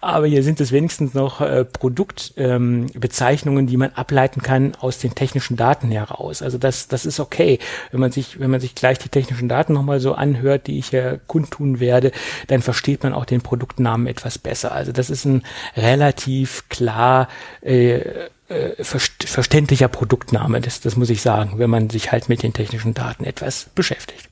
Aber 0.00 0.26
hier 0.26 0.42
sind 0.42 0.60
es 0.60 0.72
wenigstens 0.72 1.14
noch 1.14 1.40
äh, 1.40 1.64
Produktbezeichnungen, 1.64 3.64
ähm, 3.64 3.66
die 3.66 3.76
man 3.76 3.92
ableiten 3.92 4.42
kann 4.42 4.74
aus 4.76 4.98
den 4.98 5.14
technischen 5.14 5.56
Daten 5.56 5.90
heraus. 5.90 6.42
Also 6.42 6.58
das, 6.58 6.88
das 6.88 7.06
ist 7.06 7.20
okay. 7.20 7.58
Wenn 7.90 8.00
man 8.00 8.12
sich, 8.12 8.38
wenn 8.38 8.50
man 8.50 8.60
sich 8.60 8.74
gleich 8.74 8.98
die 8.98 9.08
technischen 9.08 9.48
Daten 9.48 9.72
nochmal 9.72 10.00
so 10.00 10.14
anhört, 10.14 10.66
die 10.66 10.78
ich 10.78 10.88
hier 10.88 11.20
kundtun 11.26 11.80
werde, 11.80 12.12
dann 12.46 12.62
versteht 12.62 13.02
man 13.02 13.14
auch 13.14 13.24
den 13.24 13.40
Produktnamen 13.40 14.06
etwas 14.06 14.38
besser. 14.38 14.72
Also 14.72 14.92
das 14.92 15.10
ist 15.10 15.24
ein 15.24 15.42
relativ 15.76 16.68
klar 16.68 17.28
äh, 17.62 18.28
äh, 18.48 18.84
verständlicher 18.84 19.88
Produktname, 19.88 20.60
das, 20.60 20.80
das 20.80 20.96
muss 20.96 21.10
ich 21.10 21.20
sagen, 21.20 21.58
wenn 21.58 21.68
man 21.68 21.90
sich 21.90 22.12
halt 22.12 22.28
mit 22.28 22.44
den 22.44 22.52
technischen 22.52 22.94
Daten 22.94 23.24
etwas 23.24 23.70
beschäftigt. 23.74 24.28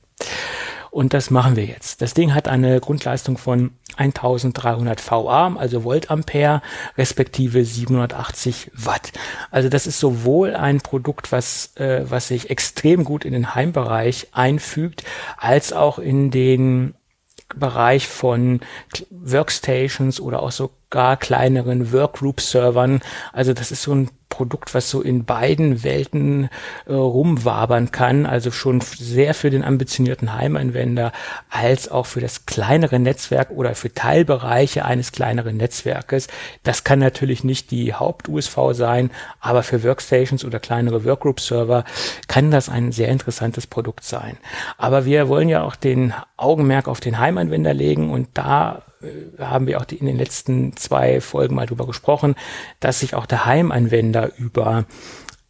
Und 0.95 1.13
das 1.13 1.29
machen 1.29 1.57
wir 1.57 1.65
jetzt. 1.65 2.01
Das 2.01 2.13
Ding 2.13 2.33
hat 2.33 2.47
eine 2.47 2.79
Grundleistung 2.79 3.37
von 3.37 3.71
1300 3.97 5.11
VA, 5.11 5.53
also 5.57 5.83
Voltampere, 5.83 6.61
respektive 6.97 7.65
780 7.65 8.71
Watt. 8.73 9.11
Also 9.51 9.67
das 9.67 9.87
ist 9.87 9.99
sowohl 9.99 10.55
ein 10.55 10.79
Produkt, 10.79 11.33
was, 11.33 11.75
äh, 11.75 12.09
was 12.09 12.29
sich 12.29 12.49
extrem 12.49 13.03
gut 13.03 13.25
in 13.25 13.33
den 13.33 13.53
Heimbereich 13.53 14.29
einfügt, 14.31 15.03
als 15.35 15.73
auch 15.73 15.99
in 15.99 16.31
den 16.31 16.93
Bereich 17.53 18.07
von 18.07 18.61
Workstations 19.09 20.21
oder 20.21 20.41
auch 20.41 20.53
sogar 20.53 21.17
kleineren 21.17 21.91
Workgroup-Servern. 21.91 23.01
Also 23.33 23.51
das 23.51 23.69
ist 23.73 23.81
so 23.81 23.93
ein 23.93 24.11
Produkt, 24.35 24.73
was 24.73 24.89
so 24.89 25.01
in 25.01 25.23
beiden 25.23 25.81
Welten 25.85 26.49
äh, 26.87 26.91
rumwabern 26.91 27.91
kann, 27.91 28.25
also 28.25 28.51
schon 28.51 28.81
sehr 28.81 29.33
für 29.33 29.49
den 29.49 29.63
ambitionierten 29.63 30.33
Heimanwender 30.33 31.13
als 31.49 31.89
auch 31.89 32.05
für 32.05 32.19
das 32.19 32.45
kleinere 32.45 32.99
Netzwerk 32.99 33.49
oder 33.51 33.75
für 33.75 33.93
Teilbereiche 33.93 34.83
eines 34.83 35.13
kleineren 35.13 35.55
Netzwerkes. 35.55 36.27
Das 36.63 36.83
kann 36.83 36.99
natürlich 36.99 37.45
nicht 37.45 37.71
die 37.71 37.93
Haupt-USV 37.93 38.57
sein, 38.73 39.09
aber 39.39 39.63
für 39.63 39.85
Workstations 39.85 40.43
oder 40.43 40.59
kleinere 40.59 41.05
Workgroup-Server 41.05 41.85
kann 42.27 42.51
das 42.51 42.67
ein 42.67 42.91
sehr 42.91 43.07
interessantes 43.07 43.67
Produkt 43.67 44.03
sein. 44.03 44.37
Aber 44.77 45.05
wir 45.05 45.29
wollen 45.29 45.47
ja 45.47 45.63
auch 45.63 45.77
den 45.77 46.13
Augenmerk 46.35 46.89
auf 46.89 46.99
den 46.99 47.19
Heimanwender 47.19 47.73
legen 47.73 48.11
und 48.11 48.27
da 48.33 48.81
äh, 49.01 49.41
haben 49.41 49.67
wir 49.67 49.79
auch 49.79 49.85
die, 49.85 49.97
in 49.97 50.05
den 50.05 50.17
letzten 50.17 50.75
zwei 50.77 51.21
Folgen 51.21 51.55
mal 51.55 51.65
drüber 51.65 51.87
gesprochen, 51.87 52.35
dass 52.79 52.99
sich 52.99 53.15
auch 53.15 53.25
der 53.25 53.45
Heimanwender 53.45 54.24
über 54.37 54.85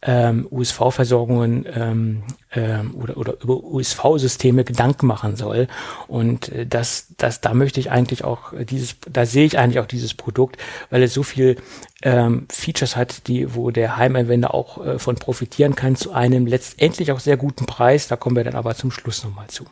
ähm, 0.02 0.46
USV-Versorgungen 0.50 1.66
ähm, 1.74 2.22
ähm, 2.52 2.94
oder, 2.94 3.16
oder 3.16 3.34
über 3.42 3.62
USV-Systeme 3.62 4.62
Gedanken 4.64 5.06
machen 5.06 5.36
soll. 5.36 5.66
Und 6.06 6.48
äh, 6.50 6.66
das, 6.66 7.08
das, 7.16 7.40
da 7.40 7.54
möchte 7.54 7.80
ich 7.80 7.90
eigentlich 7.90 8.22
auch 8.22 8.52
dieses, 8.68 8.96
da 9.10 9.26
sehe 9.26 9.46
ich 9.46 9.58
eigentlich 9.58 9.80
auch 9.80 9.86
dieses 9.86 10.14
Produkt, 10.14 10.58
weil 10.90 11.02
es 11.02 11.12
so 11.12 11.22
viel 11.22 11.56
ähm, 12.02 12.46
Features 12.50 12.94
hat, 12.94 13.26
die, 13.26 13.54
wo 13.54 13.70
der 13.70 13.96
Heimanwender 13.96 14.54
auch 14.54 14.84
äh, 14.84 14.98
von 14.98 15.16
profitieren 15.16 15.74
kann, 15.74 15.96
zu 15.96 16.12
einem 16.12 16.46
letztendlich 16.46 17.10
auch 17.10 17.20
sehr 17.20 17.36
guten 17.36 17.66
Preis. 17.66 18.06
Da 18.06 18.16
kommen 18.16 18.36
wir 18.36 18.44
dann 18.44 18.54
aber 18.54 18.74
zum 18.76 18.92
Schluss 18.92 19.24
nochmal 19.24 19.48
zu. 19.48 19.64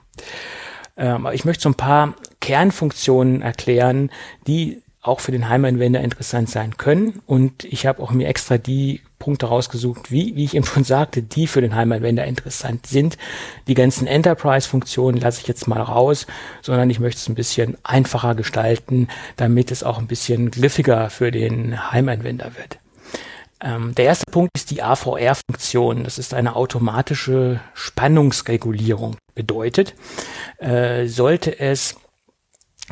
Ähm, 0.97 1.29
ich 1.33 1.45
möchte 1.45 1.63
so 1.63 1.69
ein 1.69 1.75
paar 1.75 2.15
Kernfunktionen 2.41 3.41
erklären, 3.43 4.11
die 4.47 4.83
auch 5.05 5.21
für 5.21 5.33
den 5.33 5.49
Heimanwender 5.49 6.01
interessant 6.01 6.49
sein 6.51 6.77
können. 6.77 7.21
Und 7.27 7.65
ich 7.65 7.87
habe 7.87 8.03
auch 8.03 8.11
mir 8.11 8.27
extra 8.27 8.59
die 8.59 9.03
Punkte 9.19 9.47
rausgesucht, 9.47 10.11
wie, 10.11 10.35
wie 10.35 10.45
ich 10.45 10.55
eben 10.55 10.65
schon 10.65 10.83
sagte, 10.83 11.23
die 11.23 11.47
für 11.47 11.61
den 11.61 11.75
Heimanwender 11.75 12.25
interessant 12.25 12.87
sind. 12.87 13.17
Die 13.69 13.75
ganzen 13.75 14.07
Enterprise-Funktionen 14.07 15.21
lasse 15.21 15.43
ich 15.43 15.47
jetzt 15.47 15.69
mal 15.69 15.81
raus, 15.81 16.27
sondern 16.63 16.91
ich 16.91 17.01
möchte 17.01 17.19
es 17.19 17.29
ein 17.29 17.35
bisschen 17.35 17.77
einfacher 17.85 18.35
gestalten, 18.35 19.09
damit 19.37 19.71
es 19.71 19.83
auch 19.83 19.99
ein 19.99 20.07
bisschen 20.07 20.51
griffiger 20.51 21.11
für 21.11 21.31
den 21.31 21.93
Heimanwender 21.93 22.53
wird. 22.57 22.79
Ähm, 23.61 23.95
der 23.95 24.07
erste 24.07 24.31
Punkt 24.31 24.51
ist 24.57 24.71
die 24.71 24.83
AVR-Funktion. 24.83 26.05
Das 26.05 26.19
ist 26.19 26.35
eine 26.35 26.57
automatische 26.57 27.61
Spannungsregulierung. 27.75 29.17
Bedeutet, 29.35 29.95
äh, 30.59 31.07
sollte 31.07 31.59
es 31.59 31.97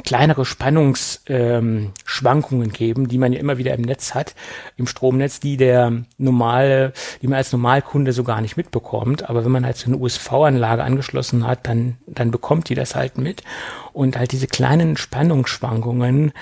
kleinere 0.04 0.46
Spannungsschwankungen 0.46 2.68
ähm, 2.68 2.72
geben, 2.72 3.08
die 3.08 3.18
man 3.18 3.32
ja 3.32 3.40
immer 3.40 3.58
wieder 3.58 3.74
im 3.74 3.82
Netz 3.82 4.14
hat, 4.14 4.34
im 4.76 4.86
Stromnetz, 4.86 5.38
die 5.38 5.58
der 5.58 5.92
normale, 6.16 6.94
die 7.20 7.28
man 7.28 7.36
als 7.36 7.52
Normalkunde 7.52 8.12
so 8.12 8.24
gar 8.24 8.40
nicht 8.40 8.56
mitbekommt. 8.56 9.28
Aber 9.28 9.44
wenn 9.44 9.52
man 9.52 9.66
halt 9.66 9.76
so 9.76 9.88
eine 9.88 9.98
USV-Anlage 9.98 10.82
angeschlossen 10.82 11.46
hat, 11.46 11.66
dann, 11.66 11.98
dann 12.06 12.30
bekommt 12.30 12.70
die 12.70 12.74
das 12.74 12.94
halt 12.94 13.18
mit. 13.18 13.42
Und 13.92 14.16
halt 14.16 14.32
diese 14.32 14.46
kleinen 14.46 14.96
Spannungsschwankungen 14.96 16.32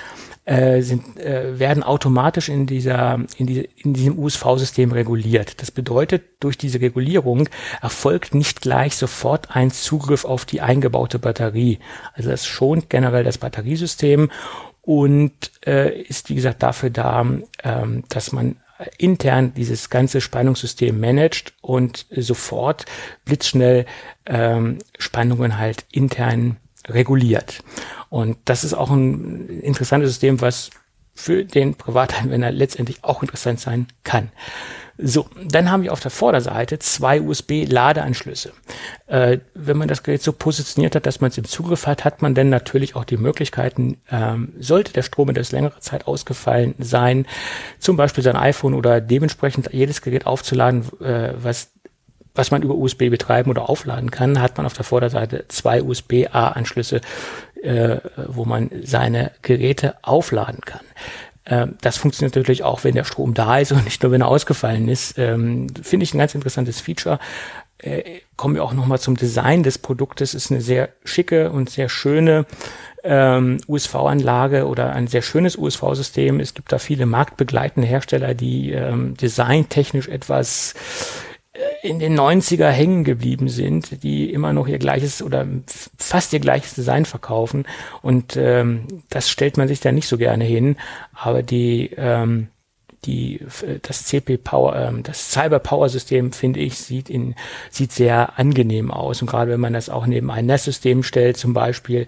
äh, 0.44 0.82
sind, 0.82 1.18
äh, 1.18 1.58
werden 1.58 1.82
automatisch 1.82 2.48
in 2.48 2.66
dieser 2.66 3.20
in, 3.36 3.46
die, 3.46 3.68
in 3.76 3.94
diesem 3.94 4.18
USV-System 4.18 4.92
reguliert. 4.92 5.60
Das 5.60 5.70
bedeutet, 5.70 6.22
durch 6.40 6.58
diese 6.58 6.80
Regulierung 6.80 7.48
erfolgt 7.82 8.34
nicht 8.34 8.60
gleich 8.60 8.96
sofort 8.96 9.54
ein 9.54 9.70
Zugriff 9.70 10.24
auf 10.24 10.44
die 10.44 10.60
eingebaute 10.60 11.18
Batterie. 11.18 11.78
Also 12.14 12.30
das 12.30 12.46
schont 12.46 12.90
generell 12.90 13.24
das 13.24 13.38
Batteriesystem 13.38 14.30
und 14.82 15.52
äh, 15.66 16.02
ist 16.02 16.30
wie 16.30 16.34
gesagt 16.34 16.62
dafür 16.62 16.90
da, 16.90 17.24
ähm, 17.62 18.04
dass 18.08 18.32
man 18.32 18.56
intern 18.98 19.52
dieses 19.54 19.90
ganze 19.90 20.20
Spannungssystem 20.20 20.98
managt 20.98 21.52
und 21.60 22.06
sofort 22.10 22.86
blitzschnell 23.24 23.86
ähm, 24.26 24.78
Spannungen 24.98 25.58
halt 25.58 25.84
intern 25.90 26.56
reguliert. 26.92 27.62
Und 28.08 28.36
das 28.44 28.64
ist 28.64 28.74
auch 28.74 28.90
ein 28.90 29.48
interessantes 29.60 30.10
System, 30.10 30.40
was 30.40 30.70
für 31.14 31.44
den 31.44 31.74
Privatanwender 31.74 32.50
letztendlich 32.50 33.04
auch 33.04 33.22
interessant 33.22 33.60
sein 33.60 33.88
kann. 34.04 34.30
So, 35.02 35.26
dann 35.42 35.70
haben 35.70 35.82
wir 35.82 35.92
auf 35.92 36.00
der 36.00 36.10
Vorderseite 36.10 36.78
zwei 36.78 37.22
USB-Ladeanschlüsse. 37.22 38.52
Äh, 39.06 39.38
wenn 39.54 39.78
man 39.78 39.88
das 39.88 40.02
Gerät 40.02 40.22
so 40.22 40.32
positioniert 40.32 40.94
hat, 40.94 41.06
dass 41.06 41.20
man 41.20 41.30
es 41.30 41.38
im 41.38 41.44
Zugriff 41.44 41.86
hat, 41.86 42.04
hat 42.04 42.20
man 42.20 42.34
dann 42.34 42.50
natürlich 42.50 42.96
auch 42.96 43.04
die 43.04 43.16
Möglichkeiten, 43.16 43.98
ähm, 44.10 44.52
sollte 44.58 44.92
der 44.92 45.02
Strom 45.02 45.28
in 45.30 45.34
der 45.34 45.44
längere 45.50 45.80
Zeit 45.80 46.06
ausgefallen 46.06 46.74
sein, 46.78 47.26
zum 47.78 47.96
Beispiel 47.96 48.22
sein 48.22 48.36
iPhone 48.36 48.74
oder 48.74 49.00
dementsprechend 49.00 49.72
jedes 49.72 50.02
Gerät 50.02 50.26
aufzuladen, 50.26 50.84
äh, 51.00 51.32
was 51.36 51.72
was 52.34 52.50
man 52.50 52.62
über 52.62 52.74
USB 52.74 53.10
betreiben 53.10 53.50
oder 53.50 53.68
aufladen 53.68 54.10
kann, 54.10 54.40
hat 54.40 54.56
man 54.56 54.66
auf 54.66 54.74
der 54.74 54.84
Vorderseite 54.84 55.46
zwei 55.48 55.82
USB-A-Anschlüsse, 55.82 57.00
äh, 57.62 57.98
wo 58.28 58.44
man 58.44 58.70
seine 58.82 59.32
Geräte 59.42 59.96
aufladen 60.02 60.60
kann. 60.60 60.84
Ähm, 61.46 61.76
das 61.80 61.96
funktioniert 61.96 62.36
natürlich 62.36 62.62
auch, 62.62 62.84
wenn 62.84 62.94
der 62.94 63.04
Strom 63.04 63.34
da 63.34 63.58
ist 63.58 63.72
und 63.72 63.84
nicht 63.84 64.02
nur, 64.02 64.12
wenn 64.12 64.22
er 64.22 64.28
ausgefallen 64.28 64.88
ist. 64.88 65.18
Ähm, 65.18 65.66
Finde 65.82 66.04
ich 66.04 66.14
ein 66.14 66.18
ganz 66.18 66.34
interessantes 66.34 66.80
Feature. 66.80 67.18
Äh, 67.78 68.20
kommen 68.36 68.54
wir 68.54 68.64
auch 68.64 68.72
nochmal 68.72 69.00
zum 69.00 69.16
Design 69.16 69.62
des 69.62 69.78
Produktes. 69.78 70.34
Ist 70.34 70.50
eine 70.50 70.60
sehr 70.60 70.90
schicke 71.04 71.50
und 71.50 71.70
sehr 71.70 71.88
schöne 71.88 72.46
ähm, 73.02 73.58
USV-Anlage 73.66 74.66
oder 74.66 74.92
ein 74.92 75.06
sehr 75.06 75.22
schönes 75.22 75.56
USV-System. 75.56 76.40
Es 76.40 76.54
gibt 76.54 76.72
da 76.72 76.78
viele 76.78 77.06
marktbegleitende 77.06 77.88
Hersteller, 77.88 78.34
die 78.34 78.72
ähm, 78.72 79.16
designtechnisch 79.16 80.08
etwas 80.08 80.74
in 81.82 81.98
den 81.98 82.18
90er 82.18 82.68
hängen 82.68 83.02
geblieben 83.04 83.48
sind, 83.48 84.02
die 84.02 84.32
immer 84.32 84.52
noch 84.52 84.68
ihr 84.68 84.78
gleiches 84.78 85.20
oder 85.22 85.46
fast 85.98 86.32
ihr 86.32 86.40
gleiches 86.40 86.74
Design 86.74 87.04
verkaufen. 87.04 87.66
Und 88.02 88.36
ähm, 88.36 88.86
das 89.08 89.30
stellt 89.30 89.56
man 89.56 89.66
sich 89.66 89.80
da 89.80 89.90
nicht 89.90 90.06
so 90.06 90.16
gerne 90.16 90.44
hin. 90.44 90.76
Aber 91.12 91.42
die, 91.42 91.90
ähm, 91.96 92.48
die, 93.04 93.44
das 93.82 94.04
CP 94.04 94.36
Power, 94.36 94.76
ähm, 94.76 95.02
das 95.02 95.32
Cyber 95.32 95.58
Power 95.58 95.88
System, 95.88 96.32
finde 96.32 96.60
ich, 96.60 96.78
sieht 96.78 97.10
in, 97.10 97.34
sieht 97.70 97.90
sehr 97.90 98.38
angenehm 98.38 98.92
aus. 98.92 99.20
Und 99.20 99.28
gerade 99.28 99.50
wenn 99.50 99.60
man 99.60 99.72
das 99.72 99.88
auch 99.88 100.06
neben 100.06 100.30
ein 100.30 100.46
NAS-System 100.46 101.02
stellt, 101.02 101.36
zum 101.36 101.52
Beispiel, 101.52 102.06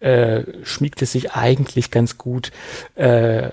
äh, 0.00 0.42
schmiegt 0.64 1.00
es 1.02 1.12
sich 1.12 1.32
eigentlich 1.32 1.92
ganz 1.92 2.18
gut, 2.18 2.50
äh, 2.96 3.50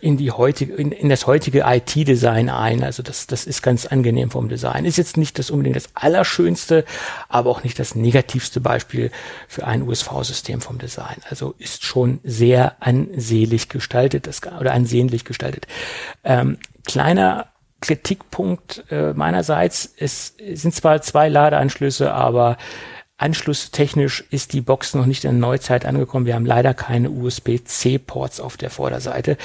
in 0.00 0.16
die 0.16 0.30
heutige, 0.30 0.74
in, 0.74 0.92
in 0.92 1.10
das 1.10 1.26
heutige 1.26 1.64
IT-Design 1.66 2.48
ein. 2.48 2.82
Also 2.82 3.02
das, 3.02 3.26
das 3.26 3.46
ist 3.46 3.62
ganz 3.62 3.84
angenehm 3.84 4.30
vom 4.30 4.48
Design. 4.48 4.86
Ist 4.86 4.96
jetzt 4.96 5.18
nicht 5.18 5.38
das 5.38 5.50
unbedingt 5.50 5.76
das 5.76 5.90
allerschönste, 5.94 6.84
aber 7.28 7.50
auch 7.50 7.62
nicht 7.62 7.78
das 7.78 7.94
negativste 7.94 8.60
Beispiel 8.60 9.10
für 9.46 9.66
ein 9.66 9.82
USV-System 9.82 10.62
vom 10.62 10.78
Design. 10.78 11.16
Also 11.28 11.54
ist 11.58 11.84
schon 11.84 12.20
sehr 12.24 12.76
ansehnlich 12.80 13.68
gestaltet, 13.68 14.26
das, 14.26 14.40
oder 14.42 14.72
ansehnlich 14.72 15.26
gestaltet. 15.26 15.66
Ähm, 16.24 16.58
kleiner 16.86 17.48
Kritikpunkt 17.80 18.84
äh, 18.90 19.12
meinerseits, 19.12 19.94
es 19.98 20.34
sind 20.54 20.74
zwar 20.74 21.02
zwei 21.02 21.28
Ladeanschlüsse, 21.28 22.12
aber 22.12 22.56
Anschlusstechnisch 23.20 24.24
ist 24.30 24.52
die 24.52 24.60
Box 24.60 24.94
noch 24.94 25.04
nicht 25.04 25.24
in 25.24 25.32
der 25.32 25.40
Neuzeit 25.40 25.84
angekommen. 25.84 26.24
Wir 26.24 26.36
haben 26.36 26.46
leider 26.46 26.72
keine 26.72 27.10
USB-C-Ports 27.10 28.38
auf 28.38 28.56
der 28.56 28.70
Vorderseite. 28.70 29.36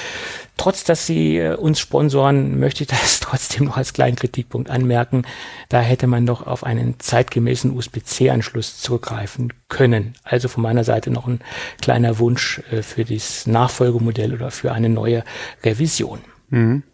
Trotz, 0.56 0.84
dass 0.84 1.06
sie 1.06 1.38
äh, 1.38 1.56
uns 1.56 1.80
sponsoren, 1.80 2.60
möchte 2.60 2.84
ich 2.84 2.88
das 2.88 3.18
trotzdem 3.20 3.64
noch 3.64 3.76
als 3.76 3.92
kleinen 3.92 4.14
Kritikpunkt 4.14 4.70
anmerken. 4.70 5.24
Da 5.68 5.80
hätte 5.80 6.06
man 6.06 6.24
doch 6.24 6.46
auf 6.46 6.62
einen 6.62 7.00
zeitgemäßen 7.00 7.76
USB-C-Anschluss 7.76 8.80
zurückgreifen 8.80 9.52
können. 9.68 10.14
Also 10.22 10.46
von 10.46 10.62
meiner 10.62 10.84
Seite 10.84 11.10
noch 11.10 11.26
ein 11.26 11.40
kleiner 11.82 12.20
Wunsch 12.20 12.62
äh, 12.70 12.80
für 12.80 13.04
das 13.04 13.48
Nachfolgemodell 13.48 14.34
oder 14.34 14.52
für 14.52 14.70
eine 14.70 14.88
neue 14.88 15.24
Revision. 15.64 16.20
Mhm. 16.50 16.84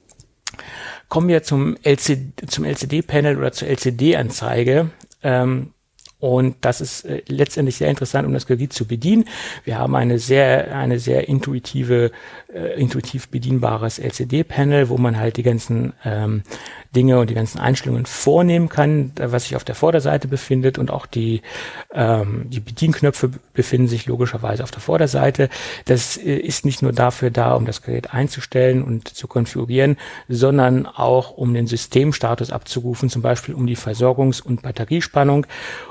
Kommen 1.11 1.28
wir 1.28 1.43
zum, 1.43 1.76
LCD, 1.83 2.47
zum 2.47 2.64
LCD-Panel 2.64 3.37
oder 3.37 3.53
zur 3.53 3.68
LCD-Anzeige. 3.68 4.91
Ähm, 5.22 5.74
und 6.20 6.56
das 6.60 6.80
ist 6.80 7.06
äh, 7.06 7.22
letztendlich 7.26 7.76
sehr 7.76 7.88
interessant, 7.88 8.26
um 8.26 8.34
das 8.34 8.46
Gerät 8.46 8.72
zu 8.72 8.86
bedienen. 8.86 9.24
Wir 9.64 9.78
haben 9.78 9.96
eine 9.96 10.18
sehr, 10.18 10.76
eine 10.76 10.98
sehr 10.98 11.28
intuitive, 11.28 12.12
äh, 12.52 12.80
intuitiv 12.80 13.28
bedienbares 13.28 13.98
LCD-Panel, 13.98 14.90
wo 14.90 14.98
man 14.98 15.18
halt 15.18 15.38
die 15.38 15.42
ganzen 15.42 15.94
ähm, 16.04 16.42
Dinge 16.95 17.20
und 17.20 17.30
die 17.30 17.34
ganzen 17.34 17.61
Einstellungen 17.61 18.07
vornehmen 18.07 18.68
kann, 18.68 19.12
was 19.16 19.45
sich 19.45 19.57
auf 19.57 19.64
der 19.64 19.74
Vorderseite 19.74 20.26
befindet 20.26 20.78
und 20.78 20.91
auch 20.91 21.07
die, 21.07 21.43
ähm, 21.93 22.47
die 22.49 22.61
Bedienknöpfe 22.61 23.30
befinden 23.55 23.86
sich 23.86 24.07
logischerweise 24.07 24.64
auf 24.64 24.72
der 24.72 24.80
Vorderseite. 24.80 25.49
Das 25.84 26.16
äh, 26.16 26.36
ist 26.36 26.64
nicht 26.64 26.82
nur 26.82 26.93
dafür 26.93 27.30
da, 27.30 27.55
um 27.55 27.64
das 27.64 27.82
Gerät 27.82 28.12
einzustellen 28.12 28.82
und 28.82 29.09
zu 29.09 29.28
konfigurieren, 29.28 29.99
sondern 30.28 30.86
auch 30.86 31.30
um 31.30 31.55
den 31.55 31.68
Systemstatus 31.68 32.51
abzurufen, 32.51 33.09
zum 33.09 33.22
Beispiel 33.22 33.55
um 33.55 33.66
die 33.66 33.76
Versorgungs- 33.76 34.43
und 34.43 34.62
Batteriespannung 34.62 35.47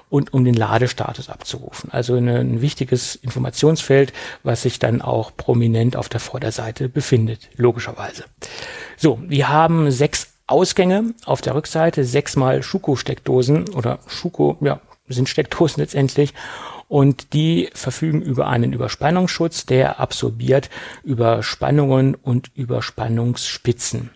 und 0.09 0.33
um 0.33 0.43
den 0.43 0.55
Ladestatus 0.55 1.29
abzurufen. 1.29 1.91
Also 1.91 2.15
eine, 2.15 2.39
ein 2.39 2.61
wichtiges 2.61 3.15
Informationsfeld, 3.15 4.11
was 4.43 4.63
sich 4.63 4.79
dann 4.79 5.01
auch 5.01 5.31
prominent 5.37 5.95
auf 5.95 6.09
der 6.09 6.19
Vorderseite 6.19 6.89
befindet, 6.89 7.49
logischerweise. 7.55 8.25
So, 8.97 9.19
wir 9.25 9.47
haben 9.49 9.91
sechs 9.91 10.28
Ausgänge 10.51 11.13
auf 11.25 11.41
der 11.41 11.55
Rückseite, 11.55 12.03
sechsmal 12.03 12.63
Schuko-Steckdosen 12.63 13.69
oder 13.69 13.99
Schuko, 14.07 14.57
ja, 14.61 14.81
sind 15.07 15.29
Steckdosen 15.29 15.81
letztendlich 15.81 16.33
und 16.87 17.33
die 17.33 17.69
verfügen 17.73 18.21
über 18.21 18.47
einen 18.47 18.73
Überspannungsschutz, 18.73 19.65
der 19.65 19.99
absorbiert 19.99 20.69
Überspannungen 21.03 22.15
und 22.15 22.51
Überspannungsspitzen. 22.55 24.09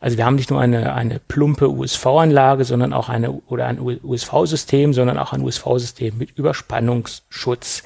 Also 0.00 0.16
wir 0.16 0.24
haben 0.24 0.36
nicht 0.36 0.50
nur 0.50 0.60
eine, 0.60 0.94
eine 0.94 1.18
plumpe 1.18 1.70
USV-Anlage, 1.70 2.64
sondern 2.64 2.92
auch 2.92 3.08
eine 3.08 3.32
oder 3.32 3.66
ein 3.66 3.80
USV-System, 3.80 4.92
sondern 4.92 5.18
auch 5.18 5.32
ein 5.32 5.42
USV-System 5.42 6.18
mit 6.18 6.36
Überspannungsschutz. 6.36 7.82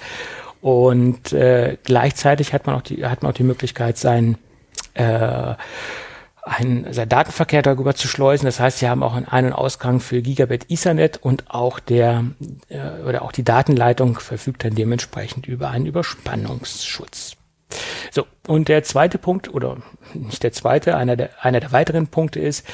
Und 0.61 1.33
äh, 1.33 1.77
gleichzeitig 1.85 2.53
hat 2.53 2.67
man 2.67 2.77
auch 2.77 2.83
die, 2.83 3.07
hat 3.07 3.23
man 3.23 3.33
auch 3.33 3.37
die 3.37 3.43
Möglichkeit, 3.43 3.99
sein 3.99 4.37
äh, 4.95 5.55
einen, 6.47 6.87
Datenverkehr 7.09 7.63
darüber 7.63 7.95
zu 7.95 8.09
schleusen. 8.09 8.47
Das 8.47 8.61
heißt, 8.61 8.79
sie 8.79 8.89
haben 8.89 9.03
auch 9.03 9.15
einen 9.15 9.27
Ein- 9.27 9.47
und 9.47 9.53
Ausgang 9.53 10.01
für 10.01 10.23
Gigabit 10.23 10.71
Ethernet 10.71 11.19
und 11.19 11.51
auch 11.51 11.81
der 11.81 12.25
äh, 12.69 13.03
oder 13.07 13.23
auch 13.23 13.33
die 13.33 13.45
Datenleitung 13.45 14.19
verfügt 14.19 14.65
dann 14.65 14.75
dementsprechend 14.75 15.47
über 15.47 15.71
einen 15.71 15.87
Überspannungsschutz. 15.87 17.37
So, 18.13 18.27
und 18.47 18.69
der 18.69 18.85
zweite 18.85 19.19
Punkt, 19.19 19.53
oder 19.53 19.79
nicht 20.15 20.45
der 20.45 20.53
zweite, 20.53 20.97
einer 20.97 21.17
der, 21.17 21.31
einer 21.41 21.59
der 21.59 21.73
weiteren 21.73 22.07
Punkte 22.07 22.39
ist, 22.39 22.65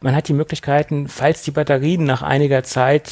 man 0.00 0.16
hat 0.16 0.28
die 0.28 0.32
Möglichkeiten, 0.32 1.06
falls 1.08 1.42
die 1.42 1.50
Batterien 1.50 2.04
nach 2.04 2.22
einiger 2.22 2.64
Zeit 2.64 3.10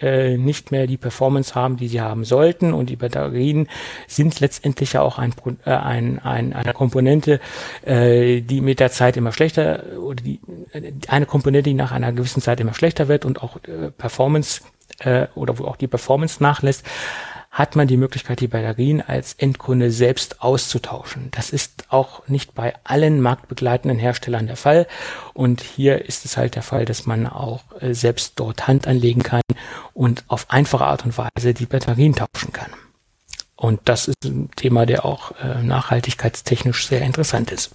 äh, 0.00 0.36
nicht 0.36 0.70
mehr 0.70 0.86
die 0.86 0.96
Performance 0.96 1.54
haben, 1.54 1.76
die 1.76 1.88
sie 1.88 2.00
haben 2.00 2.24
sollten. 2.24 2.72
Und 2.72 2.90
die 2.90 2.96
Batterien 2.96 3.68
sind 4.06 4.40
letztendlich 4.40 4.94
ja 4.94 5.02
auch 5.02 5.18
ein, 5.18 5.32
äh, 5.64 5.70
ein, 5.70 6.18
ein, 6.20 6.52
eine 6.52 6.72
Komponente, 6.72 7.40
äh, 7.84 8.40
die 8.40 8.60
mit 8.60 8.80
der 8.80 8.90
Zeit 8.90 9.16
immer 9.16 9.32
schlechter 9.32 9.84
oder 10.00 10.22
die, 10.22 10.40
eine 11.08 11.26
Komponente, 11.26 11.70
die 11.70 11.74
nach 11.74 11.92
einer 11.92 12.12
gewissen 12.12 12.42
Zeit 12.42 12.60
immer 12.60 12.74
schlechter 12.74 13.08
wird 13.08 13.24
und 13.24 13.42
auch 13.42 13.56
äh, 13.64 13.90
Performance 13.90 14.62
äh, 15.00 15.26
oder 15.34 15.58
wo 15.58 15.64
auch 15.64 15.76
die 15.76 15.86
Performance 15.86 16.42
nachlässt 16.42 16.84
hat 17.50 17.76
man 17.76 17.88
die 17.88 17.96
Möglichkeit, 17.96 18.40
die 18.40 18.48
Batterien 18.48 19.00
als 19.00 19.34
Endkunde 19.34 19.90
selbst 19.90 20.42
auszutauschen. 20.42 21.30
Das 21.30 21.50
ist 21.50 21.86
auch 21.88 22.26
nicht 22.28 22.54
bei 22.54 22.74
allen 22.84 23.20
marktbegleitenden 23.20 23.98
Herstellern 23.98 24.46
der 24.46 24.56
Fall. 24.56 24.86
Und 25.34 25.62
hier 25.62 26.04
ist 26.04 26.24
es 26.24 26.36
halt 26.36 26.54
der 26.54 26.62
Fall, 26.62 26.84
dass 26.84 27.06
man 27.06 27.26
auch 27.26 27.62
äh, 27.80 27.94
selbst 27.94 28.34
dort 28.36 28.68
Hand 28.68 28.86
anlegen 28.86 29.22
kann 29.22 29.42
und 29.94 30.24
auf 30.28 30.50
einfache 30.50 30.84
Art 30.84 31.04
und 31.04 31.16
Weise 31.16 31.54
die 31.54 31.66
Batterien 31.66 32.14
tauschen 32.14 32.52
kann. 32.52 32.70
Und 33.56 33.80
das 33.86 34.06
ist 34.06 34.24
ein 34.24 34.50
Thema, 34.54 34.86
der 34.86 35.04
auch 35.04 35.32
äh, 35.42 35.62
nachhaltigkeitstechnisch 35.62 36.86
sehr 36.86 37.02
interessant 37.02 37.50
ist. 37.50 37.72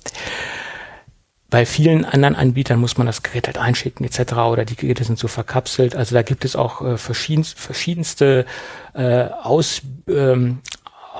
Bei 1.53 1.67
vielen 1.67 2.03
anderen 2.03 2.35
Anbietern 2.35 2.79
muss 2.79 2.97
man 2.97 3.05
das 3.05 3.21
Gerät 3.21 3.45
halt 3.45 3.59
einschicken 3.59 4.03
etc. 4.03 4.33
oder 4.33 4.65
die 4.65 4.75
Geräte 4.75 5.03
sind 5.03 5.19
so 5.19 5.27
verkapselt. 5.27 5.95
Also 5.95 6.15
da 6.15 6.23
gibt 6.23 6.45
es 6.45 6.55
auch 6.55 6.81
äh, 6.81 6.97
verschiedenste, 6.97 7.61
verschiedenste 7.61 8.47
äh, 8.95 9.25
Aus, 9.25 9.83
ähm, 10.07 10.61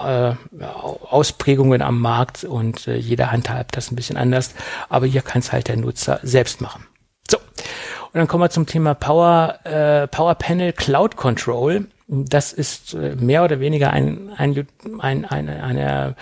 äh, 0.03 0.31
Ausprägungen 0.63 1.83
am 1.83 2.01
Markt 2.01 2.45
und 2.45 2.87
äh, 2.87 2.95
jeder 2.95 3.31
handhabt 3.31 3.77
das 3.77 3.91
ein 3.91 3.95
bisschen 3.95 4.17
anders. 4.17 4.55
Aber 4.89 5.05
hier 5.05 5.21
kann 5.21 5.41
es 5.41 5.51
halt 5.51 5.67
der 5.67 5.77
Nutzer 5.77 6.19
selbst 6.23 6.61
machen. 6.61 6.87
So, 7.29 7.37
und 7.37 8.15
dann 8.15 8.27
kommen 8.27 8.43
wir 8.43 8.49
zum 8.49 8.65
Thema 8.65 8.95
Power, 8.95 9.59
äh, 9.65 10.07
Power 10.07 10.33
Panel 10.33 10.73
Cloud 10.73 11.15
Control. 11.15 11.85
Das 12.13 12.53
ist 12.53 12.93
äh, 12.93 13.15
mehr 13.15 13.43
oder 13.43 13.59
weniger 13.59 13.91
ein, 13.91 14.29
ein, 14.37 14.67
ein, 14.99 15.25
ein, 15.25 15.49
eine, 15.49 16.15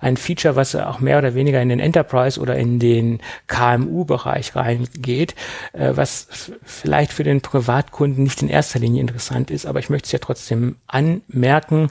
ein 0.00 0.16
Feature, 0.16 0.56
was 0.56 0.74
auch 0.74 1.00
mehr 1.00 1.18
oder 1.18 1.34
weniger 1.34 1.60
in 1.60 1.68
den 1.68 1.80
Enterprise 1.80 2.40
oder 2.40 2.56
in 2.56 2.78
den 2.78 3.20
KMU-Bereich 3.46 4.56
reingeht, 4.56 5.34
äh, 5.74 5.92
was 5.94 6.52
vielleicht 6.62 7.12
für 7.12 7.24
den 7.24 7.42
Privatkunden 7.42 8.24
nicht 8.24 8.40
in 8.42 8.48
erster 8.48 8.78
Linie 8.78 9.02
interessant 9.02 9.50
ist, 9.50 9.66
aber 9.66 9.80
ich 9.80 9.90
möchte 9.90 10.06
es 10.06 10.12
ja 10.12 10.18
trotzdem 10.18 10.76
anmerken. 10.86 11.90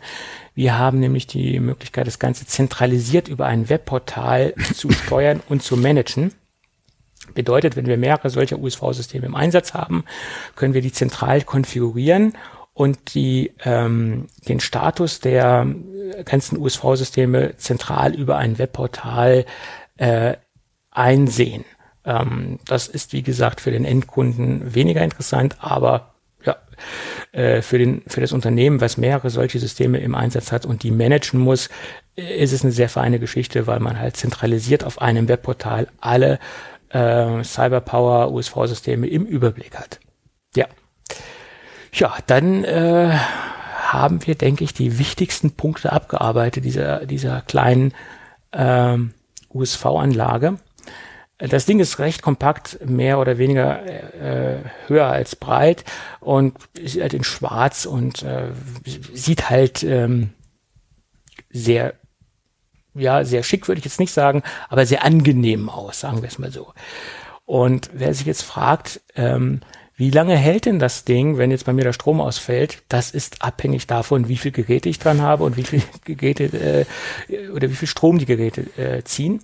Wir 0.56 0.78
haben 0.78 1.00
nämlich 1.00 1.28
die 1.28 1.60
Möglichkeit, 1.60 2.08
das 2.08 2.20
Ganze 2.20 2.48
zentralisiert 2.48 3.28
über 3.28 3.46
ein 3.46 3.70
Webportal 3.70 4.56
zu 4.74 4.92
steuern 4.92 5.42
und 5.48 5.62
zu 5.62 5.78
managen. 5.78 6.34
Bedeutet, 7.34 7.76
wenn 7.76 7.86
wir 7.86 7.98
mehrere 7.98 8.30
solcher 8.30 8.60
USV-Systeme 8.60 9.26
im 9.26 9.36
Einsatz 9.36 9.74
haben, 9.74 10.04
können 10.56 10.74
wir 10.74 10.82
die 10.82 10.92
zentral 10.92 11.42
konfigurieren 11.42 12.34
und 12.74 13.14
die, 13.14 13.54
ähm, 13.64 14.28
den 14.48 14.60
Status 14.60 15.20
der 15.20 15.68
ganzen 16.26 16.58
USV-Systeme 16.58 17.56
zentral 17.58 18.14
über 18.16 18.38
ein 18.38 18.58
Webportal 18.58 19.46
äh, 19.98 20.36
einsehen. 20.92 21.66
Ähm, 22.06 22.60
das 22.66 22.88
ist, 22.88 23.14
wie 23.14 23.24
gesagt, 23.24 23.62
für 23.62 23.72
den 23.72 23.86
Endkunden 23.86 24.74
weniger 24.74 25.04
interessant, 25.04 25.58
aber 25.60 26.14
ja, 26.44 26.58
äh, 27.32 27.62
für, 27.62 27.78
den, 27.78 28.02
für 28.08 28.22
das 28.22 28.34
Unternehmen, 28.34 28.82
was 28.82 28.98
mehrere 28.98 29.30
solche 29.30 29.60
Systeme 29.60 30.00
im 30.00 30.16
Einsatz 30.16 30.52
hat 30.52 30.66
und 30.66 30.84
die 30.84 30.92
managen 30.92 31.40
muss, 31.40 31.70
ist 32.16 32.54
es 32.54 32.64
eine 32.64 32.74
sehr 32.74 32.90
feine 32.90 33.20
Geschichte, 33.20 33.68
weil 33.68 33.80
man 33.80 34.00
halt 34.00 34.18
zentralisiert 34.18 34.84
auf 34.84 35.02
einem 35.02 35.28
Webportal 35.28 35.88
alle 36.02 36.40
äh, 36.90 37.44
Cyberpower 37.44 38.32
USV-Systeme 38.32 39.08
im 39.08 39.26
Überblick 39.26 39.76
hat. 39.78 40.00
Ja. 41.94 42.18
Dann 42.28 42.64
äh, 42.64 43.18
haben 43.88 44.26
wir, 44.26 44.36
denke 44.36 44.64
ich, 44.64 44.74
die 44.74 44.98
wichtigsten 44.98 45.52
Punkte 45.52 45.94
abgearbeitet 45.94 46.66
dieser, 46.66 47.06
dieser 47.06 47.42
kleinen 47.42 47.94
ähm, 48.52 49.14
USV-Anlage. 49.54 50.58
Das 51.38 51.66
Ding 51.66 51.80
ist 51.80 52.00
recht 52.00 52.22
kompakt, 52.22 52.80
mehr 52.86 53.20
oder 53.20 53.38
weniger 53.38 53.86
äh, 53.86 54.60
höher 54.88 55.08
als 55.08 55.36
breit 55.36 55.84
und 56.20 56.56
ist 56.78 57.00
halt 57.00 57.14
in 57.14 57.24
schwarz 57.24 57.86
und 57.86 58.24
äh, 58.24 58.52
sieht 59.14 59.50
halt 59.50 59.84
ähm, 59.84 60.30
sehr, 61.50 61.96
ja, 62.94 63.26
sehr 63.26 63.44
schick 63.44 63.68
würde 63.68 63.80
ich 63.80 63.86
jetzt 63.86 64.00
nicht 64.00 64.14
sagen, 64.14 64.44
aber 64.70 64.86
sehr 64.86 65.04
angenehm 65.04 65.70
aus, 65.70 66.00
sagen 66.00 66.22
wir 66.22 66.30
es 66.30 66.40
mal 66.40 66.52
so. 66.52 66.74
Und 67.46 67.90
wer 67.94 68.14
sich 68.14 68.26
jetzt 68.26 68.44
fragt, 68.44 69.02
ähm, 69.16 69.62
wie 70.04 70.10
lange 70.10 70.36
hält 70.36 70.66
denn 70.66 70.80
das 70.80 71.06
Ding, 71.06 71.38
wenn 71.38 71.50
jetzt 71.50 71.66
bei 71.66 71.72
mir 71.72 71.86
der 71.86 71.94
Strom 71.94 72.20
ausfällt? 72.20 72.84
Das 72.90 73.12
ist 73.12 73.42
abhängig 73.42 73.88
davon, 73.88 74.28
wie 74.28 74.36
viel 74.36 74.52
Geräte 74.52 74.90
ich 74.90 75.00
dran 75.00 75.22
habe 75.22 75.46
und 75.46 75.56
wie 75.56 75.64
viel 75.64 75.82
Geräte 76.04 76.86
äh, 77.30 77.50
oder 77.52 77.70
wie 77.70 77.76
viel 77.76 77.88
Strom 77.88 78.18
die 78.18 78.26
Geräte 78.26 78.64
äh, 78.78 79.02
ziehen. 79.06 79.40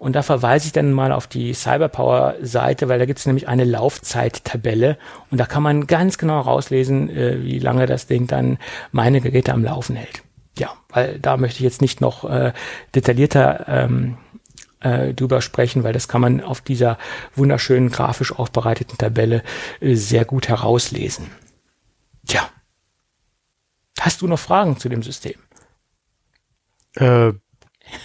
Und 0.00 0.16
da 0.16 0.22
verweise 0.22 0.66
ich 0.66 0.72
dann 0.72 0.90
mal 0.90 1.12
auf 1.12 1.28
die 1.28 1.54
Cyberpower-Seite, 1.54 2.88
weil 2.88 2.98
da 2.98 3.06
gibt 3.06 3.20
es 3.20 3.26
nämlich 3.26 3.46
eine 3.46 3.62
Laufzeittabelle 3.62 4.98
und 5.30 5.38
da 5.38 5.46
kann 5.46 5.62
man 5.62 5.86
ganz 5.86 6.18
genau 6.18 6.40
rauslesen, 6.40 7.08
äh, 7.08 7.44
wie 7.44 7.60
lange 7.60 7.86
das 7.86 8.08
Ding 8.08 8.26
dann 8.26 8.58
meine 8.90 9.20
Geräte 9.20 9.52
am 9.52 9.62
Laufen 9.62 9.94
hält. 9.94 10.24
Ja, 10.58 10.70
weil 10.88 11.20
da 11.20 11.36
möchte 11.36 11.58
ich 11.58 11.64
jetzt 11.64 11.82
nicht 11.82 12.00
noch 12.00 12.28
äh, 12.28 12.52
detaillierter 12.96 13.66
ähm, 13.68 14.16
äh, 14.80 15.14
drüber 15.14 15.42
sprechen, 15.42 15.84
weil 15.84 15.92
das 15.92 16.08
kann 16.08 16.20
man 16.20 16.40
auf 16.40 16.60
dieser 16.60 16.98
wunderschönen 17.34 17.90
grafisch 17.90 18.32
aufbereiteten 18.32 18.98
Tabelle 18.98 19.42
äh, 19.80 19.94
sehr 19.94 20.24
gut 20.24 20.48
herauslesen. 20.48 21.26
Tja, 22.26 22.50
Hast 24.00 24.22
du 24.22 24.26
noch 24.26 24.38
Fragen 24.38 24.78
zu 24.78 24.88
dem 24.88 25.02
System? 25.02 25.34
Äh, 26.96 27.32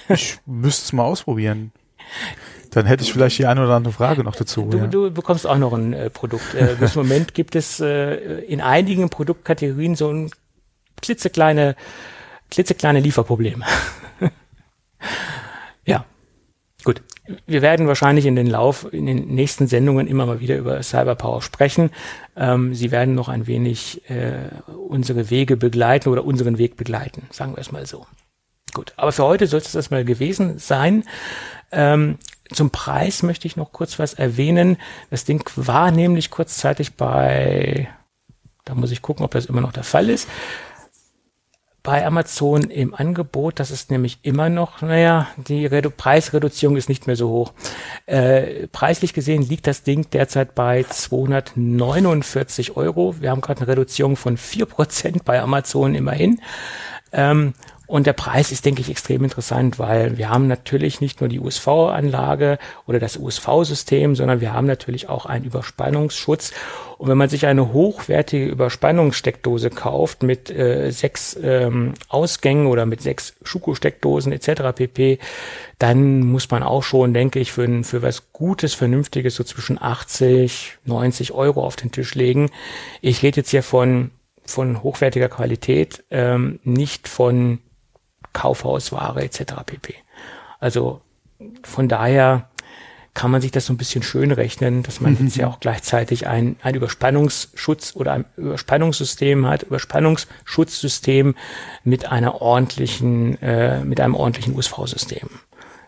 ich 0.09 0.37
müsste 0.45 0.83
es 0.83 0.93
mal 0.93 1.03
ausprobieren. 1.03 1.71
Dann 2.71 2.85
hätte 2.85 3.03
ich 3.03 3.13
vielleicht 3.13 3.37
die 3.37 3.45
eine 3.45 3.63
oder 3.63 3.75
andere 3.75 3.93
Frage 3.93 4.25
noch 4.25 4.35
dazu. 4.35 4.67
Du, 4.69 4.77
ja. 4.77 4.87
du 4.87 5.09
bekommst 5.09 5.47
auch 5.47 5.57
noch 5.57 5.71
ein 5.71 5.93
äh, 5.93 6.09
Produkt. 6.09 6.53
Äh, 6.53 6.75
bis 6.77 6.95
Moment 6.97 7.33
gibt 7.33 7.55
es 7.55 7.79
äh, 7.79 8.41
in 8.41 8.59
einigen 8.59 9.09
Produktkategorien 9.09 9.95
so 9.95 10.11
ein 10.11 10.31
klitzekleine, 11.01 11.77
klitzekleine 12.51 12.99
Lieferprobleme. 12.99 13.65
gut. 16.85 17.01
Wir 17.47 17.61
werden 17.61 17.87
wahrscheinlich 17.87 18.25
in 18.25 18.35
den 18.35 18.47
Lauf, 18.47 18.87
in 18.93 19.05
den 19.05 19.27
nächsten 19.27 19.67
Sendungen 19.67 20.07
immer 20.07 20.25
mal 20.25 20.39
wieder 20.39 20.55
über 20.57 20.81
Cyberpower 20.81 21.41
sprechen. 21.41 21.89
Ähm, 22.35 22.73
Sie 22.73 22.91
werden 22.91 23.15
noch 23.15 23.27
ein 23.27 23.47
wenig 23.47 24.09
äh, 24.09 24.49
unsere 24.87 25.29
Wege 25.29 25.57
begleiten 25.57 26.09
oder 26.09 26.23
unseren 26.23 26.57
Weg 26.57 26.77
begleiten, 26.77 27.23
sagen 27.31 27.55
wir 27.55 27.61
es 27.61 27.71
mal 27.71 27.85
so. 27.85 28.05
Gut, 28.73 28.93
aber 28.97 29.11
für 29.11 29.23
heute 29.23 29.47
soll 29.47 29.59
es 29.59 29.71
das 29.71 29.89
mal 29.89 30.05
gewesen 30.05 30.59
sein. 30.59 31.03
Ähm, 31.71 32.17
zum 32.51 32.69
Preis 32.69 33.23
möchte 33.23 33.47
ich 33.47 33.55
noch 33.55 33.71
kurz 33.71 33.97
was 33.97 34.13
erwähnen. 34.13 34.77
Das 35.09 35.25
Ding 35.25 35.43
war 35.55 35.91
nämlich 35.91 36.29
kurzzeitig 36.29 36.93
bei, 36.93 37.89
da 38.65 38.75
muss 38.75 38.91
ich 38.91 39.01
gucken, 39.01 39.25
ob 39.25 39.31
das 39.31 39.47
immer 39.47 39.61
noch 39.61 39.73
der 39.73 39.83
Fall 39.83 40.09
ist, 40.09 40.29
bei 41.85 42.05
Amazon 42.05 42.63
im 42.63 42.93
Angebot. 42.93 43.59
Das 43.59 43.71
ist 43.71 43.91
nämlich 43.91 44.19
immer 44.23 44.49
noch, 44.49 44.81
naja, 44.81 45.27
die 45.37 45.65
Redu 45.65 45.91
Preisreduzierung 45.91 46.75
ist 46.75 46.89
nicht 46.89 47.07
mehr 47.07 47.15
so 47.15 47.29
hoch. 47.29 47.53
Äh, 48.07 48.67
preislich 48.67 49.13
gesehen 49.13 49.43
liegt 49.43 49.67
das 49.67 49.83
Ding 49.83 50.09
derzeit 50.09 50.55
bei 50.55 50.83
249 50.83 52.75
Euro. 52.75 53.15
Wir 53.21 53.29
haben 53.29 53.39
gerade 53.39 53.61
eine 53.61 53.69
Reduzierung 53.69 54.17
von 54.17 54.35
4% 54.37 55.21
bei 55.23 55.39
Amazon 55.39 55.95
immerhin. 55.95 56.41
Ähm, 57.13 57.53
und 57.87 58.07
der 58.07 58.13
Preis 58.13 58.51
ist, 58.51 58.65
denke 58.65 58.81
ich, 58.81 58.89
extrem 58.89 59.23
interessant, 59.23 59.77
weil 59.79 60.17
wir 60.17 60.29
haben 60.29 60.47
natürlich 60.47 61.01
nicht 61.01 61.21
nur 61.21 61.29
die 61.29 61.39
USV-Anlage 61.39 62.57
oder 62.87 62.99
das 62.99 63.17
USV-System, 63.17 64.15
sondern 64.15 64.41
wir 64.41 64.53
haben 64.53 64.67
natürlich 64.67 65.09
auch 65.09 65.25
einen 65.25 65.45
Überspannungsschutz. 65.45 66.51
Und 66.97 67.09
wenn 67.09 67.17
man 67.17 67.29
sich 67.29 67.45
eine 67.45 67.73
hochwertige 67.73 68.45
Überspannungssteckdose 68.45 69.69
kauft 69.69 70.23
mit 70.23 70.49
äh, 70.49 70.91
sechs 70.91 71.37
ähm, 71.41 71.93
Ausgängen 72.07 72.67
oder 72.67 72.85
mit 72.85 73.01
sechs 73.01 73.35
Schuko-Steckdosen 73.43 74.31
etc. 74.31 74.73
pp., 74.75 75.19
dann 75.77 76.21
muss 76.21 76.49
man 76.49 76.63
auch 76.63 76.83
schon, 76.83 77.13
denke 77.13 77.39
ich, 77.39 77.51
für, 77.51 77.83
für 77.83 78.01
was 78.01 78.31
Gutes, 78.31 78.73
Vernünftiges 78.73 79.35
so 79.35 79.43
zwischen 79.43 79.81
80, 79.81 80.77
90 80.85 81.33
Euro 81.33 81.65
auf 81.65 81.75
den 81.75 81.91
Tisch 81.91 82.15
legen. 82.15 82.49
Ich 83.01 83.21
rede 83.23 83.37
jetzt 83.37 83.49
hier 83.49 83.63
von 83.63 84.11
von 84.47 84.83
hochwertiger 84.83 85.27
Qualität, 85.27 86.03
ähm, 86.11 86.59
nicht 86.63 87.07
von 87.07 87.59
Kaufhausware 88.35 89.23
etc. 89.23 89.63
pp. 89.65 89.95
Also 90.59 91.01
von 91.63 91.89
daher 91.89 92.49
kann 93.15 93.31
man 93.31 93.41
sich 93.41 93.51
das 93.51 93.65
so 93.65 93.73
ein 93.73 93.77
bisschen 93.77 94.03
schön 94.03 94.31
rechnen, 94.31 94.83
dass 94.83 94.99
man 94.99 95.17
jetzt 95.19 95.37
ja 95.37 95.47
auch 95.49 95.61
gleichzeitig 95.61 96.27
ein, 96.27 96.57
ein 96.61 96.75
Überspannungsschutz 96.75 97.95
oder 97.95 98.11
ein 98.11 98.25
Überspannungssystem 98.35 99.47
hat, 99.47 99.63
Überspannungsschutzsystem 99.63 101.33
mit 101.83 102.11
einer 102.11 102.41
ordentlichen, 102.41 103.41
äh, 103.41 103.83
mit 103.85 104.01
einem 104.01 104.15
ordentlichen 104.15 104.53
USV-System. 104.53 105.29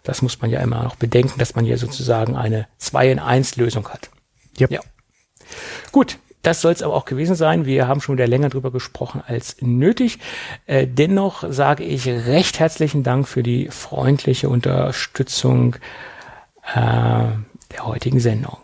Das 0.03 0.21
muss 0.21 0.41
man 0.41 0.49
ja 0.49 0.61
immer 0.61 0.83
noch 0.83 0.95
bedenken, 0.95 1.37
dass 1.37 1.53
man 1.53 1.65
hier 1.65 1.77
sozusagen 1.77 2.37
eine 2.37 2.67
2 2.77 3.11
in 3.11 3.19
1 3.19 3.57
Lösung 3.57 3.89
hat. 3.89 4.09
Yep. 4.59 4.71
Ja. 4.71 4.79
Gut, 5.91 6.17
das 6.47 6.61
soll 6.61 6.71
es 6.71 6.81
aber 6.81 6.93
auch 6.93 7.03
gewesen 7.03 7.35
sein. 7.35 7.65
Wir 7.65 7.89
haben 7.89 7.99
schon 7.99 8.15
wieder 8.15 8.25
länger 8.25 8.47
drüber 8.47 8.71
gesprochen 8.71 9.21
als 9.27 9.57
nötig. 9.59 10.19
Äh, 10.65 10.87
dennoch 10.87 11.43
sage 11.49 11.83
ich 11.83 12.07
recht 12.07 12.61
herzlichen 12.61 13.03
Dank 13.03 13.27
für 13.27 13.43
die 13.43 13.67
freundliche 13.67 14.47
Unterstützung 14.47 15.75
äh, 16.73 16.77
der 16.77 17.81
heutigen 17.81 18.21
Sendung. 18.21 18.59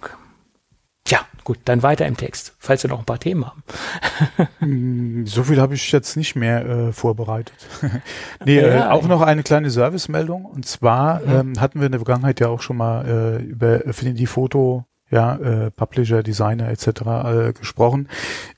Tja, 1.04 1.20
gut, 1.44 1.60
dann 1.66 1.84
weiter 1.84 2.08
im 2.08 2.16
Text, 2.16 2.56
falls 2.58 2.84
wir 2.84 2.90
noch 2.90 3.00
ein 3.00 3.06
paar 3.06 3.20
Themen 3.20 3.46
haben. 3.46 5.26
So 5.26 5.44
viel 5.44 5.60
habe 5.60 5.74
ich 5.76 5.92
jetzt 5.92 6.16
nicht 6.16 6.38
mehr 6.38 6.66
äh, 6.66 6.94
vorbereitet. 6.94 7.68
nee, 8.46 8.60
äh, 8.60 8.78
Ja, 8.78 8.92
auch 8.92 9.10
noch 9.10 9.22
eine 9.22 9.44
kleine 9.44 9.70
Servicemeldung. 9.70 10.46
Und 10.46 10.66
zwar 10.66 11.22
ähm, 11.26 11.60
hatten 11.60 11.82
wir 11.82 11.88
in 11.88 11.92
der 11.92 12.00
Vergangenheit 12.00 12.40
ja 12.40 12.48
auch 12.48 12.62
schon 12.62 12.78
mal 12.78 13.42
äh, 13.42 13.44
über 13.44 13.82
Affinity 13.86 14.26
Photo, 14.26 14.86
ja, 15.14 15.36
äh, 15.36 15.72
Publisher, 15.72 16.24
Designer 16.24 16.70
etc. 16.70 16.88
Äh, 16.88 17.54
gesprochen. 17.54 18.10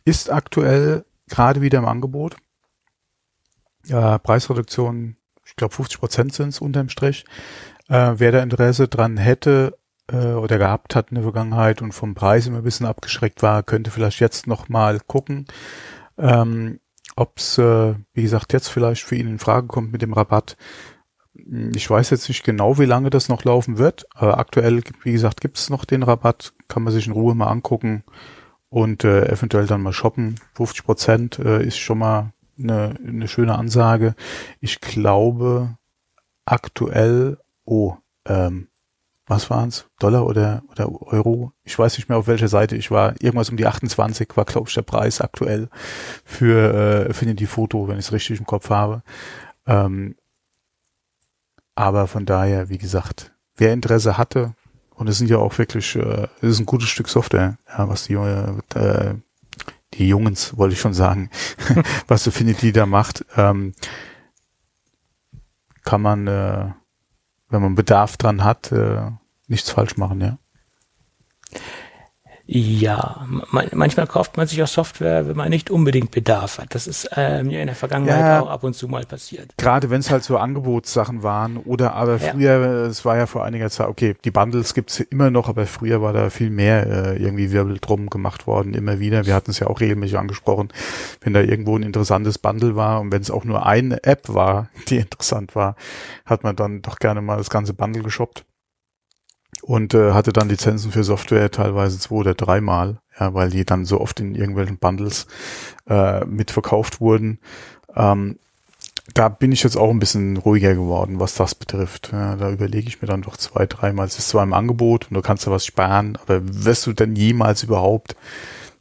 Ist 0.05 0.31
aktuell 0.31 1.03
gerade 1.27 1.61
wieder 1.61 1.79
im 1.79 1.85
Angebot. 1.85 2.37
Ja, 3.85 4.17
Preisreduktion, 4.17 5.17
ich 5.45 5.55
glaube 5.57 5.75
50 5.75 5.99
Prozent 5.99 6.33
sind 6.33 6.49
es 6.49 6.61
unterm 6.61 6.89
Strich. 6.89 7.25
Äh, 7.89 8.13
wer 8.15 8.31
da 8.31 8.41
Interesse 8.41 8.87
dran 8.87 9.17
hätte, 9.17 9.77
äh, 10.11 10.33
oder 10.33 10.57
gehabt 10.57 10.95
hat 10.95 11.09
in 11.09 11.15
der 11.15 11.23
Vergangenheit 11.23 11.81
und 11.81 11.91
vom 11.91 12.15
Preis 12.15 12.47
immer 12.47 12.59
ein 12.59 12.63
bisschen 12.63 12.85
abgeschreckt 12.85 13.43
war, 13.43 13.61
könnte 13.61 13.91
vielleicht 13.91 14.19
jetzt 14.21 14.47
noch 14.47 14.69
mal 14.69 14.99
gucken, 15.05 15.45
ähm, 16.17 16.79
ob 17.17 17.37
es, 17.37 17.57
äh, 17.57 17.95
wie 18.13 18.23
gesagt, 18.23 18.53
jetzt 18.53 18.69
vielleicht 18.69 19.03
für 19.03 19.15
ihn 19.15 19.27
in 19.27 19.39
Frage 19.39 19.67
kommt 19.67 19.91
mit 19.91 20.01
dem 20.01 20.13
Rabatt. 20.13 20.57
Ich 21.75 21.89
weiß 21.89 22.11
jetzt 22.11 22.29
nicht 22.29 22.43
genau, 22.43 22.79
wie 22.79 22.85
lange 22.85 23.09
das 23.09 23.29
noch 23.29 23.43
laufen 23.43 23.77
wird, 23.77 24.05
aber 24.13 24.37
aktuell, 24.37 24.81
wie 25.03 25.11
gesagt, 25.11 25.41
gibt 25.41 25.57
es 25.57 25.69
noch 25.69 25.85
den 25.85 26.03
Rabatt, 26.03 26.53
kann 26.67 26.83
man 26.83 26.93
sich 26.93 27.07
in 27.07 27.13
Ruhe 27.13 27.35
mal 27.35 27.47
angucken 27.47 28.03
und 28.69 29.03
äh, 29.03 29.27
eventuell 29.27 29.67
dann 29.67 29.81
mal 29.81 29.93
shoppen. 29.93 30.35
50 30.55 30.85
Prozent 30.85 31.39
äh, 31.39 31.63
ist 31.63 31.77
schon 31.77 31.99
mal 31.99 32.33
eine, 32.57 32.95
eine 33.05 33.27
schöne 33.27 33.55
Ansage. 33.55 34.15
Ich 34.59 34.79
glaube, 34.79 35.77
aktuell, 36.45 37.37
oh, 37.65 37.95
ähm, 38.25 38.67
was 39.27 39.49
waren's? 39.49 39.87
Dollar 39.99 40.25
oder, 40.25 40.63
oder 40.71 40.89
Euro? 41.01 41.51
Ich 41.63 41.77
weiß 41.77 41.97
nicht 41.97 42.09
mehr, 42.09 42.17
auf 42.17 42.27
welcher 42.27 42.47
Seite 42.47 42.75
ich 42.75 42.91
war. 42.91 43.15
Irgendwas 43.19 43.49
um 43.49 43.57
die 43.57 43.65
28 43.65 44.29
war, 44.35 44.45
glaube 44.45 44.69
ich, 44.69 44.75
der 44.75 44.83
Preis 44.83 45.19
aktuell 45.19 45.69
für 46.23 47.05
äh, 47.07 47.09
Affinity 47.09 47.47
Photo, 47.47 47.87
wenn 47.87 47.97
ich 47.97 48.05
es 48.05 48.11
richtig 48.11 48.39
im 48.39 48.45
Kopf 48.45 48.69
habe. 48.69 49.01
Ähm, 49.65 50.15
aber 51.75 52.07
von 52.07 52.25
daher, 52.25 52.69
wie 52.69 52.77
gesagt, 52.77 53.33
wer 53.57 53.73
Interesse 53.73 54.17
hatte, 54.17 54.55
und 54.95 55.09
es 55.09 55.17
sind 55.17 55.29
ja 55.29 55.37
auch 55.37 55.57
wirklich, 55.57 55.95
äh, 55.95 56.27
es 56.41 56.51
ist 56.51 56.59
ein 56.59 56.65
gutes 56.65 56.87
Stück 56.87 57.09
Software, 57.09 57.57
ja, 57.67 57.89
was 57.89 58.05
die, 58.05 58.13
äh, 58.13 59.15
die 59.93 60.07
Jungens, 60.07 60.57
wollte 60.57 60.73
ich 60.73 60.79
schon 60.79 60.93
sagen, 60.93 61.29
was 62.07 62.27
Affinity 62.27 62.71
da 62.71 62.85
macht, 62.85 63.25
ähm, 63.35 63.73
kann 65.83 66.01
man, 66.01 66.27
äh, 66.27 66.71
wenn 67.49 67.61
man 67.61 67.75
Bedarf 67.75 68.17
dran 68.17 68.43
hat, 68.43 68.71
äh, 68.71 69.11
nichts 69.47 69.69
falsch 69.69 69.97
machen, 69.97 70.21
ja. 70.21 70.37
Ja, 72.47 73.25
man, 73.49 73.67
manchmal 73.73 74.05
kauft 74.05 74.37
man 74.37 74.45
sich 74.45 74.61
auch 74.61 74.67
Software, 74.67 75.27
wenn 75.27 75.35
man 75.35 75.49
nicht 75.49 75.71
unbedingt 75.71 76.11
Bedarf 76.11 76.59
hat. 76.59 76.75
Das 76.75 76.85
ist 76.85 77.05
äh, 77.15 77.43
mir 77.43 77.59
in 77.61 77.65
der 77.65 77.75
Vergangenheit 77.75 78.19
Ja. 78.23 78.41
auch 78.41 78.49
ab 78.49 78.63
und 78.63 78.75
zu 78.75 78.87
mal 78.87 79.03
passiert. 79.03 79.55
Gerade 79.57 79.89
wenn 79.89 79.99
es 79.99 80.11
halt 80.11 80.23
so 80.23 80.37
Angebotssachen 80.37 81.23
waren 81.23 81.57
oder 81.57 81.93
aber 81.95 82.17
Ja. 82.17 82.31
früher, 82.33 82.85
es 82.85 83.03
war 83.03 83.17
ja 83.17 83.25
vor 83.25 83.43
einiger 83.43 83.71
Zeit, 83.71 83.87
okay, 83.87 84.15
die 84.23 84.29
Bundles 84.29 84.75
gibt's 84.75 84.99
immer 84.99 85.31
noch, 85.31 85.49
aber 85.49 85.65
früher 85.65 86.03
war 86.03 86.13
da 86.13 86.29
viel 86.29 86.51
mehr 86.51 86.85
äh, 86.85 87.17
irgendwie 87.17 87.51
Wirbel 87.51 87.79
drum 87.79 88.11
gemacht 88.11 88.45
worden, 88.45 88.75
immer 88.75 88.99
wieder. 88.99 89.25
Wir 89.25 89.33
hatten 89.33 89.49
es 89.49 89.57
ja 89.59 89.65
auch 89.65 89.79
regelmäßig 89.79 90.19
angesprochen, 90.19 90.69
wenn 91.21 91.33
da 91.33 91.41
irgendwo 91.41 91.75
ein 91.75 91.83
interessantes 91.83 92.37
Bundle 92.37 92.75
war 92.75 93.01
und 93.01 93.11
wenn 93.11 93.23
es 93.23 93.31
auch 93.31 93.43
nur 93.43 93.65
eine 93.65 94.03
App 94.03 94.31
war, 94.31 94.69
die 94.89 94.97
interessant 94.97 95.55
war, 95.55 95.75
hat 96.25 96.43
man 96.43 96.55
dann 96.55 96.83
doch 96.83 96.99
gerne 96.99 97.21
mal 97.23 97.37
das 97.37 97.49
ganze 97.49 97.73
Bundle 97.73 98.03
geshoppt 98.03 98.45
und 99.65 99.95
äh, 99.95 100.11
hatte 100.11 100.31
dann 100.31 100.47
Lizenzen 100.47 100.91
für 100.91 101.03
Software 101.03 101.49
teilweise 101.49 101.97
zwei 101.97 102.15
oder 102.15 102.35
dreimal, 102.35 102.99
ja, 103.19 103.33
weil 103.33 103.49
die 103.49 103.65
dann 103.65 103.85
so 103.85 103.99
oft 103.99 104.19
in 104.19 104.35
irgendwelchen 104.35 104.77
Bundles 104.77 105.25
äh, 105.89 106.23
mitverkauft 106.23 107.01
wurden. 107.01 107.39
Ähm, 107.95 108.37
da 109.15 109.27
bin 109.27 109.51
ich 109.51 109.63
jetzt 109.63 109.75
auch 109.75 109.89
ein 109.89 109.97
bisschen 109.97 110.37
ruhiger 110.37 110.75
geworden, 110.75 111.19
was 111.19 111.33
das 111.33 111.55
betrifft. 111.55 112.11
Ja, 112.11 112.35
da 112.35 112.51
überlege 112.51 112.87
ich 112.87 113.01
mir 113.01 113.07
dann 113.07 113.23
doch 113.23 113.37
zwei, 113.37 113.65
dreimal. 113.65 114.05
Es 114.05 114.19
ist 114.19 114.29
zwar 114.29 114.43
im 114.43 114.53
Angebot 114.53 115.07
und 115.09 115.15
du 115.15 115.21
kannst 115.23 115.47
da 115.47 115.51
was 115.51 115.65
sparen, 115.65 116.15
aber 116.21 116.41
wirst 116.43 116.85
du 116.85 116.93
denn 116.93 117.15
jemals 117.15 117.63
überhaupt 117.63 118.15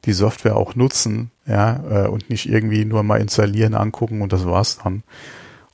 die 0.05 0.13
Software 0.13 0.57
auch 0.57 0.75
nutzen, 0.75 1.31
ja, 1.47 2.05
äh, 2.05 2.09
und 2.09 2.29
nicht 2.29 2.47
irgendwie 2.47 2.85
nur 2.85 3.03
mal 3.05 3.23
installieren, 3.23 3.75
angucken 3.75 4.21
und 4.21 4.35
das 4.35 4.45
war's 4.45 4.81
dann. 4.85 5.03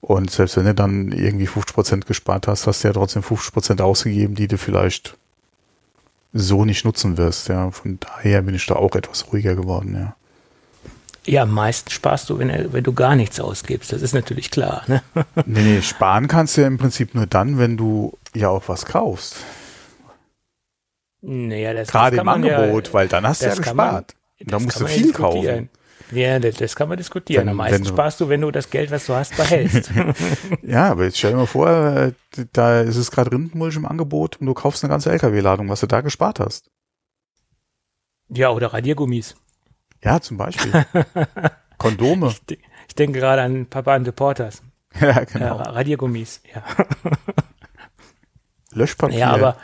Und 0.00 0.30
selbst 0.30 0.56
wenn 0.56 0.64
du 0.64 0.74
dann 0.74 1.12
irgendwie 1.12 1.46
50% 1.46 2.06
gespart 2.06 2.46
hast, 2.48 2.66
hast 2.66 2.82
du 2.82 2.88
ja 2.88 2.94
trotzdem 2.94 3.22
50% 3.22 3.82
ausgegeben, 3.82 4.34
die 4.34 4.48
du 4.48 4.56
vielleicht 4.56 5.16
so 6.32 6.64
nicht 6.64 6.84
nutzen 6.84 7.16
wirst, 7.18 7.48
ja. 7.48 7.70
Von 7.70 7.98
daher 8.00 8.42
bin 8.42 8.54
ich 8.54 8.64
da 8.66 8.76
auch 8.76 8.94
etwas 8.96 9.32
ruhiger 9.32 9.54
geworden, 9.54 9.94
ja. 9.94 10.16
Ja, 11.26 11.42
am 11.42 11.52
meisten 11.52 11.90
sparst 11.90 12.30
du, 12.30 12.38
wenn, 12.38 12.72
wenn 12.72 12.82
du 12.82 12.94
gar 12.94 13.14
nichts 13.14 13.38
ausgibst. 13.40 13.92
Das 13.92 14.00
ist 14.00 14.14
natürlich 14.14 14.50
klar. 14.50 14.84
Ne? 14.86 15.02
Nee, 15.44 15.62
nee, 15.62 15.82
sparen 15.82 16.28
kannst 16.28 16.56
du 16.56 16.62
ja 16.62 16.66
im 16.66 16.78
Prinzip 16.78 17.14
nur 17.14 17.26
dann, 17.26 17.58
wenn 17.58 17.76
du 17.76 18.16
ja 18.34 18.48
auch 18.48 18.68
was 18.68 18.86
kaufst. 18.86 19.36
Naja, 21.20 21.74
das, 21.74 21.88
Gerade 21.88 22.16
das 22.16 22.22
im 22.22 22.28
Angebot, 22.28 22.88
ja, 22.88 22.92
weil 22.94 23.08
dann 23.08 23.26
hast 23.26 23.42
du 23.42 23.46
ja 23.46 23.54
kann 23.56 23.76
man- 23.76 23.86
gespart. 23.88 24.14
da 24.40 24.58
musst 24.58 24.80
du 24.80 24.86
viel 24.86 25.12
kaufen. 25.12 25.68
Ja, 26.12 26.38
das, 26.38 26.56
das 26.56 26.74
kann 26.76 26.88
man 26.88 26.96
diskutieren. 26.98 27.42
Wenn- 27.42 27.48
Am 27.50 27.56
meisten 27.56 27.82
du- 27.84 27.88
sparst 27.88 28.20
du, 28.20 28.28
wenn 28.28 28.40
du 28.40 28.50
das 28.50 28.70
Geld, 28.70 28.90
was 28.90 29.06
du 29.06 29.14
hast, 29.14 29.36
behältst. 29.36 29.90
Ja, 30.62 30.90
aber 30.90 31.04
jetzt 31.04 31.18
stell 31.18 31.30
dir 31.32 31.36
mal 31.38 31.46
vor, 31.46 31.68
äh, 31.70 32.12
da 32.52 32.80
ist 32.80 32.96
es 32.96 33.10
gerade 33.10 33.30
Rindenmulch 33.32 33.76
im 33.76 33.86
Angebot 33.86 34.36
und 34.38 34.46
du 34.46 34.54
kaufst 34.54 34.82
eine 34.84 34.90
ganze 34.90 35.10
LKW-Ladung, 35.12 35.68
was 35.68 35.80
du 35.80 35.86
da 35.86 36.00
gespart 36.00 36.40
hast. 36.40 36.70
ja, 38.28 38.50
oder 38.50 38.72
Radiergummis. 38.72 39.36
Ja, 40.02 40.20
zum 40.20 40.36
Beispiel. 40.36 40.72
Kondome. 41.78 42.34
Ich 42.88 42.94
denke 42.94 43.18
gerade 43.20 43.42
an 43.42 43.66
Papa 43.66 43.94
and 43.94 44.06
the 44.06 44.12
Porters. 44.12 44.62
Ja, 45.00 45.08
Ja, 45.08 45.24
genau. 45.24 45.56
Radiergummis, 45.56 46.40
ja. 46.54 46.62
Löschpapier. 48.72 49.18
Ja, 49.18 49.30
aber, 49.32 49.56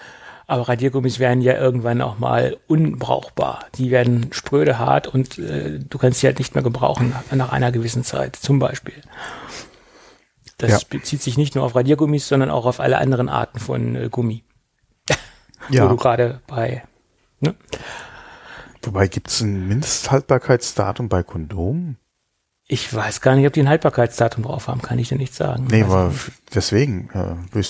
aber 0.47 0.69
Radiergummis 0.69 1.19
werden 1.19 1.41
ja 1.41 1.55
irgendwann 1.55 2.01
auch 2.01 2.19
mal 2.19 2.57
unbrauchbar. 2.69 3.67
Die 3.75 3.91
werden 3.91 4.29
spröde 4.33 4.79
hart 4.79 5.09
und 5.09 5.39
äh, 5.39 5.81
du 5.81 5.99
kannst 5.99 6.21
sie 6.21 6.27
halt 6.29 6.39
nicht 6.39 6.55
mehr 6.55 6.63
gebrauchen 6.63 7.15
nach, 7.33 7.53
einer 7.53 7.73
gewissen 7.73 8.05
Zeit, 8.05 8.37
zum 8.37 8.59
Beispiel. 8.59 8.95
Das 10.59 10.71
Ja. 10.71 10.79
bezieht 10.89 11.21
sich 11.23 11.37
nicht 11.37 11.55
nur 11.55 11.65
auf 11.65 11.75
Radiergummis, 11.75 12.29
sondern 12.29 12.51
auch 12.51 12.65
auf 12.65 12.81
alle 12.81 12.99
anderen 12.99 13.29
Arten 13.29 13.59
von 13.59 13.97
äh, 13.97 14.09
Gummi, 14.09 14.45
wo 15.69 15.75
ja. 15.75 15.89
du 15.89 15.97
gerade 15.97 16.41
bei. 16.47 16.85
Ne? 17.41 17.55
Wobei 18.83 19.09
gibt's 19.09 19.41
ein 19.41 19.67
Mindesthaltbarkeitsdatum 19.67 21.09
bei 21.09 21.25
Kondomen? 21.25 21.99
Ich 22.69 22.93
weiß 22.93 23.21
gar 23.21 23.35
nicht, 23.35 23.47
ob 23.47 23.53
die 23.53 23.61
ein 23.61 23.69
Haltbarkeitsdatum 23.69 24.45
drauf 24.45 24.69
haben, 24.69 24.81
kann 24.81 24.99
ich 24.99 25.09
dir 25.09 25.19
nicht 25.19 25.35
sagen. 25.35 25.67
Nee, 25.71 25.83
aber 25.83 26.13
deswegen, 26.55 27.11
äh, 27.11 27.63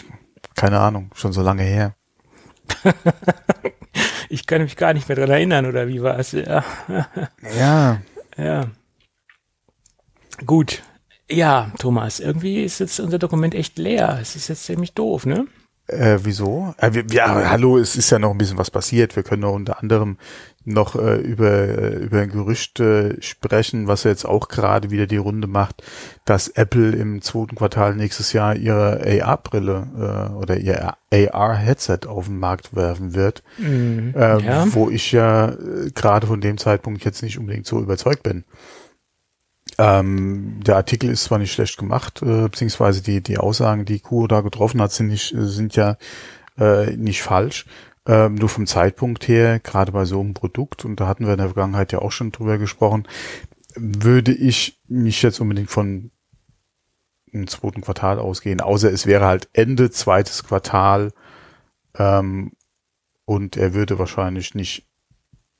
keine 0.54 0.80
Ahnung, 0.80 1.10
schon 1.14 1.32
so 1.32 1.42
lange 1.42 1.62
her. 1.62 1.94
ich 4.28 4.46
kann 4.46 4.62
mich 4.62 4.76
gar 4.76 4.94
nicht 4.94 5.08
mehr 5.08 5.16
dran 5.16 5.30
erinnern, 5.30 5.66
oder 5.66 5.88
wie 5.88 6.02
war 6.02 6.18
es? 6.18 6.32
Ja. 6.32 6.64
Ja, 7.56 8.00
Ja. 8.36 8.66
Gut. 10.44 10.82
Ja, 11.30 11.72
Thomas, 11.78 12.20
irgendwie 12.20 12.62
ist 12.62 12.78
jetzt 12.78 13.00
unser 13.00 13.18
Dokument 13.18 13.54
echt 13.54 13.78
leer. 13.78 14.18
Es 14.20 14.36
ist 14.36 14.48
jetzt 14.48 14.64
ziemlich 14.64 14.92
doof, 14.92 15.26
ne? 15.26 15.46
Äh, 15.88 16.18
wieso? 16.22 16.74
Äh, 16.78 16.92
wir, 16.92 17.04
ja, 17.10 17.50
hallo, 17.50 17.78
es 17.78 17.96
ist 17.96 18.10
ja 18.10 18.18
noch 18.18 18.30
ein 18.32 18.38
bisschen 18.38 18.58
was 18.58 18.70
passiert. 18.70 19.16
Wir 19.16 19.22
können 19.22 19.42
doch 19.42 19.54
unter 19.54 19.80
anderem 19.80 20.18
noch 20.66 20.96
äh, 20.96 21.16
über, 21.16 21.50
äh, 21.50 21.94
über 21.96 22.20
ein 22.20 22.30
Gerücht 22.30 22.80
äh, 22.80 23.20
sprechen, 23.22 23.86
was 23.86 24.04
ja 24.04 24.10
jetzt 24.10 24.24
auch 24.26 24.48
gerade 24.48 24.90
wieder 24.90 25.06
die 25.06 25.16
Runde 25.16 25.46
macht, 25.46 25.82
dass 26.24 26.48
Apple 26.48 26.90
im 26.90 27.22
zweiten 27.22 27.54
Quartal 27.54 27.94
nächstes 27.94 28.32
Jahr 28.32 28.56
ihre 28.56 29.00
AR-Brille 29.22 30.30
äh, 30.32 30.34
oder 30.34 30.56
ihr 30.58 30.94
AR-Headset 31.12 32.00
auf 32.08 32.26
den 32.26 32.38
Markt 32.38 32.74
werfen 32.74 33.14
wird, 33.14 33.42
ähm, 33.58 34.12
Ja. 34.14 34.66
wo 34.74 34.90
ich 34.90 35.12
ja 35.12 35.50
äh, 35.50 35.90
gerade 35.94 36.26
von 36.26 36.40
dem 36.40 36.58
Zeitpunkt 36.58 37.04
jetzt 37.04 37.22
nicht 37.22 37.38
unbedingt 37.38 37.66
so 37.66 37.80
überzeugt 37.80 38.22
bin. 38.24 38.44
Ähm, 39.78 40.60
der 40.64 40.76
Artikel 40.76 41.10
ist 41.10 41.24
zwar 41.24 41.38
nicht 41.38 41.52
schlecht 41.52 41.76
gemacht, 41.76 42.22
äh, 42.22 42.48
beziehungsweise 42.48 43.02
die, 43.02 43.20
die 43.22 43.38
Aussagen, 43.38 43.84
die 43.84 44.00
Kuo 44.00 44.26
da 44.26 44.40
getroffen 44.40 44.80
hat, 44.80 44.92
sind 44.92 45.08
nicht, 45.08 45.34
äh, 45.34 45.44
sind 45.46 45.76
ja 45.76 45.96
äh, 46.58 46.96
nicht 46.96 47.22
falsch. 47.22 47.66
Ähm, 48.06 48.36
nur 48.36 48.48
vom 48.48 48.66
Zeitpunkt 48.66 49.26
her, 49.26 49.58
gerade 49.58 49.92
bei 49.92 50.04
so 50.04 50.20
einem 50.20 50.34
Produkt, 50.34 50.84
und 50.84 51.00
da 51.00 51.08
hatten 51.08 51.26
wir 51.26 51.32
in 51.32 51.38
der 51.38 51.48
Vergangenheit 51.48 51.92
ja 51.92 52.00
auch 52.00 52.12
schon 52.12 52.32
drüber 52.32 52.58
gesprochen, 52.58 53.08
würde 53.74 54.32
ich 54.32 54.80
nicht 54.88 55.22
jetzt 55.22 55.40
unbedingt 55.40 55.70
von 55.70 56.10
einem 57.32 57.46
zweiten 57.48 57.82
Quartal 57.82 58.18
ausgehen, 58.18 58.60
außer 58.60 58.92
es 58.92 59.06
wäre 59.06 59.26
halt 59.26 59.48
Ende 59.52 59.90
zweites 59.90 60.44
Quartal 60.44 61.12
ähm, 61.98 62.52
und 63.24 63.56
er 63.56 63.74
würde 63.74 63.98
wahrscheinlich 63.98 64.54
nicht 64.54 64.86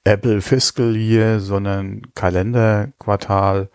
Apple 0.04 0.40
Fiscal 0.40 0.96
Year, 0.96 1.40
sondern 1.40 2.02
Kalenderquartal. 2.14 3.70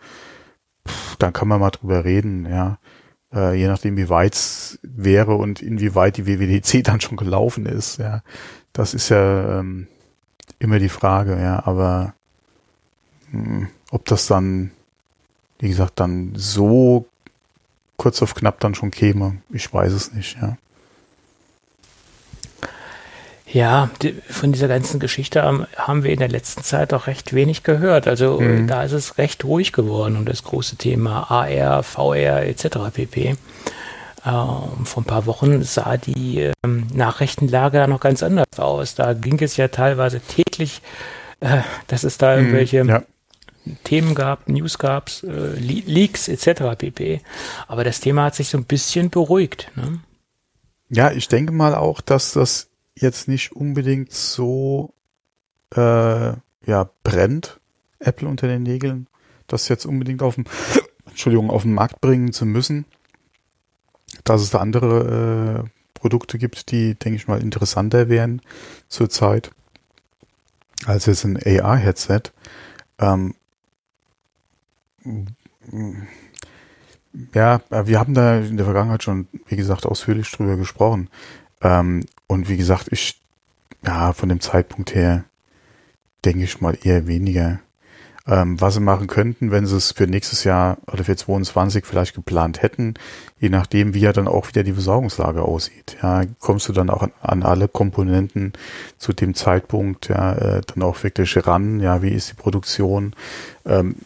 Pff, 0.88 1.16
dann 1.16 1.34
kann 1.34 1.46
man 1.46 1.60
mal 1.60 1.70
drüber 1.70 2.04
reden, 2.04 2.46
ja. 2.46 2.78
Äh, 3.34 3.54
je 3.54 3.66
nachdem, 3.66 3.96
wie 3.98 4.08
weit 4.08 4.34
es 4.34 4.78
wäre 4.82 5.34
und 5.34 5.60
inwieweit 5.60 6.16
die 6.16 6.26
WWDC 6.26 6.84
dann 6.84 7.00
schon 7.00 7.18
gelaufen 7.18 7.66
ist, 7.66 7.98
ja. 7.98 8.22
Das 8.72 8.94
ist 8.94 9.08
ja 9.08 9.60
ähm, 9.60 9.86
immer 10.58 10.78
die 10.78 10.88
Frage, 10.88 11.40
ja. 11.40 11.62
Aber 11.66 12.14
mh, 13.30 13.68
ob 13.90 14.04
das 14.06 14.26
dann, 14.26 14.70
wie 15.58 15.68
gesagt, 15.68 16.00
dann 16.00 16.32
so 16.34 17.06
kurz 17.96 18.22
auf 18.22 18.34
knapp 18.34 18.60
dann 18.60 18.74
schon 18.74 18.90
käme, 18.90 19.38
ich 19.50 19.72
weiß 19.72 19.92
es 19.92 20.12
nicht, 20.12 20.36
ja. 20.40 20.56
Ja, 23.52 23.90
die, 24.00 24.14
von 24.30 24.52
dieser 24.52 24.66
ganzen 24.66 24.98
Geschichte 24.98 25.42
haben, 25.42 25.66
haben 25.76 26.04
wir 26.04 26.10
in 26.10 26.20
der 26.20 26.28
letzten 26.28 26.62
Zeit 26.62 26.94
auch 26.94 27.06
recht 27.06 27.34
wenig 27.34 27.62
gehört. 27.62 28.08
Also 28.08 28.40
äh, 28.40 28.64
da 28.64 28.82
ist 28.82 28.92
es 28.92 29.18
recht 29.18 29.44
ruhig 29.44 29.72
geworden 29.72 30.16
um 30.16 30.24
das 30.24 30.42
große 30.42 30.76
Thema 30.76 31.30
AR, 31.30 31.82
VR 31.82 32.46
etc. 32.46 32.78
pp. 32.94 33.36
Ähm, 34.24 34.84
vor 34.86 35.02
ein 35.02 35.06
paar 35.06 35.26
Wochen 35.26 35.62
sah 35.62 35.96
die 35.96 36.52
ähm, 36.64 36.86
Nachrichtenlage 36.94 37.78
ja 37.78 37.86
noch 37.86 38.00
ganz 38.00 38.22
anders 38.22 38.58
aus. 38.58 38.94
Da 38.94 39.14
ging 39.14 39.40
es 39.40 39.56
ja 39.56 39.68
teilweise 39.68 40.20
täglich, 40.20 40.80
äh, 41.40 41.62
dass 41.88 42.04
es 42.04 42.18
da 42.18 42.36
irgendwelche 42.36 42.84
ja. 42.84 43.02
Themen 43.84 44.14
gab, 44.14 44.48
News 44.48 44.78
gab, 44.78 45.10
äh, 45.22 45.26
Le 45.26 45.82
Leaks 45.86 46.28
etc. 46.28 46.76
pp. 46.78 47.20
Aber 47.66 47.84
das 47.84 48.00
Thema 48.00 48.24
hat 48.26 48.36
sich 48.36 48.48
so 48.48 48.58
ein 48.58 48.64
bisschen 48.64 49.10
beruhigt. 49.10 49.70
Ne? 49.74 50.00
Ja, 50.88 51.10
ich 51.10 51.26
denke 51.28 51.52
mal 51.52 51.74
auch, 51.74 52.00
dass 52.00 52.32
das 52.32 52.68
jetzt 52.94 53.26
nicht 53.26 53.52
unbedingt 53.52 54.12
so 54.12 54.94
äh, 55.74 55.80
ja 55.80 56.90
brennt 57.02 57.60
Apple 57.98 58.28
unter 58.28 58.46
den 58.46 58.62
Nägeln, 58.62 59.08
das 59.46 59.68
jetzt 59.68 59.86
unbedingt 59.86 60.22
auf 60.22 60.36
dem 60.36 60.44
Entschuldigung 61.06 61.50
auf 61.50 61.62
den 61.62 61.74
Markt 61.74 62.00
bringen 62.00 62.32
zu 62.32 62.46
müssen. 62.46 62.84
Dass 64.24 64.42
es 64.42 64.50
da 64.50 64.58
andere 64.58 65.64
äh, 65.64 65.68
Produkte 65.94 66.38
gibt, 66.38 66.70
die 66.70 66.94
denke 66.94 67.16
ich 67.16 67.28
mal 67.28 67.40
interessanter 67.40 68.08
wären 68.08 68.42
zurzeit 68.88 69.50
als 70.86 71.06
jetzt 71.06 71.24
ein 71.24 71.36
AR-Headset. 71.36 72.22
Ähm, 72.98 73.34
ja, 77.34 77.60
wir 77.70 77.98
haben 77.98 78.14
da 78.14 78.38
in 78.38 78.56
der 78.56 78.66
Vergangenheit 78.66 79.02
schon, 79.02 79.28
wie 79.46 79.56
gesagt, 79.56 79.86
ausführlich 79.86 80.30
drüber 80.30 80.56
gesprochen. 80.56 81.08
Ähm, 81.60 82.04
und 82.26 82.48
wie 82.48 82.56
gesagt, 82.56 82.88
ich, 82.90 83.20
ja, 83.84 84.12
von 84.12 84.28
dem 84.28 84.40
Zeitpunkt 84.40 84.94
her 84.94 85.24
denke 86.24 86.44
ich 86.44 86.60
mal 86.60 86.76
eher 86.82 87.06
weniger. 87.06 87.60
Ähm, 88.24 88.60
was 88.60 88.74
sie 88.74 88.80
machen 88.80 89.08
könnten, 89.08 89.50
wenn 89.50 89.66
sie 89.66 89.76
es 89.76 89.90
für 89.90 90.06
nächstes 90.06 90.44
Jahr 90.44 90.78
oder 90.86 91.02
für 91.02 91.16
22 91.16 91.84
vielleicht 91.84 92.14
geplant 92.14 92.62
hätten, 92.62 92.94
je 93.40 93.48
nachdem, 93.48 93.94
wie 93.94 94.00
ja 94.00 94.12
dann 94.12 94.28
auch 94.28 94.46
wieder 94.46 94.62
die 94.62 94.74
Versorgungslage 94.74 95.42
aussieht. 95.42 95.96
Ja, 96.00 96.22
kommst 96.38 96.68
du 96.68 96.72
dann 96.72 96.88
auch 96.88 97.02
an, 97.02 97.10
an 97.20 97.42
alle 97.42 97.66
Komponenten 97.66 98.52
zu 98.96 99.12
dem 99.12 99.34
Zeitpunkt 99.34 100.08
ja 100.08 100.34
äh, 100.34 100.60
dann 100.72 100.84
auch 100.84 101.02
wirklich 101.02 101.36
ran? 101.48 101.80
Ja, 101.80 102.00
wie 102.02 102.10
ist 102.10 102.30
die 102.30 102.34
Produktion? 102.36 103.14
Ähm, 103.66 103.96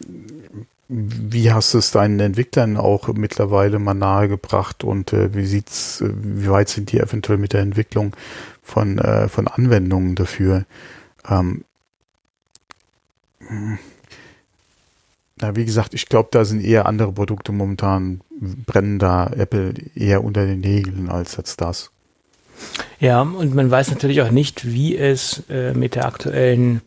wie 0.89 1.51
hast 1.51 1.73
du 1.73 1.77
es 1.77 1.91
deinen 1.91 2.19
Entwicklern 2.19 2.77
auch 2.77 3.09
mittlerweile 3.09 3.77
mal 3.77 3.93
nahegebracht 3.93 4.83
und 4.83 5.13
äh, 5.13 5.33
wie 5.35 5.45
sieht's, 5.45 6.01
äh, 6.01 6.09
wie 6.15 6.49
weit 6.49 6.69
sind 6.69 6.91
die 6.91 6.99
eventuell 6.99 7.37
mit 7.37 7.53
der 7.53 7.61
Entwicklung 7.61 8.15
von, 8.63 8.97
äh, 8.97 9.27
von 9.27 9.47
Anwendungen 9.47 10.15
dafür? 10.15 10.65
Ähm. 11.29 11.65
Na, 15.39 15.55
wie 15.55 15.65
gesagt, 15.65 15.93
ich 15.93 16.07
glaube, 16.07 16.29
da 16.31 16.45
sind 16.45 16.63
eher 16.63 16.85
andere 16.85 17.11
Produkte 17.13 17.51
momentan, 17.51 18.21
brennen 18.65 18.99
da 18.99 19.27
Apple 19.27 19.73
eher 19.95 20.23
unter 20.23 20.45
den 20.45 20.61
Nägeln 20.61 21.09
als 21.09 21.37
jetzt 21.37 21.61
das. 21.61 21.91
Ja, 22.99 23.21
und 23.21 23.53
man 23.53 23.69
weiß 23.69 23.91
natürlich 23.91 24.21
auch 24.21 24.31
nicht, 24.31 24.65
wie 24.65 24.97
es 24.97 25.43
äh, 25.49 25.73
mit 25.73 25.93
der 25.93 26.05
aktuellen 26.05 26.81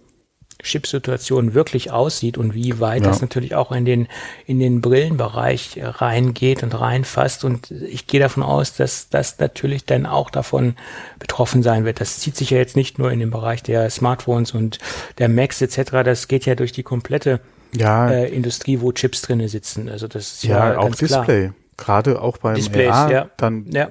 Chipsituation 0.62 1.54
wirklich 1.54 1.90
aussieht 1.90 2.36
und 2.36 2.54
wie 2.54 2.80
weit 2.80 3.02
Ja. 3.02 3.08
das 3.08 3.22
natürlich 3.22 3.54
auch 3.54 3.72
in 3.72 3.84
den, 3.84 4.08
in 4.46 4.58
den 4.58 4.80
Brillenbereich 4.80 5.76
äh, 5.76 5.86
reingeht 5.86 6.62
und 6.62 6.78
reinfasst. 6.78 7.44
Und 7.44 7.70
ich 7.70 8.06
gehe 8.06 8.20
davon 8.20 8.42
aus, 8.42 8.74
dass 8.74 9.08
das 9.08 9.38
natürlich 9.38 9.84
dann 9.84 10.06
auch 10.06 10.28
davon 10.28 10.74
betroffen 11.18 11.62
sein 11.62 11.84
wird. 11.84 12.00
Das 12.00 12.18
zieht 12.18 12.36
sich 12.36 12.50
ja 12.50 12.58
jetzt 12.58 12.76
nicht 12.76 12.98
nur 12.98 13.12
in 13.12 13.20
den 13.20 13.30
Bereich 13.30 13.62
der 13.62 13.88
Smartphones 13.90 14.52
und 14.52 14.78
der 15.18 15.28
Macs 15.28 15.62
etc. 15.62 16.02
Das 16.04 16.28
geht 16.28 16.46
ja 16.46 16.56
durch 16.56 16.72
die 16.72 16.82
komplette 16.82 17.40
Ja, 17.74 18.10
äh, 18.10 18.28
Industrie, 18.34 18.80
wo 18.80 18.92
Chips 18.92 19.22
drinne 19.22 19.48
sitzen. 19.48 19.88
Also 19.88 20.08
das 20.08 20.32
ist 20.32 20.44
ja, 20.44 20.72
ja, 20.72 20.78
auch 20.78 20.84
ganz 20.84 20.98
klar. 20.98 21.24
Display. 21.24 21.52
Gerade 21.76 22.20
auch 22.20 22.36
beim 22.38 22.54
Displays, 22.56 22.90
AR, 22.92 23.10
ja. 23.10 23.30
dann 23.36 23.66
Ja. 23.70 23.88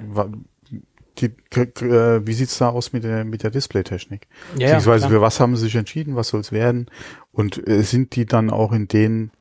die, 1.17 1.25
äh, 1.25 2.25
wie 2.25 2.33
sieht's 2.33 2.57
da 2.59 2.69
aus 2.69 2.93
mit 2.93 3.03
der 3.03 3.25
mit 3.25 3.43
der 3.43 3.49
Displaytechnik? 3.51 4.27
Ja, 4.57 4.67
Beziehungsweise 4.67 5.07
klar. 5.07 5.11
für 5.11 5.21
was 5.21 5.39
haben 5.39 5.55
sie 5.55 5.63
sich 5.63 5.75
entschieden, 5.75 6.15
was 6.15 6.29
soll's 6.29 6.51
werden? 6.51 6.87
Und 7.31 7.67
äh, 7.67 7.81
sind 7.81 8.15
die 8.15 8.25
dann 8.25 8.49
auch 8.49 8.71
in 8.73 8.87
den 8.87 9.31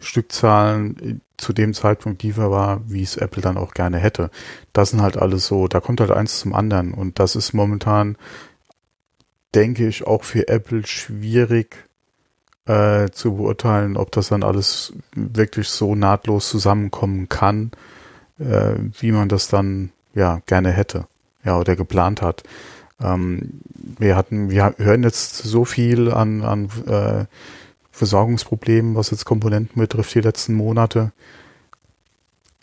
Stückzahlen 0.00 0.96
äh, 1.00 1.14
zu 1.36 1.52
dem 1.52 1.72
Zeitpunkt 1.74 2.22
lieferbar, 2.22 2.82
wie 2.86 3.02
es 3.02 3.16
Apple 3.16 3.42
dann 3.42 3.56
auch 3.56 3.74
gerne 3.74 3.98
hätte? 3.98 4.30
Das 4.72 4.90
sind 4.90 5.02
halt 5.02 5.16
alles 5.16 5.46
so, 5.46 5.68
da 5.68 5.80
kommt 5.80 6.00
halt 6.00 6.10
eins 6.10 6.40
zum 6.40 6.54
anderen 6.54 6.92
und 6.92 7.18
das 7.18 7.36
ist 7.36 7.52
momentan, 7.52 8.16
denke 9.54 9.86
ich, 9.86 10.06
auch 10.06 10.24
für 10.24 10.48
Apple 10.48 10.86
schwierig 10.86 11.83
äh, 12.66 13.10
zu 13.10 13.36
beurteilen, 13.36 13.96
ob 13.96 14.12
das 14.12 14.28
dann 14.28 14.42
alles 14.42 14.92
wirklich 15.14 15.68
so 15.68 15.94
nahtlos 15.94 16.48
zusammenkommen 16.48 17.28
kann, 17.28 17.72
äh, 18.38 18.74
wie 18.98 19.12
man 19.12 19.28
das 19.28 19.48
dann 19.48 19.90
ja 20.14 20.40
gerne 20.46 20.70
hätte, 20.70 21.06
ja 21.44 21.58
oder 21.58 21.76
geplant 21.76 22.22
hat. 22.22 22.42
Ähm, 23.02 23.60
wir 23.98 24.16
hatten, 24.16 24.50
wir 24.50 24.74
hören 24.78 25.02
jetzt 25.02 25.36
so 25.38 25.64
viel 25.64 26.10
an, 26.10 26.42
an 26.42 26.68
äh, 26.86 27.24
Versorgungsproblemen, 27.90 28.94
was 28.94 29.10
jetzt 29.10 29.24
Komponenten 29.24 29.80
betrifft, 29.80 30.14
die 30.14 30.20
letzten 30.20 30.54
Monate. 30.54 31.12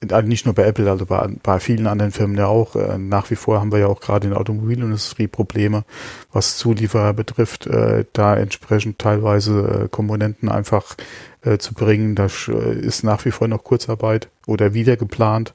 Also 0.10 0.28
nicht 0.28 0.46
nur 0.46 0.56
bei 0.56 0.64
Apple, 0.64 0.90
also 0.90 1.06
bei, 1.06 1.30
bei 1.44 1.60
vielen 1.60 1.86
anderen 1.86 2.12
Firmen 2.12 2.36
ja 2.36 2.48
auch. 2.48 2.76
Äh, 2.76 2.98
nach 2.98 3.30
wie 3.30 3.36
vor 3.36 3.60
haben 3.60 3.72
wir 3.72 3.80
ja 3.80 3.88
auch 3.88 4.00
gerade 4.00 4.26
in 4.26 4.32
der 4.32 4.40
Automobilindustrie 4.40 5.28
Probleme, 5.28 5.84
was 6.32 6.58
Zulieferer 6.58 7.14
betrifft, 7.14 7.68
äh, 7.68 8.06
da 8.14 8.36
entsprechend 8.36 8.98
teilweise 8.98 9.84
äh, 9.84 9.88
Komponenten 9.90 10.50
einfach 10.50 10.96
äh, 11.44 11.60
zu 11.60 11.76
bringen. 11.76 12.16
Das 12.16 12.48
äh, 12.48 12.74
ist 12.80 13.04
nach 13.04 13.26
wie 13.26 13.32
vor 13.32 13.48
noch 13.48 13.64
Kurzarbeit 13.64 14.30
oder 14.48 14.74
wieder 14.74 14.98
geplant. 14.98 15.54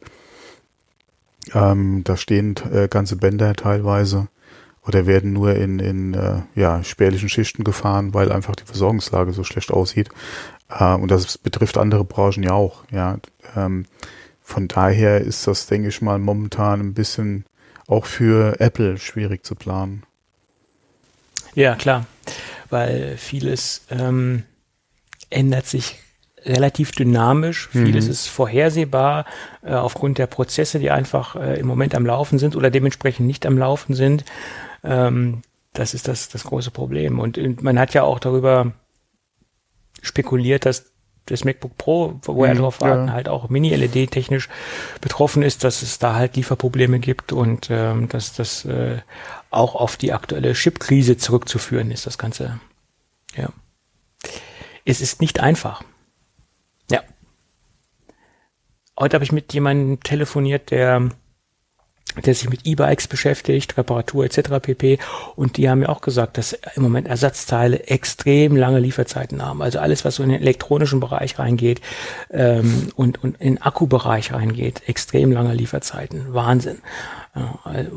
Ähm, 1.53 2.03
da 2.05 2.17
stehen 2.17 2.55
äh, 2.73 2.89
ganze 2.89 3.17
Bänder 3.17 3.55
teilweise 3.55 4.29
oder 4.87 5.07
werden 5.07 5.33
nur 5.33 5.55
in, 5.57 5.79
in 5.79 6.15
äh, 6.15 6.43
ja, 6.55 6.85
spärlichen 6.85 7.29
Schichten 7.29 7.65
gefahren, 7.65 8.15
weil 8.15 8.31
einfach 8.31 8.55
die 8.55 8.65
Versorgungslage 8.65 9.33
so 9.33 9.43
schlecht 9.43 9.73
aussieht. 9.73 10.09
Äh, 10.69 10.95
und 10.95 11.11
das 11.11 11.39
betrifft 11.39 11.79
andere 11.79 12.05
Branchen 12.05 12.43
ja 12.43 12.53
auch. 12.53 12.85
Ja, 12.91 13.19
ähm, 13.57 13.87
von 14.47 14.69
daher 14.69 15.21
ist 15.23 15.45
das, 15.49 15.67
denke 15.67 15.89
ich 15.89 16.01
mal, 16.01 16.21
momentan 16.21 16.79
ein 16.79 16.95
bisschen 16.95 17.45
auch 17.89 18.07
für 18.07 18.61
Apple 18.61 18.97
schwierig 18.97 19.45
zu 19.45 19.57
planen. 19.57 20.05
Ja, 21.57 21.75
klar, 21.75 22.07
weil 22.71 23.17
vieles 23.17 23.83
ähm, 23.91 24.45
ändert 25.31 25.67
sich 25.67 25.97
relativ 26.45 26.93
dynamisch. 26.93 27.71
Mhm. 27.73 27.87
Vieles 27.87 28.07
ist 28.07 28.29
vorhersehbar 28.29 29.25
äh, 29.63 29.75
aufgrund 29.75 30.19
der 30.19 30.29
Prozesse, 30.29 30.79
die 30.79 30.93
einfach 30.93 31.35
äh, 31.35 31.59
im 31.59 31.67
Moment 31.67 31.97
am 31.97 32.07
Laufen 32.07 32.39
sind 32.39 32.55
oder 32.55 32.71
dementsprechend 32.71 33.27
nicht 33.27 33.47
am 33.47 33.59
Laufen 33.59 33.97
sind. 33.97 34.25
Ähm, 34.85 35.43
das 35.73 35.93
ist 35.93 36.07
das, 36.07 36.29
das 36.29 36.45
große 36.45 36.71
Problem. 36.71 37.19
Und, 37.19 37.37
und 37.37 37.65
man 37.65 37.81
hat 37.81 37.95
ja 37.95 38.05
auch 38.05 38.21
darüber 38.21 38.71
spekuliert, 40.03 40.67
dass 40.67 40.93
das 41.27 41.45
MacBook 41.45 41.77
Pro, 41.77 42.19
wo 42.23 42.43
mhm, 42.43 42.45
er 42.45 42.55
drauf 42.55 42.81
warten, 42.81 43.09
ja. 43.09 43.13
halt 43.13 43.29
auch 43.29 43.49
Mini-LED 43.49 44.11
technisch 44.11 44.49
betroffen 45.01 45.43
ist, 45.43 45.65
dass 45.65 45.83
es 45.83 45.99
da 45.99 46.15
halt 46.15 46.37
Lieferprobleme 46.37 46.99
gibt 46.99 47.33
und 47.33 47.69
ähm, 47.71 48.09
dass 48.09 48.33
das 48.33 48.65
äh, 48.65 48.99
auch 49.51 49.75
auf 49.75 49.97
die 49.97 50.13
aktuelle 50.13 50.53
Chip-Krise 50.53 51.17
zurückzuführen 51.17 51.91
ist, 51.91 52.07
das 52.07 52.19
Ganze. 52.19 52.61
Ja. 53.37 53.49
Es 54.85 55.01
ist 55.01 55.21
nicht 55.21 55.41
einfach. 55.41 55.83
Ja. 56.91 57.03
Heute 58.99 59.15
habe 59.15 59.25
ich 59.25 59.33
mit 59.33 59.53
jemandem 59.53 60.01
telefoniert, 60.01 60.71
der 60.71 61.11
der 62.25 62.35
sich 62.35 62.49
mit 62.49 62.61
E-Bikes 62.65 63.09
beschäftigt, 63.09 63.77
Reparatur 63.77 64.25
etc. 64.25 64.61
pp. 64.61 64.99
Und 65.35 65.57
die 65.57 65.69
haben 65.69 65.81
mir 65.81 65.89
auch 65.89 66.01
gesagt, 66.01 66.39
dass 66.39 66.53
im 66.75 66.83
Moment 66.83 67.09
Ersatzteile 67.09 67.89
extrem 67.89 68.57
lange 68.57 68.79
Lieferzeiten 68.79 69.45
haben. 69.45 69.63
Also 69.63 69.79
alles, 69.79 70.05
was 70.05 70.17
so 70.17 70.23
in 70.23 70.31
den 70.31 70.41
elektronischen 70.41 71.01
Bereich 71.01 71.39
reingeht 71.39 71.81
ähm, 72.31 72.89
und, 72.97 73.23
und 73.23 73.41
in 73.41 73.57
den 73.57 73.63
Akkubereich 73.63 74.33
reingeht, 74.33 74.83
extrem 74.87 75.33
lange 75.33 75.55
Lieferzeiten. 75.55 76.33
Wahnsinn. 76.33 76.79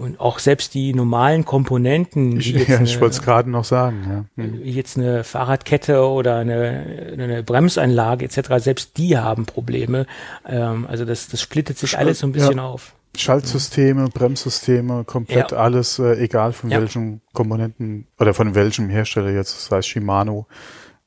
und 0.02 0.20
auch 0.20 0.40
selbst 0.40 0.74
die 0.74 0.94
normalen 0.94 1.46
Komponenten. 1.46 2.40
Ich, 2.40 2.52
ja, 2.52 2.82
ich 2.82 3.00
wollte 3.00 3.14
es 3.14 3.22
gerade 3.22 3.50
noch 3.50 3.64
sagen. 3.64 4.28
Ja. 4.38 4.44
Hm. 4.44 4.62
Jetzt 4.64 4.98
eine 4.98 5.24
Fahrradkette 5.24 6.06
oder 6.06 6.38
eine, 6.38 7.14
eine 7.14 7.44
Bremsanlage 7.44 8.26
etc. 8.26 8.50
Selbst 8.58 8.98
die 8.98 9.18
haben 9.18 9.46
Probleme. 9.46 10.06
Ähm, 10.48 10.86
also 10.90 11.06
das, 11.06 11.28
das 11.30 11.42
splittet 11.42 11.78
sich 11.78 11.98
alles 11.98 12.20
so 12.20 12.28
ein 12.28 12.34
bisschen 12.34 12.58
ja. 12.58 12.66
auf. 12.66 12.94
Schaltsysteme, 13.16 14.10
Bremssysteme, 14.10 15.04
komplett 15.04 15.52
ja. 15.52 15.58
alles, 15.58 16.00
äh, 16.00 16.16
egal 16.20 16.54
von 16.54 16.70
ja. 16.70 16.80
welchen 16.80 17.22
Komponenten 17.34 18.08
oder 18.20 18.34
von 18.34 18.56
welchem 18.56 18.90
Hersteller 18.90 19.32
jetzt, 19.32 19.66
sei 19.66 19.80
es 19.80 19.88
Shimano 19.88 20.48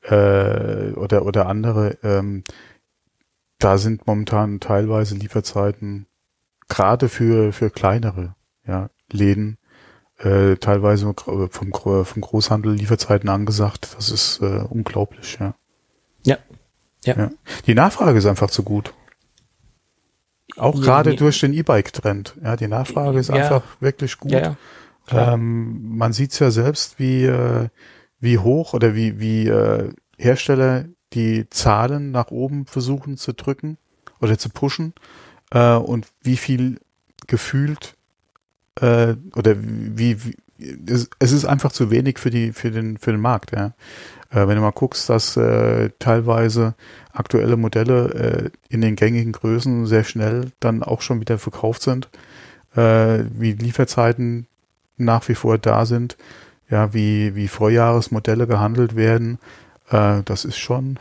äh, 0.03 0.91
oder, 0.91 1.25
oder 1.25 1.47
andere, 1.47 1.97
ähm, 2.03 2.43
da 3.59 3.77
sind 3.77 4.05
momentan 4.05 4.59
teilweise 4.59 5.15
Lieferzeiten 5.15 6.07
gerade 6.67 7.09
für, 7.09 7.53
für 7.53 7.69
kleinere 7.69 8.35
ja, 8.67 8.89
Läden 9.11 9.57
äh, 10.17 10.55
teilweise 10.57 11.13
vom, 11.15 11.71
vom 11.73 12.21
Großhandel 12.21 12.73
Lieferzeiten 12.73 13.29
angesagt. 13.29 13.95
Das 13.97 14.09
ist 14.09 14.41
äh, 14.41 14.63
unglaublich, 14.69 15.37
ja. 15.39 15.55
ja. 16.25 16.37
Ja. 17.05 17.17
ja. 17.17 17.29
Die 17.67 17.75
Nachfrage 17.75 18.17
ist 18.17 18.25
einfach 18.25 18.49
zu 18.49 18.63
gut. 18.63 18.93
Auch 20.57 20.79
gerade 20.79 21.15
durch 21.15 21.39
den 21.39 21.53
E-Bike-Trend. 21.53 22.35
Ja, 22.43 22.55
die 22.55 22.67
Nachfrage 22.67 23.19
ist 23.19 23.29
ja. 23.29 23.35
einfach 23.35 23.63
wirklich 23.79 24.17
gut. 24.17 24.31
Ja, 24.31 24.55
ähm, 25.11 25.97
man 25.97 26.13
sieht 26.13 26.31
es 26.31 26.39
ja 26.39 26.51
selbst, 26.51 26.99
wie, 26.99 27.25
äh, 27.25 27.69
wie 28.19 28.37
hoch 28.37 28.73
oder 28.73 28.95
wie, 28.95 29.19
wie 29.19 29.47
äh, 29.47 29.89
Hersteller 30.17 30.85
die 31.13 31.49
Zahlen 31.49 32.11
nach 32.11 32.31
oben 32.31 32.65
versuchen 32.65 33.17
zu 33.17 33.33
drücken 33.33 33.77
oder 34.21 34.37
zu 34.37 34.49
pushen 34.49 34.93
äh, 35.51 35.73
und 35.73 36.07
wie 36.21 36.37
viel 36.37 36.79
gefühlt 37.27 37.95
äh, 38.79 39.15
oder 39.35 39.55
wie, 39.57 40.23
wie 40.23 40.35
es, 40.87 41.09
es 41.19 41.31
ist 41.31 41.45
einfach 41.45 41.71
zu 41.71 41.91
wenig 41.91 42.19
für 42.19 42.29
die 42.29 42.53
für 42.53 42.71
den 42.71 42.97
für 42.97 43.11
den 43.11 43.21
Markt. 43.21 43.51
Ja. 43.51 43.73
Äh, 44.33 44.47
wenn 44.47 44.55
du 44.55 44.61
mal 44.61 44.71
guckst, 44.71 45.09
dass 45.09 45.37
äh, 45.37 45.89
teilweise 45.99 46.75
aktuelle 47.11 47.55
Modelle 47.55 48.13
äh, 48.13 48.73
in 48.73 48.81
den 48.81 48.95
gängigen 48.95 49.31
Größen 49.31 49.85
sehr 49.85 50.03
schnell 50.03 50.51
dann 50.59 50.83
auch 50.83 51.01
schon 51.01 51.19
wieder 51.19 51.37
verkauft 51.37 51.83
sind, 51.83 52.09
äh, 52.75 53.23
wie 53.31 53.53
Lieferzeiten 53.53 54.47
nach 54.97 55.27
wie 55.27 55.35
vor 55.35 55.57
da 55.57 55.85
sind, 55.85 56.17
ja, 56.69 56.93
wie, 56.93 57.35
wie 57.35 57.47
Vorjahresmodelle 57.47 58.47
gehandelt 58.47 58.95
werden, 58.95 59.37
äh, 59.89 60.23
das 60.25 60.45
ist 60.45 60.57
schon, 60.57 60.97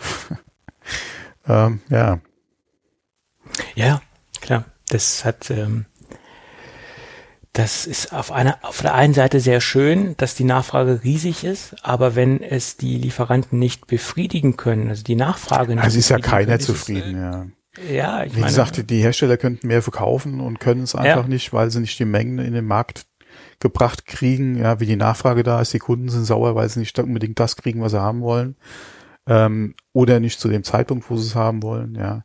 ähm, 1.48 1.80
ja. 1.88 2.18
Ja, 3.74 4.02
klar. 4.40 4.64
Das 4.88 5.24
hat 5.24 5.50
ähm, 5.50 5.86
das 7.52 7.86
ist 7.86 8.14
auf 8.14 8.32
einer, 8.32 8.58
auf 8.62 8.80
der 8.80 8.94
einen 8.94 9.12
Seite 9.12 9.40
sehr 9.40 9.60
schön, 9.60 10.14
dass 10.16 10.34
die 10.34 10.44
Nachfrage 10.44 11.00
riesig 11.04 11.44
ist, 11.44 11.76
aber 11.82 12.14
wenn 12.14 12.42
es 12.42 12.78
die 12.78 12.96
Lieferanten 12.96 13.58
nicht 13.58 13.86
befriedigen 13.86 14.56
können, 14.56 14.88
also 14.88 15.04
die 15.04 15.16
Nachfrage 15.16 15.74
nicht. 15.74 15.84
Also 15.84 15.98
ist 15.98 16.08
ja 16.08 16.18
keiner 16.18 16.58
zufrieden, 16.58 17.16
ja. 17.16 17.46
Ja, 17.90 18.24
ich 18.24 18.34
Wie 18.34 18.40
meine, 18.40 18.50
gesagt, 18.50 18.90
die 18.90 19.02
Hersteller 19.02 19.38
könnten 19.38 19.66
mehr 19.66 19.82
verkaufen 19.82 20.40
und 20.40 20.60
können 20.60 20.82
es 20.82 20.94
einfach 20.94 21.22
ja. 21.22 21.28
nicht, 21.28 21.52
weil 21.52 21.70
sie 21.70 21.80
nicht 21.80 21.98
die 21.98 22.04
Mengen 22.04 22.38
in 22.38 22.52
den 22.52 22.66
Markt 22.66 23.06
gebracht 23.60 24.06
kriegen, 24.06 24.58
ja, 24.58 24.80
wie 24.80 24.86
die 24.86 24.96
Nachfrage 24.96 25.42
da 25.42 25.60
ist. 25.60 25.72
Die 25.72 25.78
Kunden 25.78 26.10
sind 26.10 26.24
sauer, 26.24 26.54
weil 26.54 26.68
sie 26.68 26.80
nicht 26.80 26.98
unbedingt 26.98 27.38
das 27.38 27.56
kriegen, 27.56 27.80
was 27.80 27.92
sie 27.92 28.00
haben 28.00 28.20
wollen. 28.20 28.56
Ähm, 29.26 29.74
oder 29.92 30.20
nicht 30.20 30.38
zu 30.38 30.48
dem 30.48 30.64
Zeitpunkt, 30.64 31.08
wo 31.08 31.16
sie 31.16 31.28
es 31.28 31.34
haben 31.34 31.62
wollen, 31.62 31.94
ja. 31.94 32.24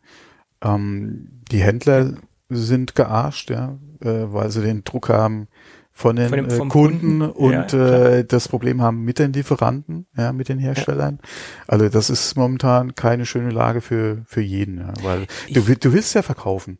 Ähm, 0.61 1.43
die 1.51 1.61
Händler 1.61 2.15
sind 2.50 2.95
gearscht, 2.95 3.50
ja, 3.50 3.78
äh, 4.02 4.26
weil 4.32 4.50
sie 4.52 4.62
den 4.62 4.84
Druck 4.84 5.10
haben 5.10 5.48
von 5.91 6.16
den 6.16 6.30
von 6.30 6.38
dem, 6.38 6.45
äh, 6.50 6.58
Kunden, 6.58 6.70
Kunden, 6.70 7.22
und 7.24 7.74
ja, 7.74 8.08
äh, 8.10 8.26
das 8.26 8.48
Problem 8.48 8.82
haben 8.82 9.04
mit 9.04 9.20
den 9.20 9.34
Lieferanten, 9.34 10.06
ja, 10.16 10.32
mit 10.32 10.48
den 10.48 10.60
Herstellern. 10.60 11.20
Ja. 11.22 11.30
Also 11.68 11.89
das 11.89 12.10
ist 12.10 12.36
momentan 12.36 12.95
keine 12.95 13.26
schöne 13.26 13.50
Lage 13.50 13.82
für 13.82 14.24
für 14.26 14.41
jeden, 14.41 14.78
ja, 14.80 14.93
weil 15.02 15.28
ich, 15.48 15.54
du, 15.54 15.76
du 15.76 15.93
willst 15.93 16.14
ja 16.14 16.22
verkaufen. 16.22 16.78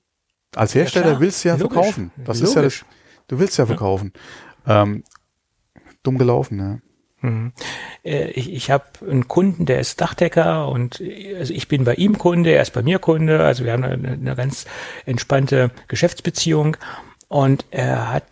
Als 0.56 0.76
Hersteller 0.76 1.20
willst 1.20 1.44
du 1.44 1.50
ja 1.50 1.56
Logisch. 1.56 1.74
verkaufen. 1.74 2.12
Das 2.26 2.40
Logisch. 2.40 2.50
ist 2.50 2.56
ja 2.56 2.62
das, 2.62 2.86
du 3.28 3.40
willst 3.40 3.58
ja 3.58 3.66
verkaufen. 3.66 4.14
Ähm, 4.66 5.04
dumm 6.04 6.18
gelaufen, 6.18 6.60
ja. 6.60 6.80
Mhm. 7.28 7.52
Äh, 8.04 8.30
ich, 8.32 8.54
ich 8.54 8.72
habe 8.72 8.86
einen 9.10 9.28
Kunden, 9.28 9.66
der 9.66 9.80
ist 9.80 10.02
Dachdecker 10.02 10.68
und 10.70 11.02
also 11.38 11.54
ich 11.54 11.68
bin 11.68 11.84
bei 11.84 11.96
ihm 11.96 12.18
Kunde, 12.18 12.52
er 12.52 12.62
ist 12.62 12.74
bei 12.74 12.82
mir 12.82 13.00
Kunde. 13.00 13.44
Also 13.44 13.66
wir 13.66 13.74
haben 13.74 13.84
eine, 13.84 14.14
eine 14.14 14.36
ganz 14.36 14.66
entspannte 15.06 15.72
Geschäftsbeziehung. 15.88 16.78
Und 17.30 17.66
er 17.72 18.14
hat, 18.14 18.24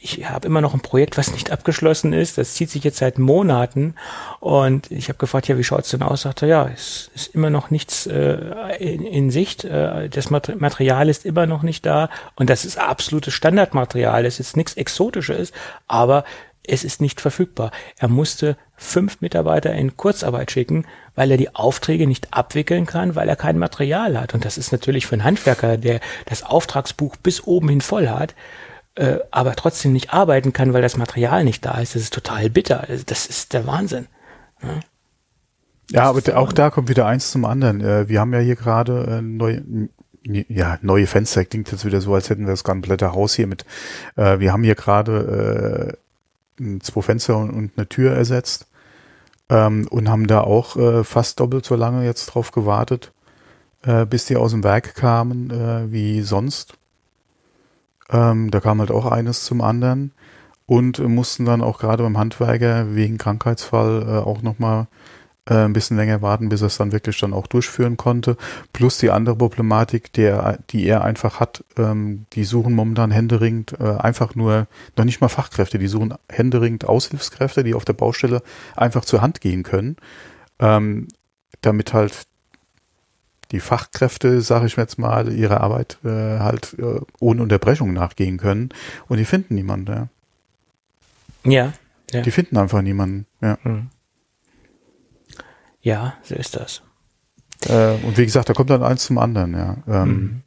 ich 0.00 0.26
habe 0.26 0.46
immer 0.46 0.62
noch 0.62 0.72
ein 0.72 0.80
Projekt, 0.80 1.18
was 1.18 1.32
nicht 1.32 1.50
abgeschlossen 1.50 2.14
ist. 2.14 2.38
Das 2.38 2.54
zieht 2.54 2.70
sich 2.70 2.82
jetzt 2.82 2.96
seit 2.96 3.18
Monaten. 3.18 3.94
Und 4.40 4.90
ich 4.90 5.08
habe 5.08 5.18
gefragt, 5.18 5.48
ja, 5.48 5.58
wie 5.58 5.64
schaut's 5.64 5.90
denn 5.90 6.00
aus? 6.00 6.22
Sagte, 6.22 6.46
ja, 6.46 6.66
es 6.72 7.10
ist 7.14 7.34
immer 7.34 7.50
noch 7.50 7.70
nichts 7.70 8.06
äh, 8.06 8.38
in, 8.78 9.04
in 9.04 9.30
Sicht. 9.30 9.64
Äh, 9.64 10.08
das 10.08 10.30
Material 10.30 11.10
ist 11.10 11.26
immer 11.26 11.44
noch 11.44 11.62
nicht 11.62 11.84
da. 11.84 12.08
Und 12.36 12.48
das 12.48 12.64
ist 12.64 12.78
absolutes 12.78 13.34
Standardmaterial. 13.34 14.22
Das 14.22 14.40
ist 14.40 14.56
nichts 14.56 14.74
Exotisches. 14.74 15.52
Aber 15.86 16.24
es 16.68 16.84
ist 16.84 17.00
nicht 17.00 17.20
verfügbar. 17.20 17.70
Er 17.98 18.08
musste 18.08 18.56
fünf 18.76 19.20
Mitarbeiter 19.20 19.72
in 19.72 19.96
Kurzarbeit 19.96 20.50
schicken, 20.50 20.86
weil 21.14 21.30
er 21.30 21.36
die 21.36 21.54
Aufträge 21.54 22.06
nicht 22.06 22.32
abwickeln 22.32 22.86
kann, 22.86 23.14
weil 23.14 23.28
er 23.28 23.36
kein 23.36 23.58
Material 23.58 24.18
hat. 24.20 24.34
Und 24.34 24.44
das 24.44 24.58
ist 24.58 24.70
natürlich 24.72 25.06
für 25.06 25.14
einen 25.14 25.24
Handwerker, 25.24 25.76
der 25.76 26.00
das 26.26 26.42
Auftragsbuch 26.42 27.16
bis 27.16 27.42
oben 27.44 27.68
hin 27.68 27.80
voll 27.80 28.08
hat, 28.08 28.34
äh, 28.94 29.18
aber 29.30 29.56
trotzdem 29.56 29.92
nicht 29.92 30.12
arbeiten 30.12 30.52
kann, 30.52 30.72
weil 30.72 30.82
das 30.82 30.96
Material 30.96 31.44
nicht 31.44 31.64
da 31.64 31.78
ist. 31.78 31.94
Das 31.94 32.02
ist 32.02 32.14
total 32.14 32.50
bitter. 32.50 32.86
Das 33.06 33.26
ist 33.26 33.52
der 33.52 33.66
Wahnsinn. 33.66 34.06
Ja. 34.62 34.80
Ja, 35.90 36.02
aber 36.04 36.36
auch 36.36 36.52
da 36.52 36.68
kommt 36.68 36.90
wieder 36.90 37.06
eins 37.06 37.30
zum 37.30 37.44
anderen. 37.44 37.80
Äh, 37.80 38.08
wir 38.08 38.20
haben 38.20 38.32
ja 38.34 38.40
hier 38.40 38.56
gerade 38.56 39.18
äh, 39.18 39.22
neue, 39.22 39.64
ja, 40.22 40.78
neue 40.82 41.06
Fenster. 41.06 41.44
Klingt 41.44 41.72
jetzt 41.72 41.86
wieder 41.86 42.00
so, 42.00 42.14
als 42.14 42.28
hätten 42.28 42.44
wir 42.44 42.50
das 42.50 42.62
komplette 42.62 43.12
Haus 43.12 43.34
hier 43.34 43.46
mit. 43.46 43.64
Äh, 44.16 44.38
wir 44.38 44.52
haben 44.52 44.64
hier 44.64 44.74
gerade 44.74 45.96
zwei 46.80 47.02
Fenster 47.02 47.36
und, 47.36 47.72
eine 47.76 47.88
Tür 47.88 48.14
ersetzt 48.14 48.66
ähm, 49.48 49.86
und 49.90 50.08
haben 50.08 50.26
da 50.26 50.42
auch 50.42 50.76
äh, 50.76 51.04
fast 51.04 51.40
doppelt 51.40 51.64
so 51.64 51.74
lange 51.74 52.04
jetzt 52.04 52.26
drauf 52.26 52.50
gewartet, 52.52 53.12
äh, 53.82 54.06
bis 54.06 54.26
die 54.26 54.36
aus 54.36 54.52
dem 54.52 54.64
Werk 54.64 54.94
kamen 54.94 55.50
äh, 55.50 55.90
wie 55.92 56.22
sonst. 56.22 56.74
Ähm, 58.10 58.50
da 58.50 58.60
kam 58.60 58.80
halt 58.80 58.90
auch 58.90 59.06
eines 59.06 59.44
zum 59.44 59.60
anderen 59.60 60.12
und 60.66 60.98
mussten 60.98 61.44
dann 61.44 61.62
auch 61.62 61.78
gerade 61.78 62.02
beim 62.02 62.18
Handwerker 62.18 62.94
wegen 62.94 63.18
Krankheitsfall 63.18 64.02
äh, 64.02 64.18
auch 64.18 64.42
nochmal 64.42 64.86
äh, 65.48 65.64
ein 65.64 65.72
bisschen 65.72 65.96
länger 65.96 66.22
warten, 66.22 66.48
bis 66.48 66.60
er 66.60 66.66
es 66.66 66.76
dann 66.76 66.92
wirklich 66.92 67.18
dann 67.18 67.32
auch 67.32 67.46
durchführen 67.46 67.96
konnte. 67.96 68.36
Plus 68.72 68.98
die 68.98 69.10
andere 69.10 69.36
Problematik, 69.36 70.12
der, 70.12 70.58
die 70.70 70.86
er 70.86 71.04
einfach 71.04 71.40
hat, 71.40 71.64
ähm, 71.76 72.26
die 72.34 72.44
suchen 72.44 72.74
momentan 72.74 73.10
händeringend 73.10 73.74
äh, 73.80 73.96
einfach 73.96 74.34
nur, 74.34 74.66
noch 74.96 75.04
nicht 75.04 75.20
mal 75.20 75.28
Fachkräfte, 75.28 75.78
die 75.78 75.88
suchen 75.88 76.14
händeringend 76.28 76.84
Aushilfskräfte, 76.84 77.64
die 77.64 77.74
auf 77.74 77.84
der 77.84 77.94
Baustelle 77.94 78.42
einfach 78.76 79.04
zur 79.04 79.22
Hand 79.22 79.40
gehen 79.40 79.62
können, 79.62 79.96
ähm, 80.58 81.08
damit 81.62 81.94
halt 81.94 82.26
die 83.50 83.60
Fachkräfte, 83.60 84.42
sage 84.42 84.66
ich 84.66 84.76
jetzt 84.76 84.98
mal, 84.98 85.32
ihre 85.32 85.60
Arbeit 85.62 85.98
äh, 86.04 86.38
halt 86.38 86.76
äh, 86.78 87.00
ohne 87.18 87.42
Unterbrechung 87.42 87.94
nachgehen 87.94 88.36
können 88.36 88.68
und 89.08 89.16
die 89.16 89.24
finden 89.24 89.54
niemanden. 89.54 90.08
Ja. 91.44 91.50
Ja. 91.50 91.72
ja. 92.12 92.20
Die 92.20 92.30
finden 92.30 92.58
einfach 92.58 92.82
niemanden. 92.82 93.26
Ja. 93.40 93.56
Mhm. 93.62 93.88
Ja, 95.80 96.14
so 96.22 96.34
ist 96.34 96.56
das. 96.56 96.82
Äh, 97.66 97.94
und 98.04 98.16
wie 98.16 98.24
gesagt, 98.24 98.48
da 98.48 98.52
kommt 98.52 98.70
dann 98.70 98.82
eins 98.82 99.04
zum 99.04 99.18
anderen, 99.18 99.54
ja. 99.54 99.76
Ähm, 99.86 100.08
mhm. 100.08 100.42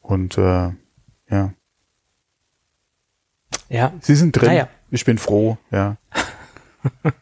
Und 0.00 0.38
äh, 0.38 0.70
ja. 1.30 1.52
Ja. 3.68 3.92
Sie 4.00 4.14
sind 4.14 4.32
drin. 4.32 4.48
Naja. 4.48 4.68
Ich 4.90 5.04
bin 5.04 5.18
froh, 5.18 5.58
ja. 5.70 5.96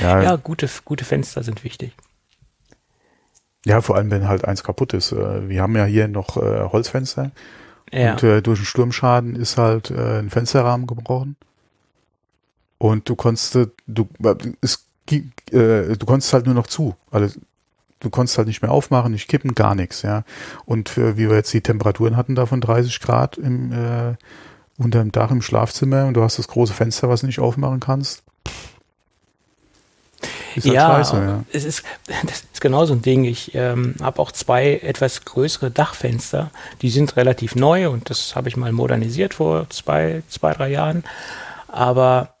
ja. 0.00 0.22
Ja, 0.22 0.36
gute, 0.36 0.68
gute 0.84 1.04
Fenster 1.04 1.42
sind 1.42 1.62
wichtig. 1.64 1.94
Ja, 3.64 3.80
vor 3.80 3.96
allem, 3.96 4.10
wenn 4.10 4.26
halt 4.26 4.44
eins 4.44 4.64
kaputt 4.64 4.92
ist. 4.92 5.12
Äh, 5.12 5.48
wir 5.48 5.62
haben 5.62 5.76
ja 5.76 5.84
hier 5.84 6.08
noch 6.08 6.36
äh, 6.36 6.64
Holzfenster. 6.64 7.30
Ja. 7.92 8.12
Und 8.12 8.22
äh, 8.22 8.42
durch 8.42 8.58
einen 8.58 8.66
Sturmschaden 8.66 9.36
ist 9.36 9.56
halt 9.56 9.90
äh, 9.90 10.18
ein 10.18 10.30
Fensterrahmen 10.30 10.86
gebrochen. 10.86 11.36
Und 12.78 13.08
du 13.08 13.14
konntest, 13.14 13.54
du, 13.86 14.08
es, 14.60 14.88
äh, 15.10 15.96
du 15.96 16.06
konntest 16.06 16.32
halt 16.32 16.46
nur 16.46 16.54
noch 16.54 16.66
zu. 16.66 16.94
Also, 17.10 17.38
du 18.00 18.10
konntest 18.10 18.38
halt 18.38 18.48
nicht 18.48 18.62
mehr 18.62 18.70
aufmachen, 18.70 19.12
nicht 19.12 19.28
kippen, 19.28 19.54
gar 19.54 19.74
nichts, 19.74 20.02
ja. 20.02 20.24
Und 20.64 20.96
äh, 20.98 21.16
wie 21.16 21.28
wir 21.28 21.36
jetzt 21.36 21.52
die 21.52 21.60
Temperaturen 21.60 22.16
hatten 22.16 22.34
da 22.34 22.46
von 22.46 22.60
30 22.60 23.00
Grad 23.00 23.38
im, 23.38 23.72
äh, 23.72 24.14
unter 24.78 25.00
dem 25.00 25.12
Dach 25.12 25.30
im 25.30 25.42
Schlafzimmer 25.42 26.06
und 26.06 26.14
du 26.14 26.22
hast 26.22 26.38
das 26.38 26.48
große 26.48 26.72
Fenster, 26.72 27.08
was 27.08 27.20
du 27.20 27.26
nicht 27.26 27.40
aufmachen 27.40 27.80
kannst. 27.80 28.22
Ist 30.54 30.66
halt 30.66 30.74
ja, 30.74 30.88
scheiße, 30.88 31.16
ja, 31.16 31.44
es 31.52 31.64
ist, 31.64 31.82
das 32.06 32.44
ist 32.52 32.60
genau 32.60 32.84
so 32.84 32.92
ein 32.92 33.02
Ding. 33.02 33.24
Ich 33.24 33.54
ähm, 33.54 33.94
habe 34.02 34.20
auch 34.20 34.30
zwei 34.32 34.80
etwas 34.82 35.24
größere 35.24 35.70
Dachfenster. 35.70 36.50
Die 36.82 36.90
sind 36.90 37.16
relativ 37.16 37.54
neu 37.54 37.88
und 37.88 38.10
das 38.10 38.36
habe 38.36 38.48
ich 38.48 38.56
mal 38.56 38.70
modernisiert 38.72 39.34
vor 39.34 39.68
zwei, 39.70 40.22
zwei, 40.28 40.52
drei 40.52 40.70
Jahren. 40.70 41.04
Aber 41.68 42.34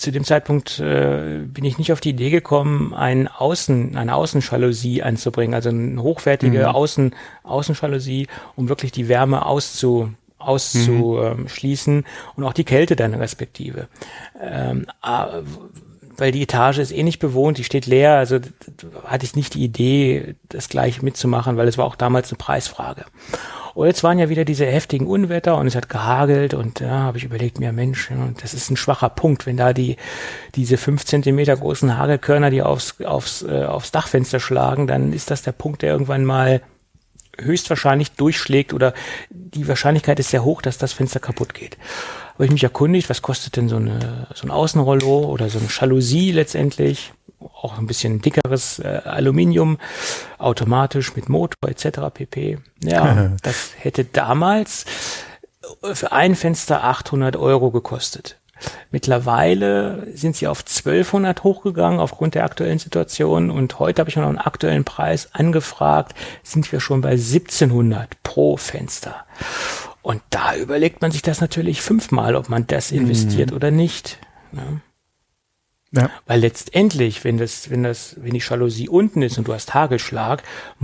zu 0.00 0.12
dem 0.12 0.24
Zeitpunkt 0.24 0.78
äh, 0.78 1.40
bin 1.44 1.64
ich 1.64 1.78
nicht 1.78 1.92
auf 1.92 2.00
die 2.00 2.10
Idee 2.10 2.30
gekommen, 2.30 2.94
ein 2.94 3.28
Außen, 3.28 3.96
eine 3.96 4.14
Außenjalousie 4.14 5.02
anzubringen, 5.02 5.54
also 5.54 5.68
eine 5.68 6.02
hochwertige 6.02 6.60
mhm. 6.60 6.64
Außen, 6.64 7.14
Außenjalousie, 7.42 8.26
um 8.56 8.68
wirklich 8.68 8.92
die 8.92 9.08
Wärme 9.08 9.44
auszu, 9.44 10.12
auszuschließen 10.38 11.96
mhm. 11.96 12.04
und 12.36 12.44
auch 12.44 12.54
die 12.54 12.64
Kälte 12.64 12.96
dann 12.96 13.14
respektive. 13.14 13.88
Ähm, 14.40 14.86
weil 16.20 16.32
die 16.32 16.42
Etage 16.42 16.78
ist 16.78 16.92
eh 16.92 17.02
nicht 17.02 17.18
bewohnt, 17.18 17.58
die 17.58 17.64
steht 17.64 17.86
leer, 17.86 18.16
also 18.16 18.38
hatte 19.04 19.24
ich 19.24 19.36
nicht 19.36 19.54
die 19.54 19.64
Idee, 19.64 20.34
das 20.48 20.68
gleich 20.68 21.02
mitzumachen, 21.02 21.56
weil 21.56 21.68
es 21.68 21.78
war 21.78 21.86
auch 21.86 21.96
damals 21.96 22.30
eine 22.30 22.38
Preisfrage. 22.38 23.04
Und 23.74 23.86
jetzt 23.86 24.02
waren 24.02 24.18
ja 24.18 24.28
wieder 24.28 24.44
diese 24.44 24.66
heftigen 24.66 25.06
Unwetter 25.06 25.56
und 25.56 25.66
es 25.66 25.76
hat 25.76 25.88
gehagelt 25.88 26.54
und 26.54 26.80
ja, 26.80 26.90
habe 26.90 27.18
ich 27.18 27.24
überlegt 27.24 27.60
mir, 27.60 27.72
Mensch, 27.72 28.10
das 28.40 28.52
ist 28.52 28.70
ein 28.70 28.76
schwacher 28.76 29.08
Punkt, 29.08 29.46
wenn 29.46 29.56
da 29.56 29.72
die 29.72 29.96
diese 30.54 30.76
fünf 30.76 31.04
Zentimeter 31.04 31.56
großen 31.56 31.96
Hagelkörner, 31.96 32.50
die 32.50 32.62
aufs, 32.62 33.00
aufs, 33.00 33.42
äh, 33.42 33.64
aufs 33.64 33.92
Dachfenster 33.92 34.40
schlagen, 34.40 34.86
dann 34.86 35.12
ist 35.12 35.30
das 35.30 35.42
der 35.42 35.52
Punkt, 35.52 35.82
der 35.82 35.92
irgendwann 35.92 36.24
mal 36.24 36.60
höchstwahrscheinlich 37.38 38.12
durchschlägt 38.12 38.74
oder 38.74 38.92
die 39.30 39.68
Wahrscheinlichkeit 39.68 40.18
ist 40.18 40.30
sehr 40.30 40.44
hoch, 40.44 40.62
dass 40.62 40.76
das 40.76 40.92
Fenster 40.92 41.20
kaputt 41.20 41.54
geht 41.54 41.78
habe 42.40 42.46
ich 42.46 42.52
mich 42.52 42.64
erkundigt, 42.64 43.10
was 43.10 43.20
kostet 43.20 43.56
denn 43.56 43.68
so, 43.68 43.76
eine, 43.76 44.26
so 44.34 44.46
ein 44.46 44.50
Außenrollo 44.50 45.26
oder 45.26 45.50
so 45.50 45.58
eine 45.58 45.68
Jalousie 45.68 46.32
letztendlich, 46.32 47.12
auch 47.38 47.76
ein 47.76 47.86
bisschen 47.86 48.22
dickeres 48.22 48.78
äh, 48.78 49.02
Aluminium, 49.04 49.76
automatisch 50.38 51.14
mit 51.14 51.28
Motor 51.28 51.68
etc. 51.68 51.98
pp. 52.14 52.58
Ja, 52.82 53.32
das 53.42 53.72
hätte 53.78 54.06
damals 54.06 54.86
für 55.92 56.12
ein 56.12 56.34
Fenster 56.34 56.82
800 56.82 57.36
Euro 57.36 57.70
gekostet. 57.70 58.38
Mittlerweile 58.90 60.06
sind 60.14 60.34
sie 60.34 60.46
auf 60.46 60.60
1200 60.60 61.44
hochgegangen 61.44 62.00
aufgrund 62.00 62.34
der 62.34 62.44
aktuellen 62.44 62.78
Situation 62.78 63.50
und 63.50 63.78
heute 63.78 64.00
habe 64.00 64.08
ich 64.08 64.16
noch 64.16 64.26
einen 64.26 64.38
aktuellen 64.38 64.84
Preis 64.84 65.28
angefragt, 65.34 66.14
sind 66.42 66.72
wir 66.72 66.80
schon 66.80 67.02
bei 67.02 67.10
1700 67.10 68.22
pro 68.22 68.56
Fenster. 68.56 69.26
Und 70.02 70.22
da 70.30 70.56
überlegt 70.56 71.02
man 71.02 71.10
sich 71.10 71.22
das 71.22 71.40
natürlich 71.40 71.82
fünfmal, 71.82 72.36
ob 72.36 72.48
man 72.48 72.66
das 72.66 72.90
investiert 72.90 73.50
mhm. 73.50 73.56
oder 73.56 73.70
nicht. 73.70 74.18
Ne? 74.52 74.80
Ja. 75.92 76.08
Weil 76.26 76.40
letztendlich, 76.40 77.24
wenn 77.24 77.36
das, 77.36 77.68
wenn 77.68 77.82
das, 77.82 78.16
wenn 78.20 78.32
die 78.32 78.42
Jalousie 78.46 78.88
unten 78.88 79.22
ist 79.22 79.38
und 79.38 79.48
du 79.48 79.52
hast 79.54 79.74
Hagelschlag, 79.74 80.42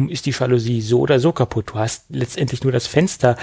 ist 0.08 0.26
die 0.26 0.32
Jalousie 0.32 0.80
so 0.80 1.00
oder 1.00 1.20
so 1.20 1.32
kaputt. 1.32 1.70
Du 1.72 1.78
hast 1.78 2.06
letztendlich 2.08 2.64
nur 2.64 2.72
das 2.72 2.86
Fenster 2.86 3.36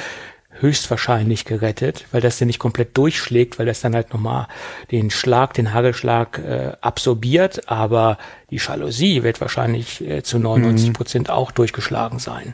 höchstwahrscheinlich 0.60 1.46
gerettet, 1.46 2.06
weil 2.12 2.22
das 2.22 2.40
ja 2.40 2.46
nicht 2.46 2.60
komplett 2.60 2.96
durchschlägt, 2.98 3.58
weil 3.58 3.66
das 3.66 3.82
dann 3.82 3.96
halt 3.96 4.14
nochmal 4.14 4.48
den 4.92 5.10
Schlag, 5.10 5.54
den 5.54 5.74
Hagelschlag 5.74 6.38
äh, 6.38 6.74
absorbiert, 6.82 7.70
aber 7.70 8.18
die 8.52 8.58
Jalousie 8.58 9.24
wird 9.24 9.42
wahrscheinlich 9.42 10.02
äh, 10.02 10.22
zu 10.22 10.38
99 10.38 10.90
mhm. 10.90 10.94
Prozent 10.94 11.28
mhm. 11.30 11.34
auch 11.34 11.52
durchgeschlagen 11.52 12.20
sein. 12.20 12.54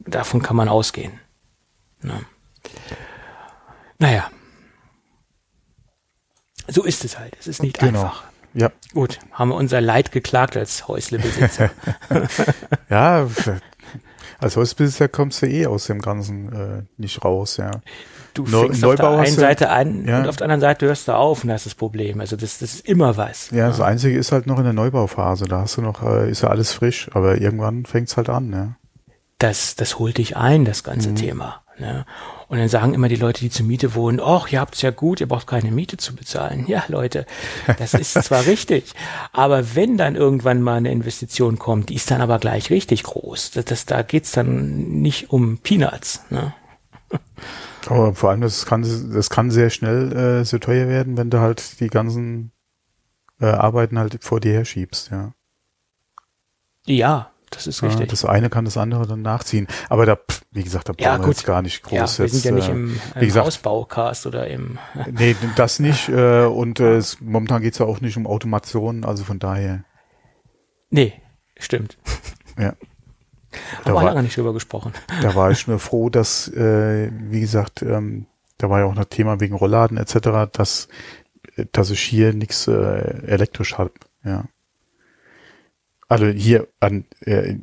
Davon 0.00 0.42
kann 0.42 0.56
man 0.56 0.68
ausgehen. 0.68 1.20
Ne? 2.02 2.20
Naja. 3.98 4.30
So 6.68 6.84
ist 6.84 7.04
es 7.04 7.18
halt. 7.18 7.36
Es 7.38 7.46
ist 7.46 7.62
nicht 7.62 7.78
genau. 7.78 8.02
einfach. 8.02 8.24
Ja. 8.54 8.70
Gut, 8.92 9.18
haben 9.32 9.48
wir 9.48 9.56
unser 9.56 9.80
Leid 9.80 10.12
geklagt 10.12 10.56
als 10.56 10.86
Häuslebesitzer. 10.86 11.70
ja, 12.90 13.26
als 14.38 14.56
Häuslebesitzer 14.56 15.08
kommst 15.08 15.40
du 15.42 15.46
eh 15.46 15.66
aus 15.66 15.86
dem 15.86 16.00
Ganzen 16.00 16.52
äh, 16.52 16.82
nicht 16.96 17.24
raus, 17.24 17.56
ja. 17.56 17.70
Du 18.34 18.44
fängst 18.46 18.80
Neubau 18.80 18.92
auf 18.92 19.14
der 19.14 19.26
einen 19.26 19.36
Seite 19.36 19.68
an 19.70 20.06
ja. 20.06 20.20
und 20.20 20.28
auf 20.28 20.36
der 20.36 20.46
anderen 20.46 20.60
Seite 20.60 20.86
hörst 20.86 21.06
du 21.06 21.12
auf 21.12 21.44
und 21.44 21.48
das 21.48 21.62
ist 21.62 21.66
das 21.66 21.74
Problem. 21.74 22.20
Also 22.20 22.36
das, 22.36 22.58
das 22.58 22.74
ist 22.74 22.88
immer 22.88 23.16
was. 23.16 23.50
Ja, 23.50 23.58
ja, 23.58 23.68
das 23.68 23.80
Einzige 23.80 24.18
ist 24.18 24.32
halt 24.32 24.46
noch 24.46 24.58
in 24.58 24.64
der 24.64 24.72
Neubauphase. 24.72 25.44
Da 25.44 25.60
hast 25.60 25.76
du 25.76 25.82
noch, 25.82 26.02
äh, 26.02 26.30
ist 26.30 26.42
ja 26.42 26.48
alles 26.48 26.72
frisch, 26.72 27.10
aber 27.12 27.40
irgendwann 27.40 27.84
fängt's 27.84 28.16
halt 28.16 28.28
an, 28.28 28.52
ja. 28.52 28.76
Das, 29.38 29.76
das 29.76 29.98
holt 29.98 30.18
dich 30.18 30.36
ein, 30.36 30.64
das 30.64 30.84
ganze 30.84 31.10
mhm. 31.10 31.16
Thema. 31.16 31.61
Ne? 31.78 32.04
Und 32.48 32.58
dann 32.58 32.68
sagen 32.68 32.94
immer 32.94 33.08
die 33.08 33.16
Leute, 33.16 33.40
die 33.40 33.50
zur 33.50 33.66
Miete 33.66 33.94
wohnen, 33.94 34.20
ach, 34.20 34.48
ihr 34.48 34.60
habt's 34.60 34.82
ja 34.82 34.90
gut, 34.90 35.20
ihr 35.20 35.28
braucht 35.28 35.46
keine 35.46 35.70
Miete 35.70 35.96
zu 35.96 36.14
bezahlen. 36.14 36.66
Ja, 36.66 36.84
Leute, 36.88 37.26
das 37.78 37.94
ist 37.94 38.12
zwar 38.24 38.46
richtig, 38.46 38.92
aber 39.32 39.74
wenn 39.74 39.96
dann 39.96 40.16
irgendwann 40.16 40.62
mal 40.62 40.76
eine 40.76 40.92
Investition 40.92 41.58
kommt, 41.58 41.88
die 41.88 41.94
ist 41.94 42.10
dann 42.10 42.20
aber 42.20 42.38
gleich 42.38 42.70
richtig 42.70 43.04
groß. 43.04 43.52
Das, 43.52 43.64
das, 43.64 43.86
da 43.86 44.02
geht's 44.02 44.32
dann 44.32 45.00
nicht 45.00 45.30
um 45.30 45.58
Peanuts. 45.58 46.24
Ne? 46.30 46.54
Aber 47.88 48.14
vor 48.14 48.30
allem, 48.30 48.42
das 48.42 48.64
kann, 48.64 48.82
das 49.12 49.28
kann 49.28 49.50
sehr 49.50 49.68
schnell 49.68 50.12
äh, 50.12 50.44
so 50.44 50.58
teuer 50.58 50.86
werden, 50.86 51.16
wenn 51.16 51.30
du 51.30 51.40
halt 51.40 51.80
die 51.80 51.88
ganzen 51.88 52.52
äh, 53.40 53.46
Arbeiten 53.46 53.98
halt 53.98 54.22
vor 54.22 54.38
dir 54.38 54.52
herschiebst, 54.52 55.10
ja. 55.10 55.32
Ja, 56.86 57.31
das 57.52 57.66
ist 57.66 57.82
richtig. 57.82 58.00
Ja, 58.00 58.06
das 58.06 58.24
eine 58.24 58.50
kann 58.50 58.64
das 58.64 58.76
andere 58.76 59.06
dann 59.06 59.22
nachziehen. 59.22 59.66
Aber 59.88 60.06
da, 60.06 60.18
wie 60.50 60.64
gesagt, 60.64 60.88
da 60.88 60.92
brauchen 60.92 61.04
ja, 61.04 61.20
wir 61.20 61.28
jetzt 61.28 61.44
gar 61.44 61.62
nicht 61.62 61.82
groß. 61.82 62.18
Ja, 62.18 62.24
wir 62.24 62.28
sind 62.28 62.44
ja 62.44 62.50
nicht 62.52 62.68
im, 62.68 62.96
äh, 63.14 63.20
im 63.20 63.26
gesagt, 63.26 63.46
Hausbaucast 63.46 64.26
oder 64.26 64.48
im. 64.48 64.78
nee, 65.10 65.36
das 65.56 65.78
nicht. 65.78 66.08
Äh, 66.08 66.44
und 66.44 66.80
äh, 66.80 66.96
es, 66.96 67.20
momentan 67.20 67.62
geht's 67.62 67.78
ja 67.78 67.86
auch 67.86 68.00
nicht 68.00 68.16
um 68.16 68.26
Automation, 68.26 69.04
also 69.04 69.24
von 69.24 69.38
daher. 69.38 69.84
Nee, 70.90 71.14
stimmt. 71.58 71.98
Ja. 72.58 72.74
Haben 73.84 73.94
wir 73.94 74.02
lange 74.02 74.22
nicht 74.22 74.36
drüber 74.36 74.52
gesprochen. 74.52 74.92
Da 75.20 75.34
war 75.34 75.50
ich 75.50 75.66
nur 75.68 75.78
froh, 75.78 76.08
dass, 76.10 76.48
äh, 76.48 77.10
wie 77.12 77.40
gesagt, 77.40 77.82
ähm, 77.82 78.26
da 78.58 78.70
war 78.70 78.80
ja 78.80 78.86
auch 78.86 78.94
noch 78.94 79.04
Thema 79.04 79.40
wegen 79.40 79.54
Rollladen 79.54 79.98
etc., 79.98 80.50
dass, 80.52 80.88
dass 81.72 81.90
ich 81.90 82.00
hier 82.00 82.32
nichts 82.32 82.68
äh, 82.68 83.26
elektrisch 83.26 83.76
habe. 83.78 83.92
Ja. 84.24 84.44
Also 86.12 86.26
hier 86.26 86.68
an 86.78 87.06
äh, 87.22 87.54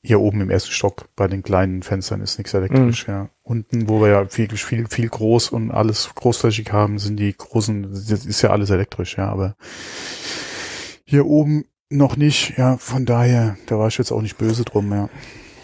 hier 0.00 0.20
oben 0.20 0.40
im 0.42 0.48
ersten 0.48 0.70
Stock 0.70 1.08
bei 1.16 1.26
den 1.26 1.42
kleinen 1.42 1.82
Fenstern 1.82 2.20
ist 2.20 2.38
nichts 2.38 2.54
elektrisch, 2.54 3.08
mhm. 3.08 3.12
ja. 3.12 3.28
Unten, 3.42 3.88
wo 3.88 4.00
wir 4.00 4.10
ja 4.10 4.26
viel, 4.26 4.48
viel, 4.56 4.86
viel 4.86 5.08
groß 5.08 5.50
und 5.50 5.72
alles 5.72 6.08
großflächig 6.14 6.70
haben, 6.70 7.00
sind 7.00 7.16
die 7.16 7.36
großen, 7.36 7.90
das 7.92 8.24
ist 8.24 8.42
ja 8.42 8.50
alles 8.50 8.70
elektrisch, 8.70 9.18
ja, 9.18 9.28
aber 9.28 9.56
hier 11.04 11.26
oben 11.26 11.64
noch 11.88 12.16
nicht, 12.16 12.56
ja, 12.58 12.76
von 12.76 13.06
daher, 13.06 13.56
da 13.66 13.76
war 13.76 13.88
ich 13.88 13.98
jetzt 13.98 14.12
auch 14.12 14.22
nicht 14.22 14.38
böse 14.38 14.64
drum, 14.64 14.92
ja. 14.92 15.08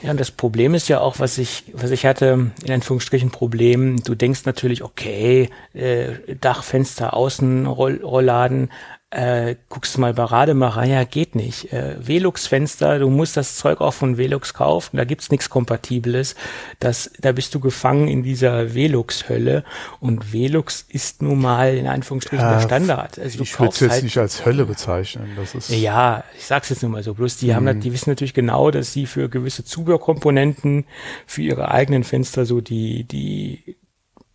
Ja, 0.02 0.10
und 0.10 0.20
das 0.20 0.30
Problem 0.30 0.74
ist 0.74 0.88
ja 0.88 1.00
auch, 1.00 1.20
was 1.20 1.38
ich, 1.38 1.64
was 1.72 1.90
ich 1.90 2.04
hatte, 2.04 2.50
in 2.64 2.72
Anführungsstrichen 2.72 3.30
Problem, 3.30 4.02
du 4.02 4.14
denkst 4.14 4.44
natürlich, 4.44 4.82
okay, 4.82 5.48
äh, 5.72 6.34
Dachfenster, 6.40 7.14
Außenrollladen, 7.14 8.70
äh, 9.10 9.54
guckst 9.68 9.96
mal 9.98 10.14
bei 10.14 10.24
Rademacher, 10.24 10.84
ja, 10.84 11.04
geht 11.04 11.36
nicht. 11.36 11.72
Äh, 11.72 11.96
Velux-Fenster, 12.04 12.98
du 12.98 13.08
musst 13.08 13.36
das 13.36 13.56
Zeug 13.56 13.80
auch 13.80 13.94
von 13.94 14.18
Velux 14.18 14.52
kaufen, 14.52 14.96
da 14.96 15.04
gibt's 15.04 15.30
nichts 15.30 15.48
Kompatibles. 15.48 16.34
Das, 16.80 17.12
da 17.20 17.30
bist 17.30 17.54
du 17.54 17.60
gefangen 17.60 18.08
in 18.08 18.24
dieser 18.24 18.74
Velux-Hölle 18.74 19.62
und 20.00 20.32
Velux 20.32 20.84
ist 20.88 21.22
nun 21.22 21.40
mal 21.40 21.76
in 21.76 21.86
Anführungsstrichen 21.86 22.44
ja, 22.44 22.54
der 22.54 22.60
Standard. 22.60 23.18
Also 23.18 23.40
ich 23.40 23.58
würde 23.58 23.72
es 23.72 23.80
jetzt 23.80 23.92
halt, 23.92 24.02
nicht 24.02 24.18
als 24.18 24.44
Hölle 24.44 24.66
bezeichnen. 24.66 25.30
Das 25.36 25.54
ist 25.54 25.70
ja, 25.70 26.24
ich 26.36 26.44
sag's 26.44 26.70
jetzt 26.70 26.82
nur 26.82 26.90
mal 26.90 27.04
so. 27.04 27.14
Bloß 27.14 27.36
die 27.36 27.54
haben, 27.54 27.64
mhm. 27.64 27.80
die 27.80 27.92
wissen 27.92 28.10
natürlich 28.10 28.34
genau, 28.34 28.72
dass 28.72 28.92
sie 28.92 29.06
für 29.06 29.28
gewisse 29.28 29.64
Zubehörkomponenten 29.64 30.84
für 31.26 31.42
ihre 31.42 31.70
eigenen 31.70 32.02
Fenster 32.02 32.44
so 32.44 32.60
die, 32.60 33.04
die 33.04 33.76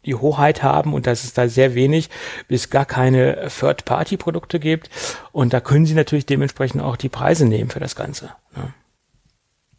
die 0.06 0.16
Hoheit 0.16 0.64
haben 0.64 0.94
und 0.94 1.08
dass 1.08 1.24
es 1.24 1.34
da 1.34 1.48
sehr 1.48 1.76
wenig 1.76 2.10
bis 2.48 2.70
gar 2.70 2.86
keine 2.86 3.48
Third-Party-Produkte 3.48 4.60
gibt. 4.60 4.90
Und 5.32 5.54
da 5.54 5.60
können 5.60 5.86
sie 5.86 5.94
natürlich 5.94 6.26
dementsprechend 6.26 6.82
auch 6.82 6.98
die 6.98 7.10
Preise 7.10 7.46
nehmen 7.46 7.70
für 7.70 7.80
das 7.80 7.96
Ganze. 7.96 8.32
Ne? 8.56 8.74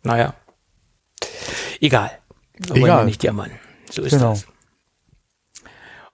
Naja. 0.03 0.35
Egal. 1.81 2.11
Aber 2.69 2.79
Egal. 2.79 3.05
nicht 3.05 3.31
Mann. 3.33 3.51
So 3.91 4.03
ist 4.03 4.13
genau. 4.13 4.31
das. 4.31 4.47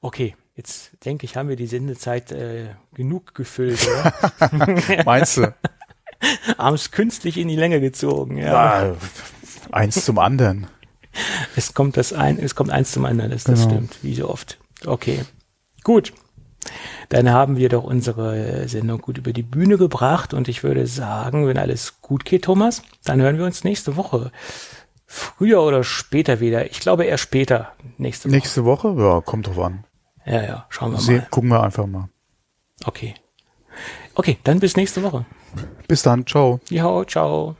Okay, 0.01 0.37
jetzt 0.55 0.93
denke 1.05 1.25
ich, 1.25 1.37
haben 1.37 1.49
wir 1.49 1.57
die 1.57 1.67
Sendezeit 1.67 2.33
äh, 2.33 2.69
genug 2.95 3.35
gefüllt, 3.35 3.87
oder? 3.87 5.05
Meinst 5.05 5.37
du? 5.37 5.55
haben 6.59 6.75
es 6.75 6.91
künstlich 6.91 7.37
in 7.37 7.49
die 7.49 7.57
Länge 7.57 7.81
gezogen, 7.81 8.39
ja. 8.39 8.87
ja 8.87 8.97
eins 9.71 10.05
zum 10.05 10.19
anderen. 10.19 10.67
Es 11.57 11.75
kommt 11.75 11.97
das 11.97 12.13
ein, 12.13 12.39
es 12.39 12.55
kommt 12.55 12.71
eins 12.71 12.93
zum 12.93 13.05
anderen, 13.05 13.31
das, 13.31 13.45
das 13.45 13.61
genau. 13.61 13.71
stimmt, 13.71 13.99
wie 14.03 14.15
so 14.15 14.29
oft. 14.29 14.59
Okay. 14.87 15.21
Gut. 15.85 16.13
Dann 17.09 17.31
haben 17.31 17.57
wir 17.57 17.69
doch 17.69 17.85
unsere 17.85 18.69
Sendung 18.69 19.01
gut 19.01 19.19
über 19.19 19.33
die 19.33 19.43
Bühne 19.43 19.79
gebracht 19.79 20.35
und 20.35 20.49
ich 20.49 20.63
würde 20.63 20.87
sagen, 20.87 21.47
wenn 21.47 21.57
alles 21.57 22.01
gut 22.03 22.25
geht, 22.25 22.45
Thomas, 22.45 22.83
dann 23.05 23.21
hören 23.21 23.39
wir 23.39 23.45
uns 23.45 23.65
nächste 23.65 23.97
Woche. 23.97 24.31
Früher 25.07 25.63
oder 25.63 25.85
später 25.85 26.41
wieder. 26.41 26.71
Ich 26.71 26.81
glaube 26.81 27.05
eher 27.05 27.17
später. 27.17 27.73
Nächste 27.97 28.29
Woche. 28.29 28.37
Nächste 28.37 28.65
Woche? 28.67 28.95
Ja, 28.99 29.23
kommt 29.23 29.47
drauf 29.47 29.59
an. 29.59 29.85
Ja, 30.27 30.43
ja, 30.43 30.67
schauen 30.69 30.93
wir 30.93 31.01
mal. 31.01 31.27
Gucken 31.31 31.49
wir 31.49 31.63
einfach 31.63 31.87
mal. 31.87 32.11
Okay. 32.85 33.15
Okay, 34.15 34.37
dann 34.45 34.61
bis 34.61 34.77
nächste 34.77 35.03
Woche. 35.03 35.25
Bis 35.87 36.03
dann. 36.03 36.27
Ciao. 36.27 36.61
Ja, 36.69 37.07
ciao. 37.07 37.57